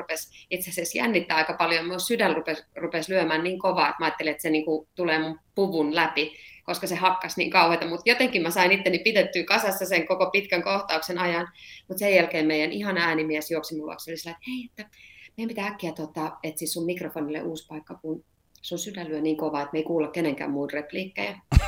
itse 0.51 0.71
asiassa 0.71 0.99
jännittää 0.99 1.37
aika 1.37 1.53
paljon. 1.53 1.87
Mun 1.87 2.01
sydän 2.01 2.37
rupesi, 2.37 2.65
rupesi 2.77 3.13
lyömään 3.13 3.45
niin 3.45 3.59
kovaa, 3.59 3.89
että 3.89 3.97
mä 3.99 4.07
ajattelin, 4.07 4.31
että 4.31 4.43
se 4.43 4.51
niinku 4.51 4.89
tulee 4.95 5.19
mun 5.19 5.39
puvun 5.55 5.95
läpi, 5.95 6.33
koska 6.65 6.87
se 6.87 6.95
hakkas 6.95 7.37
niin 7.37 7.51
kauheita. 7.51 7.87
Mutta 7.87 8.11
jotenkin 8.11 8.43
mä 8.43 8.51
sain 8.51 8.73
itteni 8.73 8.99
pidettyä 8.99 9.45
kasassa 9.45 9.87
sen 9.87 10.07
koko 10.07 10.31
pitkän 10.31 10.63
kohtauksen 10.63 11.19
ajan. 11.19 11.49
Mutta 11.89 11.99
sen 11.99 12.15
jälkeen 12.15 12.47
meidän 12.47 12.73
ihan 12.73 12.99
äänimies 12.99 13.51
juoksi 13.51 13.77
mulle, 13.77 13.93
että 13.93 14.41
hei, 14.49 14.69
että 14.71 14.97
meidän 15.37 15.49
pitää 15.49 15.67
äkkiä 15.67 15.93
tota, 15.93 16.33
etsiä 16.43 16.69
sun 16.69 16.87
mikrofonille 16.87 17.43
uusi 17.43 17.67
paikka, 17.67 17.95
kun 17.95 18.25
sun 18.63 18.79
sydän 18.79 19.09
lyö 19.09 19.21
niin 19.21 19.37
kovaa, 19.37 19.63
että 19.63 19.73
me 19.73 19.79
ei 19.79 19.85
kuulla 19.85 20.09
kenenkään 20.09 20.51
muun 20.51 20.71
repliikkejä. 20.71 21.39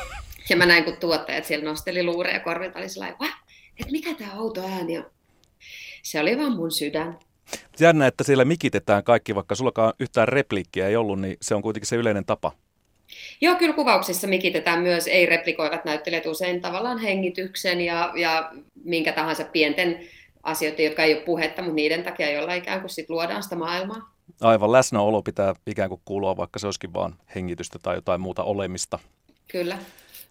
Ja 0.50 0.56
mä 0.56 0.66
näin, 0.66 0.84
kun 0.84 0.96
tuottajat 0.96 1.44
siellä 1.44 1.64
nosteli 1.64 2.02
luureja 2.02 2.40
korvilta, 2.40 2.78
oli 2.78 2.88
sellainen, 2.88 3.18
että 3.78 3.92
mikä 3.92 4.14
tämä 4.14 4.34
outo 4.38 4.62
ääni 4.62 4.98
on. 4.98 5.04
Se 6.02 6.20
oli 6.20 6.38
vaan 6.38 6.56
mun 6.56 6.72
sydän. 6.72 7.18
Jännä, 7.80 8.06
että 8.06 8.24
siellä 8.24 8.44
mikitetään 8.44 9.04
kaikki, 9.04 9.34
vaikka 9.34 9.54
sullakaan 9.54 9.92
yhtään 10.00 10.28
repliikkiä 10.28 10.88
ei 10.88 10.96
ollut, 10.96 11.20
niin 11.20 11.36
se 11.42 11.54
on 11.54 11.62
kuitenkin 11.62 11.88
se 11.88 11.96
yleinen 11.96 12.24
tapa. 12.24 12.52
Joo, 13.40 13.54
kyllä 13.54 13.74
kuvauksissa 13.74 14.26
mikitetään 14.26 14.82
myös 14.82 15.06
ei-replikoivat 15.06 15.84
näyttelijät 15.84 16.26
usein 16.26 16.60
tavallaan 16.60 16.98
hengityksen 16.98 17.80
ja, 17.80 18.12
ja 18.16 18.52
minkä 18.84 19.12
tahansa 19.12 19.44
pienten 19.44 20.00
asioita, 20.42 20.82
jotka 20.82 21.02
ei 21.02 21.14
ole 21.14 21.22
puhetta, 21.22 21.62
mutta 21.62 21.74
niiden 21.74 22.02
takia, 22.02 22.30
jolla 22.30 22.54
ikään 22.54 22.80
kuin 22.80 22.90
sit 22.90 23.10
luodaan 23.10 23.42
sitä 23.42 23.56
maailmaa. 23.56 24.14
Aivan, 24.40 24.72
läsnäolo 24.72 25.22
pitää 25.22 25.54
ikään 25.66 25.88
kuin 25.88 26.00
kuulua, 26.04 26.36
vaikka 26.36 26.58
se 26.58 26.66
olisikin 26.66 26.92
vain 26.92 27.14
hengitystä 27.34 27.78
tai 27.78 27.94
jotain 27.94 28.20
muuta 28.20 28.42
olemista. 28.42 28.98
Kyllä. 29.48 29.78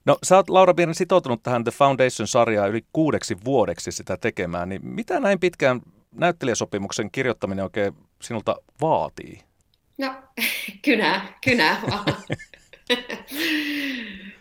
No 0.08 0.18
sä 0.24 0.36
oot 0.36 0.50
Laura 0.50 0.74
Biernen 0.74 0.96
sitoutunut 0.96 1.44
tähän 1.44 1.64
The 1.64 1.72
Foundation-sarjaan 1.72 2.70
yli 2.70 2.82
kuudeksi 2.94 3.38
vuodeksi 3.46 3.92
sitä 3.92 4.18
tekemään, 4.18 4.70
niin 4.70 4.82
mitä 4.84 5.20
näin 5.20 5.40
pitkään 5.40 5.82
näyttelijäsopimuksen 6.12 7.12
kirjoittaminen 7.12 7.64
oikein 7.64 7.94
sinulta 8.22 8.56
vaatii? 8.82 9.40
No, 9.98 10.14
kynää, 10.86 11.38
kynää 11.44 11.82
vaan. 11.92 12.06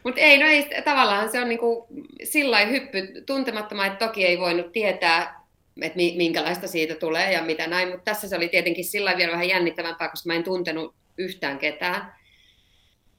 Mutta 0.05 0.21
ei, 0.21 0.39
no 0.39 0.47
ei, 0.47 0.83
tavallaan 0.85 1.33
se 1.33 1.41
on 1.41 1.49
niinku 1.49 1.87
sillä 2.25 2.67
hyppy 2.67 3.23
tuntemattomaan, 3.27 3.93
että 3.93 4.07
toki 4.07 4.27
ei 4.27 4.39
voinut 4.39 4.73
tietää, 4.73 5.41
että 5.83 5.97
minkälaista 5.97 6.69
siitä 6.69 6.95
tulee 6.95 7.33
ja 7.33 7.43
mitä 7.43 7.67
näin, 7.67 7.89
mutta 7.89 8.05
tässä 8.05 8.29
se 8.29 8.37
oli 8.37 8.49
tietenkin 8.49 8.85
sillä 8.85 9.17
vielä 9.17 9.33
vähän 9.33 9.49
jännittävämpää, 9.49 10.09
koska 10.09 10.27
mä 10.27 10.35
en 10.35 10.45
tuntenut 10.45 10.95
yhtään 11.19 11.59
ketään 11.59 12.13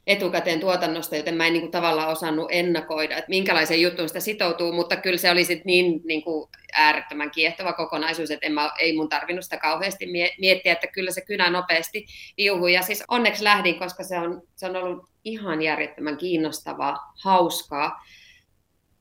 etukäteen 0.08 0.60
tuotannosta, 0.60 1.16
joten 1.16 1.36
mä 1.36 1.48
en 1.48 1.54
niin 1.54 1.62
kuin, 1.62 1.72
tavallaan 1.72 2.10
osannut 2.10 2.48
ennakoida, 2.52 3.18
että 3.18 3.30
minkälaisen 3.30 3.82
juttuun 3.82 4.08
sitä 4.08 4.20
sitoutuu, 4.20 4.74
mutta 4.74 4.96
kyllä 4.96 5.18
se 5.18 5.32
oli 5.32 5.46
sit 5.46 5.66
niin, 5.66 6.02
niin 6.06 6.24
kuin, 6.24 6.50
äärettömän 6.74 7.32
kiehtova 7.32 7.74
kokonaisuus, 7.74 8.32
että 8.32 8.46
en 8.46 8.54
mä, 8.54 8.72
ei 8.80 8.96
mun 8.96 9.10
tarvinnut 9.10 9.44
sitä 9.44 9.58
kauheasti 9.58 10.06
miettiä, 10.40 10.72
että 10.72 10.88
kyllä 10.88 11.12
se 11.12 11.22
kynä 11.22 11.50
nopeasti 11.50 12.06
viuhui. 12.38 12.74
Ja 12.74 12.82
siis 12.82 13.04
onneksi 13.08 13.44
lähdin, 13.44 13.80
koska 13.80 14.04
se 14.04 14.20
on, 14.20 14.42
se 14.56 14.66
on 14.66 14.76
ollut 14.76 15.10
ihan 15.24 15.62
järjettömän 15.62 16.18
kiinnostavaa, 16.18 17.14
hauskaa 17.24 18.04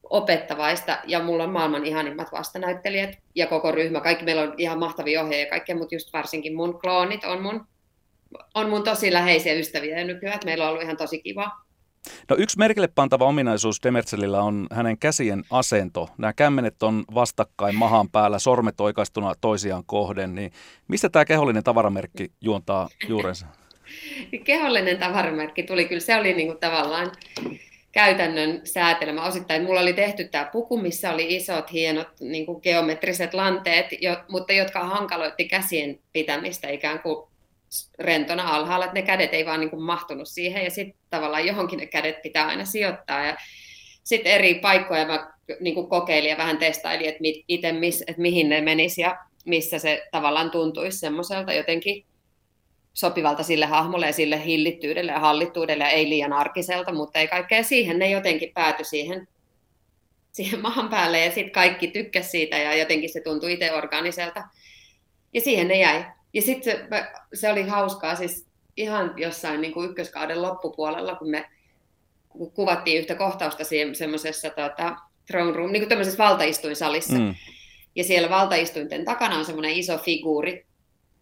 opettavaista 0.03 0.99
ja 1.07 1.23
mulla 1.23 1.45
on 1.45 1.51
maailman 1.51 1.87
ihanimmat 1.87 2.33
vastanäyttelijät 2.33 3.11
ja 3.35 3.47
koko 3.47 3.73
ryhmä. 3.73 4.01
Kaikki 4.01 4.25
meillä 4.25 4.43
on 4.43 4.55
ihan 4.59 4.79
mahtavia 4.79 5.23
ohjeja 5.23 5.45
ja 5.45 5.51
kaikkea, 5.51 5.77
mutta 5.77 5.95
just 5.95 6.13
varsinkin 6.13 6.57
mun 6.57 6.81
kloonit 6.81 7.25
on 7.25 7.43
mun, 7.43 7.67
on 8.55 8.71
mun 8.71 8.85
tosi 8.85 9.13
läheisiä 9.13 9.55
ystäviä 9.55 9.99
ja 9.99 10.05
nykyään, 10.05 10.35
että 10.35 10.45
meillä 10.45 10.65
on 10.65 10.71
ollut 10.71 10.83
ihan 10.83 10.97
tosi 10.97 11.23
kiva. 11.23 11.51
No 12.31 12.37
yksi 12.39 12.59
merkille 12.59 12.89
pantava 12.95 13.25
ominaisuus 13.25 13.83
Demertselillä 13.83 14.43
on 14.43 14.67
hänen 14.73 14.99
käsien 14.99 15.45
asento. 15.51 16.09
Nämä 16.19 16.33
kämmenet 16.33 16.83
on 16.83 17.05
vastakkain 17.15 17.75
mahan 17.75 18.11
päällä, 18.11 18.39
sormet 18.39 18.81
oikaistuna 18.81 19.35
toisiaan 19.41 19.83
kohden. 19.87 20.35
Niin 20.35 20.53
mistä 20.89 21.09
tämä 21.09 21.25
kehollinen 21.25 21.65
tavaramerkki 21.65 22.31
juontaa 22.41 22.89
juurensa? 23.09 23.47
kehollinen 24.45 24.99
tavaramerkki 24.99 25.63
tuli 25.63 25.85
kyllä, 25.85 26.01
se 26.01 26.17
oli 26.17 26.33
niinku 26.33 26.59
tavallaan 26.61 27.13
käytännön 27.93 28.61
säätelemä 28.65 29.25
osittain. 29.25 29.63
Mulla 29.63 29.81
oli 29.81 29.93
tehty 29.93 30.25
tämä 30.25 30.45
puku, 30.53 30.79
missä 30.79 31.13
oli 31.13 31.37
isot, 31.37 31.73
hienot 31.73 32.09
niin 32.21 32.47
kuin 32.47 32.61
geometriset 32.63 33.35
lanteet, 33.35 33.87
jo, 34.01 34.17
mutta 34.29 34.53
jotka 34.53 34.85
hankaloitti 34.85 35.49
käsien 35.49 35.99
pitämistä 36.13 36.69
ikään 36.69 36.99
kuin 37.01 37.29
rentona 37.99 38.49
alhaalla, 38.49 38.85
että 38.85 39.01
ne 39.01 39.03
kädet 39.03 39.35
ei 39.35 39.47
vaan 39.47 39.61
niin 39.61 39.71
kuin 39.71 39.83
mahtunut 39.83 40.29
siihen 40.29 40.65
ja 40.65 40.71
sitten 40.71 40.99
tavallaan 41.11 41.47
johonkin 41.47 41.79
ne 41.79 41.87
kädet 41.87 42.23
pitää 42.23 42.47
aina 42.47 42.65
sijoittaa 42.65 43.25
ja 43.25 43.37
sitten 44.05 44.33
eri 44.33 44.55
paikkoja 44.55 45.07
mä 45.07 45.33
niin 45.61 45.75
kuin 45.75 45.89
kokeilin 45.89 46.31
ja 46.31 46.39
vähän 46.39 46.59
testailin, 46.59 47.09
että 47.09 47.21
itse 47.49 47.73
miss, 47.73 48.03
että 48.03 48.23
mihin 48.23 48.49
ne 48.49 48.61
menisi 48.61 49.01
ja 49.01 49.19
missä 49.45 49.79
se 49.79 50.09
tavallaan 50.11 50.51
tuntuisi 50.51 50.99
semmoiselta 50.99 51.53
jotenkin 51.53 52.07
sopivalta 52.95 53.43
sille 53.43 53.67
hahmolle 53.67 54.07
ja 54.07 54.13
sille 54.13 54.45
hillittyydelle 54.45 55.13
ja 55.13 55.21
hallittuudelle 55.21 55.85
ja 55.85 55.91
ei 55.91 56.09
liian 56.09 56.33
arkiselta, 56.33 56.93
mutta 56.93 57.19
ei 57.19 57.29
kaikkea 57.29 57.63
siihen. 57.63 57.99
Ne 57.99 58.11
jotenkin 58.11 58.53
pääty 58.55 58.85
siihen, 58.85 59.29
siihen 60.33 60.63
maan 60.63 60.89
päälle 60.89 61.25
ja 61.25 61.31
sitten 61.31 61.53
kaikki 61.53 61.89
tykkäsi 61.89 62.29
siitä 62.29 62.59
ja 62.59 62.75
jotenkin 62.75 63.13
se 63.13 63.21
tuntui 63.21 63.53
itse 63.53 63.73
organiselta. 63.73 64.43
Ja 65.33 65.41
siihen 65.41 65.69
ne 65.69 65.79
jäi. 65.79 66.05
Ja 66.37 66.43
sitten 66.43 66.73
se, 66.73 67.05
se 67.35 67.53
oli 67.53 67.63
hauskaa 67.63 68.15
siis 68.15 68.47
ihan 68.77 69.15
jossain 69.17 69.61
niin 69.61 69.73
kuin 69.73 69.91
ykköskauden 69.91 70.43
loppupuolella, 70.43 71.15
kun 71.15 71.31
me 71.31 71.51
kuvattiin 72.55 72.99
yhtä 72.99 73.15
kohtausta 73.15 73.65
semmoisessa 73.93 74.51
tota, 74.51 74.97
throne 75.27 75.53
room, 75.53 75.73
niin 75.73 75.83
kuin 75.83 75.89
tämmöisessä 75.89 76.25
valtaistuinsalissa. 76.25 77.19
Mm 77.19 77.35
ja 77.97 78.05
siellä 78.05 78.31
valtaistuinten 78.31 79.05
takana 79.05 79.39
on 79.39 79.45
semmoinen 79.45 79.73
iso 79.73 79.99
figuuri, 79.99 80.67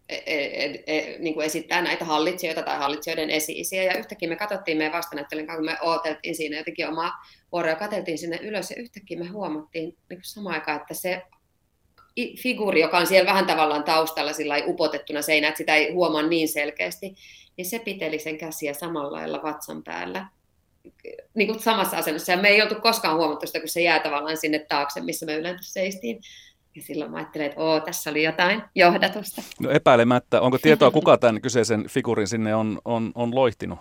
e, 0.09 0.15
e, 0.15 0.65
e, 0.65 0.83
e, 0.87 1.19
niin 1.19 1.33
kuin 1.33 1.45
esittää 1.45 1.81
näitä 1.81 2.05
hallitsijoita 2.05 2.63
tai 2.63 2.77
hallitsijoiden 2.77 3.29
esi 3.29 3.75
ja 3.75 3.97
yhtäkkiä 3.97 4.29
me 4.29 4.35
katsottiin 4.35 4.77
meidän 4.77 4.93
vastanäyttelijän 4.93 5.55
kun 5.55 5.65
me 5.65 5.77
odoteltiin 5.81 6.35
siinä 6.35 6.57
jotenkin 6.57 6.87
omaa 6.87 7.11
vuoroa 7.51 7.75
katseltiin 7.75 8.17
sinne 8.17 8.39
ylös 8.41 8.71
ja 8.71 8.81
yhtäkkiä 8.81 9.19
me 9.19 9.25
huomattiin 9.25 9.97
niin 10.09 10.19
samaan 10.23 10.55
aikaan, 10.55 10.81
että 10.81 10.93
se 10.93 11.21
figuuri, 12.37 12.81
joka 12.81 12.97
on 12.97 13.07
siellä 13.07 13.29
vähän 13.29 13.45
tavallaan 13.45 13.83
taustalla 13.83 14.33
sillä 14.33 14.55
upotettuna 14.67 15.21
seinään, 15.21 15.49
että 15.49 15.57
sitä 15.57 15.75
ei 15.75 15.93
huomaa 15.93 16.21
niin 16.21 16.47
selkeästi, 16.47 17.15
niin 17.57 17.65
se 17.65 17.79
piteli 17.79 18.19
sen 18.19 18.37
käsiä 18.37 18.73
samalla 18.73 19.11
lailla 19.11 19.43
vatsan 19.43 19.83
päällä 19.83 20.25
niin 21.33 21.47
kuin 21.47 21.59
samassa 21.59 21.97
asennossa. 21.97 22.31
Ja 22.31 22.37
me 22.37 22.47
ei 22.47 22.61
oltu 22.61 22.75
koskaan 22.75 23.17
huomattu 23.17 23.47
sitä, 23.47 23.59
kun 23.59 23.69
se 23.69 23.81
jää 23.81 23.99
tavallaan 23.99 24.37
sinne 24.37 24.59
taakse, 24.59 25.01
missä 25.01 25.25
me 25.25 25.35
yleensä 25.35 25.73
seistiin. 25.73 26.21
Ja 26.75 26.81
silloin 26.81 27.11
mä 27.11 27.17
ajattelin, 27.17 27.47
että 27.47 27.61
Oo, 27.61 27.79
tässä 27.79 28.09
oli 28.09 28.23
jotain 28.23 28.61
johdatusta. 28.75 29.41
No 29.59 29.69
epäilemättä. 29.69 30.41
Onko 30.41 30.57
tietoa, 30.61 30.91
kuka 30.91 31.17
tämän 31.17 31.41
kyseisen 31.41 31.89
figuurin 31.89 32.27
sinne 32.27 32.55
on, 32.55 32.79
on, 32.85 33.11
on 33.15 33.35
loihtinut? 33.35 33.79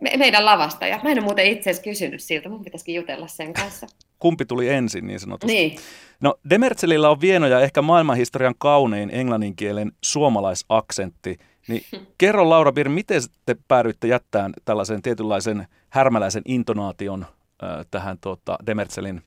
Me, 0.00 0.12
meidän 0.16 0.44
lavastaja. 0.44 1.00
Mä 1.02 1.10
en 1.10 1.18
ole 1.18 1.24
muuten 1.24 1.46
itse 1.46 1.70
asiassa 1.70 1.84
kysynyt 1.84 2.22
siltä, 2.22 2.48
mun 2.48 2.64
pitäisikin 2.64 2.94
jutella 2.94 3.28
sen 3.28 3.52
kanssa. 3.52 3.86
Kumpi 4.24 4.44
tuli 4.44 4.68
ensin 4.68 5.06
niin 5.06 5.20
sanotusti? 5.20 5.52
Niin. 5.52 5.76
No 6.20 6.34
Demerzelillä 6.50 7.10
on 7.10 7.20
vieno 7.20 7.46
ja 7.46 7.60
ehkä 7.60 7.82
maailmanhistorian 7.82 8.54
kaunein 8.58 9.10
englanninkielen 9.12 9.92
suomalaisaksentti. 10.04 11.36
Niin 11.68 11.82
kerro 12.18 12.50
Laura 12.50 12.72
Bir, 12.72 12.88
miten 12.88 13.22
te 13.46 13.56
päädyitte 13.68 14.08
jättämään 14.08 14.52
tällaisen 14.64 15.02
tietynlaisen 15.02 15.66
härmäläisen 15.88 16.42
intonaation 16.44 17.26
äh, 17.62 17.86
tähän 17.90 18.18
tuota, 18.20 18.58
Demerzelin 18.66 19.22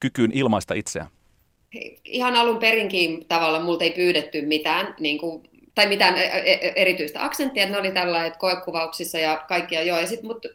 kykyyn 0.00 0.30
ilmaista 0.34 0.74
itseään? 0.74 1.08
Ihan 2.04 2.36
alun 2.36 2.58
perinkin 2.58 3.26
tavalla 3.28 3.60
multa 3.60 3.84
ei 3.84 3.90
pyydetty 3.90 4.46
mitään 4.46 4.94
niin 5.00 5.18
kuin 5.18 5.42
tai 5.74 5.86
mitään 5.86 6.16
e, 6.16 6.20
e, 6.22 6.52
e, 6.52 6.72
erityistä 6.76 7.24
aksenttia, 7.24 7.66
ne 7.66 7.78
oli 7.78 7.92
tällä 7.92 8.30
koekuvauksissa 8.30 9.18
ja 9.18 9.44
kaikkia 9.48 9.82
joo. 9.82 9.98
Ja 9.98 10.06
sit, 10.06 10.22
mut, 10.22 10.46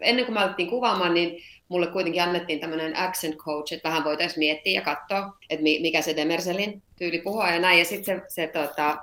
ennen 0.00 0.24
kuin 0.24 0.34
mä 0.34 0.40
alettiin 0.40 0.70
kuvaamaan, 0.70 1.14
niin 1.14 1.42
mulle 1.70 1.86
kuitenkin 1.86 2.22
annettiin 2.22 2.60
tämmöinen 2.60 2.96
accent 2.96 3.36
coach, 3.36 3.72
että 3.72 3.88
vähän 3.88 4.04
voitaisiin 4.04 4.38
miettiä 4.38 4.80
ja 4.80 4.84
katsoa, 4.84 5.36
että 5.50 5.62
mikä 5.62 6.02
se 6.02 6.16
Demerselin 6.16 6.82
tyyli 6.98 7.18
puhua 7.18 7.48
ja 7.48 7.60
näin. 7.60 7.78
Ja 7.78 7.84
sitten 7.84 8.20
se, 8.20 8.22
se, 8.28 8.46
tota, 8.46 8.96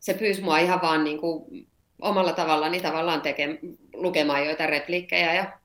se 0.00 0.14
pyysi 0.14 0.42
mua 0.42 0.58
ihan 0.58 0.82
vaan 0.82 1.04
niin 1.04 1.18
kuin 1.18 1.68
omalla 2.00 2.32
tavallaan 2.32 2.72
niin 2.72 2.82
tavallaan 2.82 3.20
teke, 3.20 3.58
lukemaan 3.94 4.46
joita 4.46 4.66
repliikkejä 4.66 5.34
ja 5.34 5.58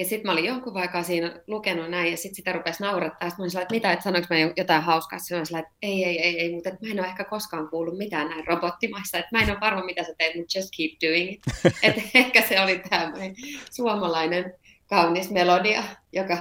ja 0.00 0.06
sitten 0.06 0.26
mä 0.26 0.32
olin 0.32 0.44
jonkun 0.44 0.76
aikaa 0.76 1.02
siinä 1.02 1.40
lukenut 1.46 1.90
näin, 1.90 2.10
ja 2.10 2.16
sitten 2.16 2.34
sitä 2.34 2.52
rupesi 2.52 2.82
naurattaa. 2.82 3.30
Sitten 3.30 3.42
mä 3.42 3.44
olin 3.44 3.62
että 3.62 3.74
mitä, 3.74 3.92
että 3.92 4.02
sanoinko 4.02 4.26
mä 4.30 4.52
jotain 4.56 4.82
hauskaa. 4.82 5.18
Sitten 5.18 5.38
mä 5.38 5.44
olin 5.50 5.64
että 5.64 5.76
ei, 5.82 6.04
ei, 6.04 6.18
ei, 6.18 6.40
ei, 6.40 6.54
mutta 6.54 6.68
että 6.68 6.86
mä 6.86 6.92
en 6.92 7.00
ole 7.00 7.06
ehkä 7.06 7.24
koskaan 7.24 7.68
kuullut 7.68 7.98
mitään 7.98 8.28
näin 8.28 8.46
robottimaista. 8.46 9.18
Että 9.18 9.28
mä 9.32 9.42
en 9.42 9.50
ole 9.50 9.60
varma, 9.60 9.84
mitä 9.84 10.04
sä 10.04 10.14
teet, 10.18 10.36
mutta 10.36 10.58
just 10.58 10.68
keep 10.76 10.92
doing 11.02 11.32
it. 11.32 11.40
että 11.82 12.02
ehkä 12.14 12.42
se 12.42 12.60
oli 12.60 12.82
tämmöinen 12.90 13.34
suomalainen 13.70 14.54
kaunis 14.90 15.30
melodia, 15.30 15.82
joka 16.12 16.38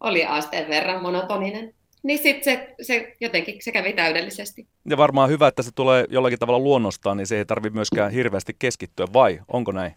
oli 0.00 0.24
asteen 0.24 0.68
verran 0.68 1.02
monotoninen. 1.02 1.74
Niin 2.02 2.18
sitten 2.18 2.44
se, 2.44 2.74
se 2.82 3.16
jotenkin 3.20 3.56
se 3.60 3.72
kävi 3.72 3.92
täydellisesti. 3.92 4.66
Ja 4.88 4.96
varmaan 4.96 5.30
hyvä, 5.30 5.48
että 5.48 5.62
se 5.62 5.70
tulee 5.74 6.04
jollakin 6.10 6.38
tavalla 6.38 6.58
luonnostaan, 6.58 7.16
niin 7.16 7.26
se 7.26 7.38
ei 7.38 7.44
tarvitse 7.44 7.74
myöskään 7.74 8.12
hirveästi 8.12 8.56
keskittyä, 8.58 9.06
vai 9.12 9.40
onko 9.48 9.72
näin? 9.72 9.92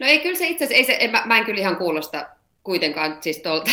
No 0.00 0.06
ei 0.06 0.18
kyllä 0.18 0.38
se 0.38 0.46
itse 0.46 0.64
asiassa, 0.64 0.92
ei 0.92 1.00
se, 1.00 1.08
mä, 1.08 1.22
mä 1.26 1.38
en 1.38 1.44
kyllä 1.44 1.60
ihan 1.60 1.76
kuulosta 1.76 2.26
kuitenkaan 2.62 3.16
siis 3.20 3.38
tuolta 3.38 3.70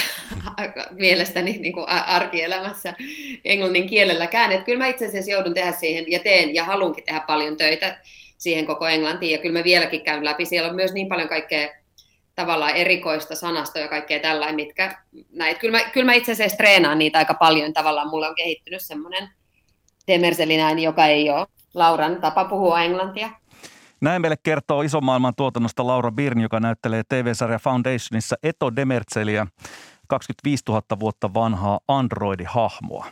mielestäni 0.91 1.51
niin 1.51 1.73
kuin 1.73 1.89
arkielämässä 1.89 2.93
englannin 3.45 3.89
kielelläkään. 3.89 4.51
Että 4.51 4.65
kyllä 4.65 4.77
mä 4.77 4.87
itse 4.87 5.05
asiassa 5.05 5.31
joudun 5.31 5.53
tehdä 5.53 5.71
siihen 5.71 6.05
ja 6.07 6.19
teen 6.19 6.55
ja 6.55 6.63
halunkin 6.63 7.03
tehdä 7.03 7.19
paljon 7.19 7.57
töitä 7.57 7.97
siihen 8.37 8.65
koko 8.65 8.87
englantiin 8.87 9.31
ja 9.31 9.37
kyllä 9.37 9.59
mä 9.59 9.63
vieläkin 9.63 10.01
käyn 10.01 10.25
läpi. 10.25 10.45
Siellä 10.45 10.69
on 10.69 10.75
myös 10.75 10.93
niin 10.93 11.09
paljon 11.09 11.29
kaikkea 11.29 11.69
tavallaan 12.35 12.75
erikoista 12.75 13.35
sanasta 13.35 13.79
ja 13.79 13.87
kaikkea 13.87 14.19
tällainen, 14.19 14.55
mitkä 14.55 14.97
näitä. 15.31 15.59
Kyllä 15.59 15.77
mä, 15.77 15.89
kyllä 15.89 16.05
mä 16.05 16.13
itse 16.13 16.31
asiassa 16.31 16.57
treenaan 16.57 16.99
niitä 16.99 17.19
aika 17.19 17.33
paljon. 17.33 17.73
Tavallaan 17.73 18.09
mulle 18.09 18.29
on 18.29 18.35
kehittynyt 18.35 18.81
semmoinen 18.81 19.29
demerselinäinen, 20.07 20.83
joka 20.83 21.05
ei 21.05 21.29
ole 21.29 21.47
Lauran 21.73 22.21
tapa 22.21 22.45
puhua 22.45 22.81
englantia. 22.81 23.29
Näin 24.01 24.21
meille 24.21 24.35
kertoo 24.43 24.81
ison 24.81 25.05
maailman 25.05 25.33
tuotannosta 25.37 25.87
Laura 25.87 26.11
Birn, 26.11 26.41
joka 26.41 26.59
näyttelee 26.59 27.01
TV-sarja 27.09 27.59
Foundationissa 27.59 28.35
Eto 28.43 28.75
Demertseliä, 28.75 29.47
25 30.07 30.63
000 30.67 30.81
vuotta 30.99 31.33
vanhaa 31.33 31.79
androidihahmoa. 31.87 33.05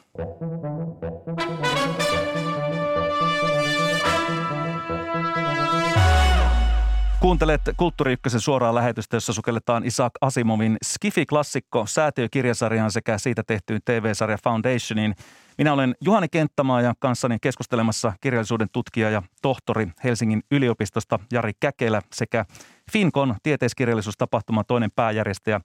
Kuuntelet 7.24 7.62
Kulttuuri 7.78 8.14
Ykkösen 8.14 8.40
suoraa 8.40 8.76
lähetystä, 8.76 9.16
jossa 9.16 9.34
sukelletaan 9.34 9.86
Isaac 9.86 10.12
Asimovin 10.22 10.78
Skifi-klassikko 10.86 11.86
säätiökirjasarjaan 11.86 12.92
sekä 12.92 13.18
siitä 13.18 13.44
tehtyyn 13.48 13.82
TV-sarja 13.86 14.38
Foundationiin. 14.44 15.16
Minä 15.58 15.74
olen 15.74 15.96
Juhani 16.02 16.28
Kenttämaa 16.32 16.82
ja 16.82 16.94
kanssani 17.00 17.38
keskustelemassa 17.42 18.14
kirjallisuuden 18.22 18.68
tutkija 18.72 19.10
ja 19.10 19.22
tohtori 19.42 19.88
Helsingin 20.04 20.44
yliopistosta 20.52 21.20
Jari 21.32 21.52
Käkelä 21.60 22.02
sekä 22.14 22.46
Finkon 22.92 23.36
tieteiskirjallisuustapahtuman 23.44 24.66
toinen 24.68 24.92
pääjärjestäjä 24.96 25.62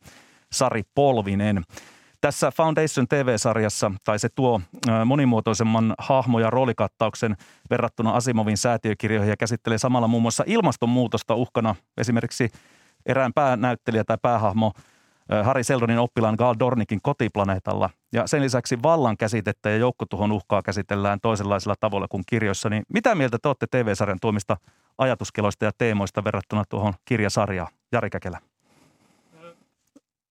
Sari 0.53 0.83
Polvinen. 0.95 1.65
Tässä 2.21 2.51
Foundation 2.51 3.09
TV-sarjassa, 3.09 3.93
tai 4.05 4.19
se 4.19 4.29
tuo 4.35 4.61
monimuotoisemman 5.05 5.95
hahmo- 5.99 6.41
ja 6.41 6.51
roolikattauksen 6.51 7.37
verrattuna 7.71 8.11
Asimovin 8.11 8.57
säätiökirjoihin 8.57 9.31
ja 9.31 9.37
käsittelee 9.37 9.79
samalla 9.79 10.09
muun 10.09 10.23
muassa 10.23 10.45
ilmastonmuutosta 10.47 11.35
uhkana 11.35 11.75
esimerkiksi 11.97 12.51
erään 13.07 13.33
päänäyttelijä 13.33 14.05
tai 14.05 14.17
päähahmo 14.23 14.73
Harry 15.45 15.65
Seldonin 15.65 15.99
oppilaan 15.99 16.35
Gal 16.39 16.55
Dornikin 16.59 17.01
kotiplaneetalla. 17.03 17.91
Ja 18.13 18.27
sen 18.27 18.43
lisäksi 18.43 18.83
vallan 18.83 19.17
käsitettä 19.17 19.71
ja 19.71 19.77
joukkotuhon 19.77 20.33
uhkaa 20.33 20.63
käsitellään 20.63 21.19
toisenlaisella 21.23 21.75
tavalla 21.81 22.09
kuin 22.09 22.23
kirjoissa. 22.27 22.69
Niin 22.71 22.83
mitä 22.93 23.15
mieltä 23.15 23.39
te 23.43 23.49
olette 23.49 23.67
TV-sarjan 23.71 24.21
tuomista 24.21 24.57
ajatuskeloista 24.99 25.65
ja 25.65 25.71
teemoista 25.79 26.25
verrattuna 26.25 26.65
tuohon 26.69 26.95
kirjasarjaan? 27.05 27.73
Jari 27.93 28.11
Käkelä. 28.11 28.39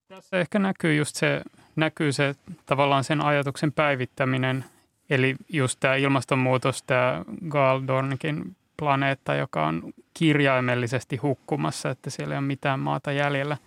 Tässä 0.08 0.40
ehkä 0.40 0.60
näkyy 0.60 0.96
just 0.96 1.16
se, 1.16 1.42
näkyy 1.78 2.12
se 2.12 2.36
tavallaan 2.66 3.04
sen 3.04 3.22
ajatuksen 3.22 3.72
päivittäminen, 3.72 4.66
eli 5.10 5.36
just 5.50 5.80
tämä 5.80 5.96
ilmastonmuutos, 5.96 6.84
tämä 6.84 7.24
Galdornikin 7.50 8.56
planeetta, 8.78 9.36
joka 9.36 9.66
on 9.66 9.94
kirjaimellisesti 10.14 11.18
hukkumassa, 11.18 11.90
että 11.90 12.10
siellä 12.10 12.34
ei 12.34 12.40
ole 12.40 12.48
mitään 12.48 12.80
maata 12.80 13.12
jäljellä, 13.12 13.58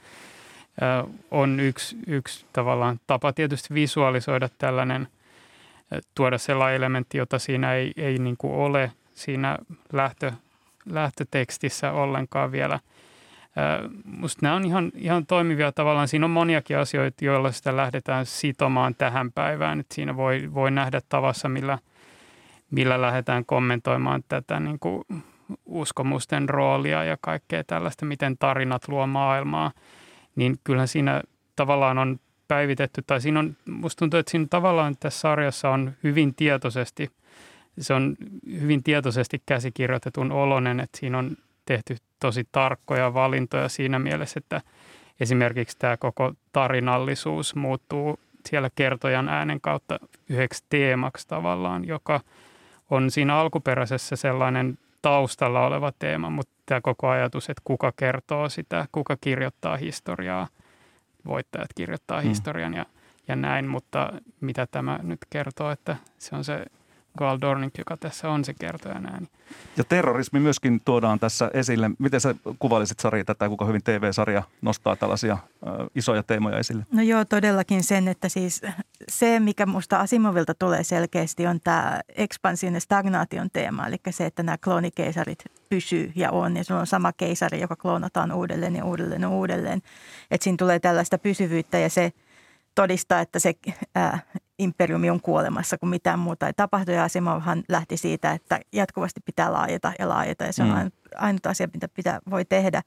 on 1.30 1.60
yksi, 1.60 1.96
yksi 2.06 2.46
tavallaan 2.52 3.00
tapa 3.06 3.32
tietysti 3.32 3.74
visualisoida 3.74 4.48
tällainen, 4.58 5.08
tuoda 6.14 6.38
sellainen 6.38 6.76
elementti, 6.76 7.18
jota 7.18 7.38
siinä 7.38 7.74
ei, 7.74 7.92
ei 7.96 8.18
niin 8.18 8.36
kuin 8.36 8.52
ole 8.52 8.92
siinä 9.14 9.58
lähtö, 9.92 10.32
lähtötekstissä 10.86 11.92
ollenkaan 11.92 12.52
vielä– 12.52 12.80
Musta 14.04 14.38
nämä 14.42 14.54
on 14.54 14.64
ihan, 14.64 14.92
ihan 14.94 15.26
toimivia 15.26 15.72
tavallaan. 15.72 16.08
Siinä 16.08 16.24
on 16.24 16.30
moniakin 16.30 16.78
asioita, 16.78 17.24
joilla 17.24 17.52
sitä 17.52 17.76
lähdetään 17.76 18.26
sitomaan 18.26 18.94
tähän 18.94 19.32
päivään. 19.32 19.80
että 19.80 19.94
siinä 19.94 20.16
voi, 20.16 20.54
voi 20.54 20.70
nähdä 20.70 21.00
tavassa, 21.08 21.48
millä, 21.48 21.78
millä 22.70 23.00
lähdetään 23.00 23.44
kommentoimaan 23.44 24.22
tätä 24.28 24.60
niin 24.60 24.78
kuin 24.78 25.04
uskomusten 25.66 26.48
roolia 26.48 27.04
ja 27.04 27.16
kaikkea 27.20 27.64
tällaista, 27.64 28.06
miten 28.06 28.38
tarinat 28.38 28.88
luo 28.88 29.06
maailmaa. 29.06 29.72
Niin 30.36 30.56
kyllähän 30.64 30.88
siinä 30.88 31.22
tavallaan 31.56 31.98
on 31.98 32.20
päivitetty, 32.48 33.02
tai 33.06 33.20
siinä 33.20 33.40
on, 33.40 33.56
musta 33.70 33.98
tuntuu, 33.98 34.20
että 34.20 34.30
siinä 34.30 34.46
tavallaan 34.50 34.96
tässä 35.00 35.20
sarjassa 35.20 35.70
on 35.70 35.92
hyvin 36.02 36.34
tietoisesti, 36.34 37.10
se 37.78 37.94
on 37.94 38.16
hyvin 38.60 38.82
tietoisesti 38.82 39.42
käsikirjoitetun 39.46 40.32
olonen, 40.32 40.80
että 40.80 40.98
siinä 40.98 41.18
on 41.18 41.36
tehty 41.64 41.96
tosi 42.20 42.48
tarkkoja 42.52 43.14
valintoja 43.14 43.68
siinä 43.68 43.98
mielessä, 43.98 44.38
että 44.38 44.60
esimerkiksi 45.20 45.78
tämä 45.78 45.96
koko 45.96 46.32
tarinallisuus 46.52 47.54
muuttuu 47.54 48.18
siellä 48.48 48.70
kertojan 48.74 49.28
äänen 49.28 49.60
kautta 49.60 49.98
yhdeksi 50.28 50.64
teemaksi 50.68 51.28
tavallaan, 51.28 51.86
joka 51.86 52.20
on 52.90 53.10
siinä 53.10 53.36
alkuperäisessä 53.36 54.16
sellainen 54.16 54.78
taustalla 55.02 55.66
oleva 55.66 55.92
teema, 55.98 56.30
mutta 56.30 56.52
tämä 56.66 56.80
koko 56.80 57.08
ajatus, 57.08 57.50
että 57.50 57.62
kuka 57.64 57.92
kertoo 57.96 58.48
sitä, 58.48 58.86
kuka 58.92 59.16
kirjoittaa 59.20 59.76
historiaa, 59.76 60.48
voittajat 61.26 61.70
kirjoittaa 61.74 62.20
hmm. 62.20 62.28
historian 62.28 62.74
ja, 62.74 62.86
ja 63.28 63.36
näin, 63.36 63.68
mutta 63.68 64.12
mitä 64.40 64.66
tämä 64.70 65.00
nyt 65.02 65.20
kertoo, 65.30 65.70
että 65.70 65.96
se 66.18 66.36
on 66.36 66.44
se 66.44 66.64
Galdornik, 67.18 67.78
joka 67.78 67.96
tässä 67.96 68.28
on 68.28 68.44
se 68.44 68.54
kertojan 68.54 69.06
ääni. 69.06 69.26
Ja 69.76 69.84
terrorismi 69.84 70.40
myöskin 70.40 70.80
tuodaan 70.84 71.18
tässä 71.18 71.50
esille. 71.54 71.90
Miten 71.98 72.20
sä 72.20 72.34
kuvailisit 72.58 73.00
Sari 73.00 73.24
tätä, 73.24 73.46
kuinka 73.48 73.64
hyvin 73.64 73.82
TV-sarja 73.82 74.42
nostaa 74.62 74.96
tällaisia 74.96 75.38
ö, 75.66 75.86
isoja 75.94 76.22
teemoja 76.22 76.58
esille? 76.58 76.86
No 76.92 77.02
joo, 77.02 77.24
todellakin 77.24 77.84
sen, 77.84 78.08
että 78.08 78.28
siis 78.28 78.62
se, 79.08 79.40
mikä 79.40 79.66
musta 79.66 80.00
Asimovilta 80.00 80.54
tulee 80.54 80.84
selkeästi, 80.84 81.46
on 81.46 81.60
tämä 81.64 82.00
ekspansion 82.16 82.74
ja 82.74 82.80
stagnaation 82.80 83.50
teema. 83.52 83.86
Eli 83.86 83.96
se, 84.10 84.26
että 84.26 84.42
nämä 84.42 84.58
kloonikeisarit 84.64 85.44
pysyy 85.68 86.12
ja 86.14 86.30
on, 86.30 86.56
ja 86.56 86.64
sulla 86.64 86.80
on 86.80 86.86
sama 86.86 87.12
keisari, 87.12 87.60
joka 87.60 87.76
kloonataan 87.76 88.32
uudelleen 88.32 88.76
ja 88.76 88.84
uudelleen 88.84 89.22
ja 89.22 89.28
uudelleen. 89.28 89.82
Että 90.30 90.44
siinä 90.44 90.56
tulee 90.56 90.78
tällaista 90.78 91.18
pysyvyyttä 91.18 91.78
ja 91.78 91.90
se 91.90 92.12
todistaa, 92.74 93.20
että 93.20 93.38
se 93.38 93.54
ää, 93.94 94.18
imperiumi 94.60 95.10
on 95.10 95.20
kuolemassa, 95.20 95.78
kun 95.78 95.88
mitään 95.88 96.18
muuta 96.18 96.46
ei 96.46 96.52
tapahdu. 96.52 96.92
Ja 96.92 97.04
Asimovhan 97.04 97.62
lähti 97.68 97.96
siitä, 97.96 98.32
että 98.32 98.60
jatkuvasti 98.72 99.20
pitää 99.24 99.52
laajeta 99.52 99.92
ja 99.98 100.08
laajeta 100.08 100.44
ja 100.44 100.52
se 100.52 100.62
on 100.62 100.68
mm. 100.68 100.90
ainut 101.16 101.46
asia, 101.46 101.68
mitä 101.74 101.88
pitää, 101.88 102.18
voi 102.30 102.44
tehdä. 102.44 102.82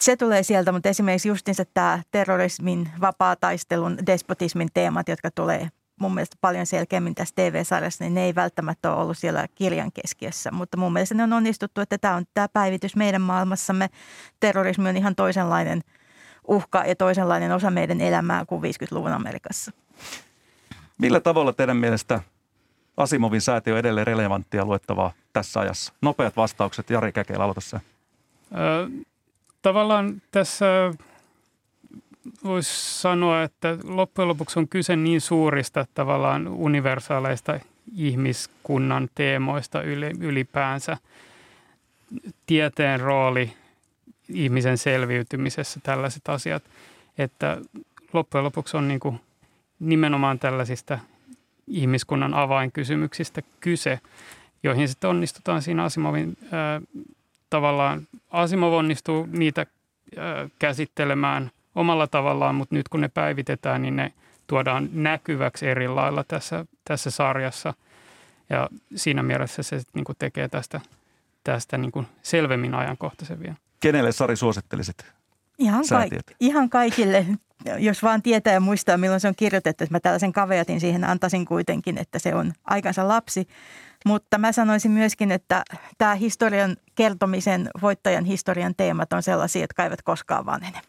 Se 0.00 0.16
tulee 0.16 0.42
sieltä, 0.42 0.72
mutta 0.72 0.88
esimerkiksi 0.88 1.28
justiinsa 1.28 1.64
tämä 1.74 2.02
terrorismin, 2.10 2.88
vapaa-taistelun, 3.00 3.98
despotismin 4.06 4.68
teemat, 4.74 5.08
jotka 5.08 5.30
tulee 5.30 5.68
mun 6.00 6.14
mielestä 6.14 6.36
paljon 6.40 6.66
selkeämmin 6.66 7.14
tässä 7.14 7.34
TV-sarjassa, 7.34 8.04
niin 8.04 8.14
ne 8.14 8.24
ei 8.24 8.34
välttämättä 8.34 8.92
ole 8.92 9.02
ollut 9.02 9.18
siellä 9.18 9.46
kirjan 9.54 9.92
keskiössä. 9.92 10.50
Mutta 10.50 10.76
mun 10.76 10.92
mielestä 10.92 11.14
ne 11.14 11.22
on 11.22 11.32
onnistuttu, 11.32 11.80
että 11.80 11.98
tämä 11.98 12.14
on 12.14 12.24
tämä 12.34 12.48
päivitys 12.48 12.96
meidän 12.96 13.22
maailmassamme. 13.22 13.90
Terrorismi 14.40 14.88
on 14.88 14.96
ihan 14.96 15.14
toisenlainen 15.14 15.80
uhka 16.48 16.84
ja 16.86 16.96
toisenlainen 16.96 17.52
osa 17.52 17.70
meidän 17.70 18.00
elämää 18.00 18.44
kuin 18.44 18.62
50-luvun 18.62 19.12
Amerikassa. 19.12 19.72
Millä 20.98 21.20
tavalla 21.20 21.52
teidän 21.52 21.76
mielestä 21.76 22.20
Asimovin 22.96 23.40
säätiö 23.40 23.72
on 23.72 23.78
edelleen 23.78 24.06
relevanttia 24.06 24.64
luettavaa 24.64 25.12
tässä 25.32 25.60
ajassa? 25.60 25.92
Nopeat 26.00 26.36
vastaukset. 26.36 26.90
Jari 26.90 27.12
Käkelä, 27.12 27.44
aloita 27.44 27.60
se. 27.60 27.80
Tavallaan 29.62 30.22
tässä 30.30 30.66
voisi 32.44 33.00
sanoa, 33.00 33.42
että 33.42 33.78
loppujen 33.84 34.28
lopuksi 34.28 34.58
on 34.58 34.68
kyse 34.68 34.96
niin 34.96 35.20
suurista 35.20 35.86
tavallaan 35.94 36.48
universaaleista 36.48 37.60
ihmiskunnan 37.96 39.08
teemoista 39.14 39.82
ylipäänsä. 40.20 40.96
Tieteen 42.46 43.00
rooli 43.00 43.52
ihmisen 44.28 44.78
selviytymisessä, 44.78 45.80
tällaiset 45.82 46.28
asiat, 46.28 46.62
että 47.18 47.58
loppujen 48.12 48.44
lopuksi 48.44 48.76
on 48.76 48.88
niin 48.88 49.00
kuin 49.00 49.20
nimenomaan 49.88 50.38
tällaisista 50.38 50.98
ihmiskunnan 51.66 52.34
avainkysymyksistä 52.34 53.42
kyse, 53.60 54.00
joihin 54.62 54.88
sitten 54.88 55.10
onnistutaan 55.10 55.62
siinä 55.62 55.84
Asimovin 55.84 56.36
ää, 56.52 56.80
tavallaan. 57.50 58.08
Asimov 58.30 58.72
onnistuu 58.72 59.28
niitä 59.32 59.66
ää, 60.16 60.48
käsittelemään 60.58 61.50
omalla 61.74 62.06
tavallaan, 62.06 62.54
mutta 62.54 62.74
nyt 62.74 62.88
kun 62.88 63.00
ne 63.00 63.08
päivitetään, 63.08 63.82
niin 63.82 63.96
ne 63.96 64.12
tuodaan 64.46 64.88
näkyväksi 64.92 65.66
eri 65.66 65.88
lailla 65.88 66.24
tässä, 66.24 66.66
tässä 66.84 67.10
sarjassa. 67.10 67.74
Ja 68.50 68.68
siinä 68.96 69.22
mielessä 69.22 69.62
se 69.62 69.82
niin 69.94 70.04
tekee 70.18 70.48
tästä, 70.48 70.80
tästä 71.44 71.78
niin 71.78 72.06
selvemmin 72.22 72.74
ajankohtaisen 72.74 73.40
vielä. 73.40 73.54
Kenelle 73.80 74.12
Sari 74.12 74.36
suosittelisit 74.36 75.06
Ihan, 75.58 75.84
kaik- 75.88 76.36
ihan 76.40 76.70
kaikille, 76.70 77.26
jos 77.78 78.02
vaan 78.02 78.22
tietää 78.22 78.52
ja 78.52 78.60
muistaa, 78.60 78.96
milloin 78.96 79.20
se 79.20 79.28
on 79.28 79.34
kirjoitettu. 79.36 79.84
Että 79.84 79.94
mä 79.94 80.00
tällaisen 80.00 80.32
kaveatin 80.32 80.80
siihen 80.80 81.04
antaisin 81.04 81.44
kuitenkin, 81.44 81.98
että 81.98 82.18
se 82.18 82.34
on 82.34 82.52
aikansa 82.64 83.08
lapsi. 83.08 83.48
Mutta 84.06 84.38
mä 84.38 84.52
sanoisin 84.52 84.90
myöskin, 84.90 85.30
että 85.30 85.62
tämä 85.98 86.14
historian 86.14 86.76
kertomisen, 86.94 87.70
voittajan 87.82 88.24
historian 88.24 88.74
teemat 88.76 89.12
on 89.12 89.22
sellaisia, 89.22 89.62
jotka 89.62 89.84
eivät 89.84 90.02
koskaan 90.02 90.46
vanhene. 90.46 90.80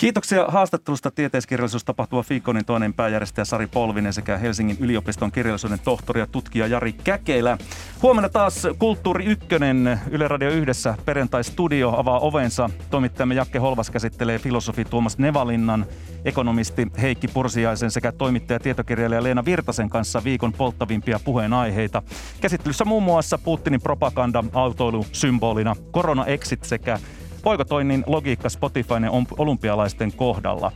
Kiitoksia 0.00 0.44
haastattelusta 0.48 1.10
tieteiskirjallisuustapahtuma 1.10 2.22
Fiikonin 2.22 2.64
toinen 2.64 2.94
pääjärjestäjä 2.94 3.44
Sari 3.44 3.66
Polvinen 3.66 4.12
sekä 4.12 4.38
Helsingin 4.38 4.76
yliopiston 4.80 5.32
kirjallisuuden 5.32 5.78
tohtori 5.84 6.20
ja 6.20 6.26
tutkija 6.26 6.66
Jari 6.66 6.92
Käkelä. 6.92 7.58
Huomenna 8.02 8.28
taas 8.28 8.66
Kulttuuri 8.78 9.24
Ykkönen 9.24 10.00
Yle 10.10 10.28
Radio 10.28 10.50
Yhdessä 10.50 10.94
perjantai-studio 11.04 11.94
avaa 11.96 12.18
ovensa. 12.18 12.70
Toimittajamme 12.90 13.34
Jakke 13.34 13.58
Holvas 13.58 13.90
käsittelee 13.90 14.38
filosofi 14.38 14.84
Tuomas 14.84 15.18
Nevalinnan, 15.18 15.86
ekonomisti 16.24 16.86
Heikki 17.00 17.28
Pursiaisen 17.28 17.90
sekä 17.90 18.12
toimittaja 18.12 18.60
tietokirjailija 18.60 19.22
Leena 19.22 19.44
Virtasen 19.44 19.90
kanssa 19.90 20.24
viikon 20.24 20.52
polttavimpia 20.52 21.20
puheenaiheita. 21.24 22.02
Käsittelyssä 22.40 22.84
muun 22.84 23.02
muassa 23.02 23.38
Putinin 23.38 23.80
propaganda 23.80 24.44
autoilu 24.52 25.06
symbolina, 25.12 25.76
korona-exit 25.90 26.64
sekä 26.64 26.98
poikotoinnin 27.42 28.04
logiikka 28.06 28.48
Spotifyn 28.48 29.04
ja 29.04 29.10
olympialaisten 29.38 30.12
kohdalla. 30.12 30.72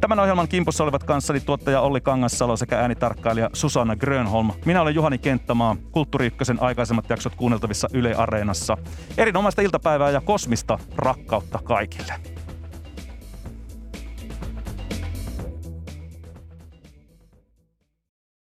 Tämän 0.00 0.18
ohjelman 0.18 0.48
kimpussa 0.48 0.84
olivat 0.84 1.04
kanssani 1.04 1.40
tuottaja 1.40 1.80
Olli 1.80 2.00
Kangassalo 2.00 2.56
sekä 2.56 2.78
äänitarkkailija 2.78 3.50
Susanna 3.52 3.96
Grönholm. 3.96 4.50
Minä 4.64 4.82
olen 4.82 4.94
Juhani 4.94 5.18
Kenttämaa, 5.18 5.76
Kulttuuri 5.90 6.32
aikaisemmat 6.60 7.10
jaksot 7.10 7.34
kuunneltavissa 7.34 7.88
Yle 7.92 8.14
Areenassa. 8.14 8.76
Erinomaista 9.18 9.62
iltapäivää 9.62 10.10
ja 10.10 10.20
kosmista 10.20 10.78
rakkautta 10.96 11.58
kaikille. 11.64 12.14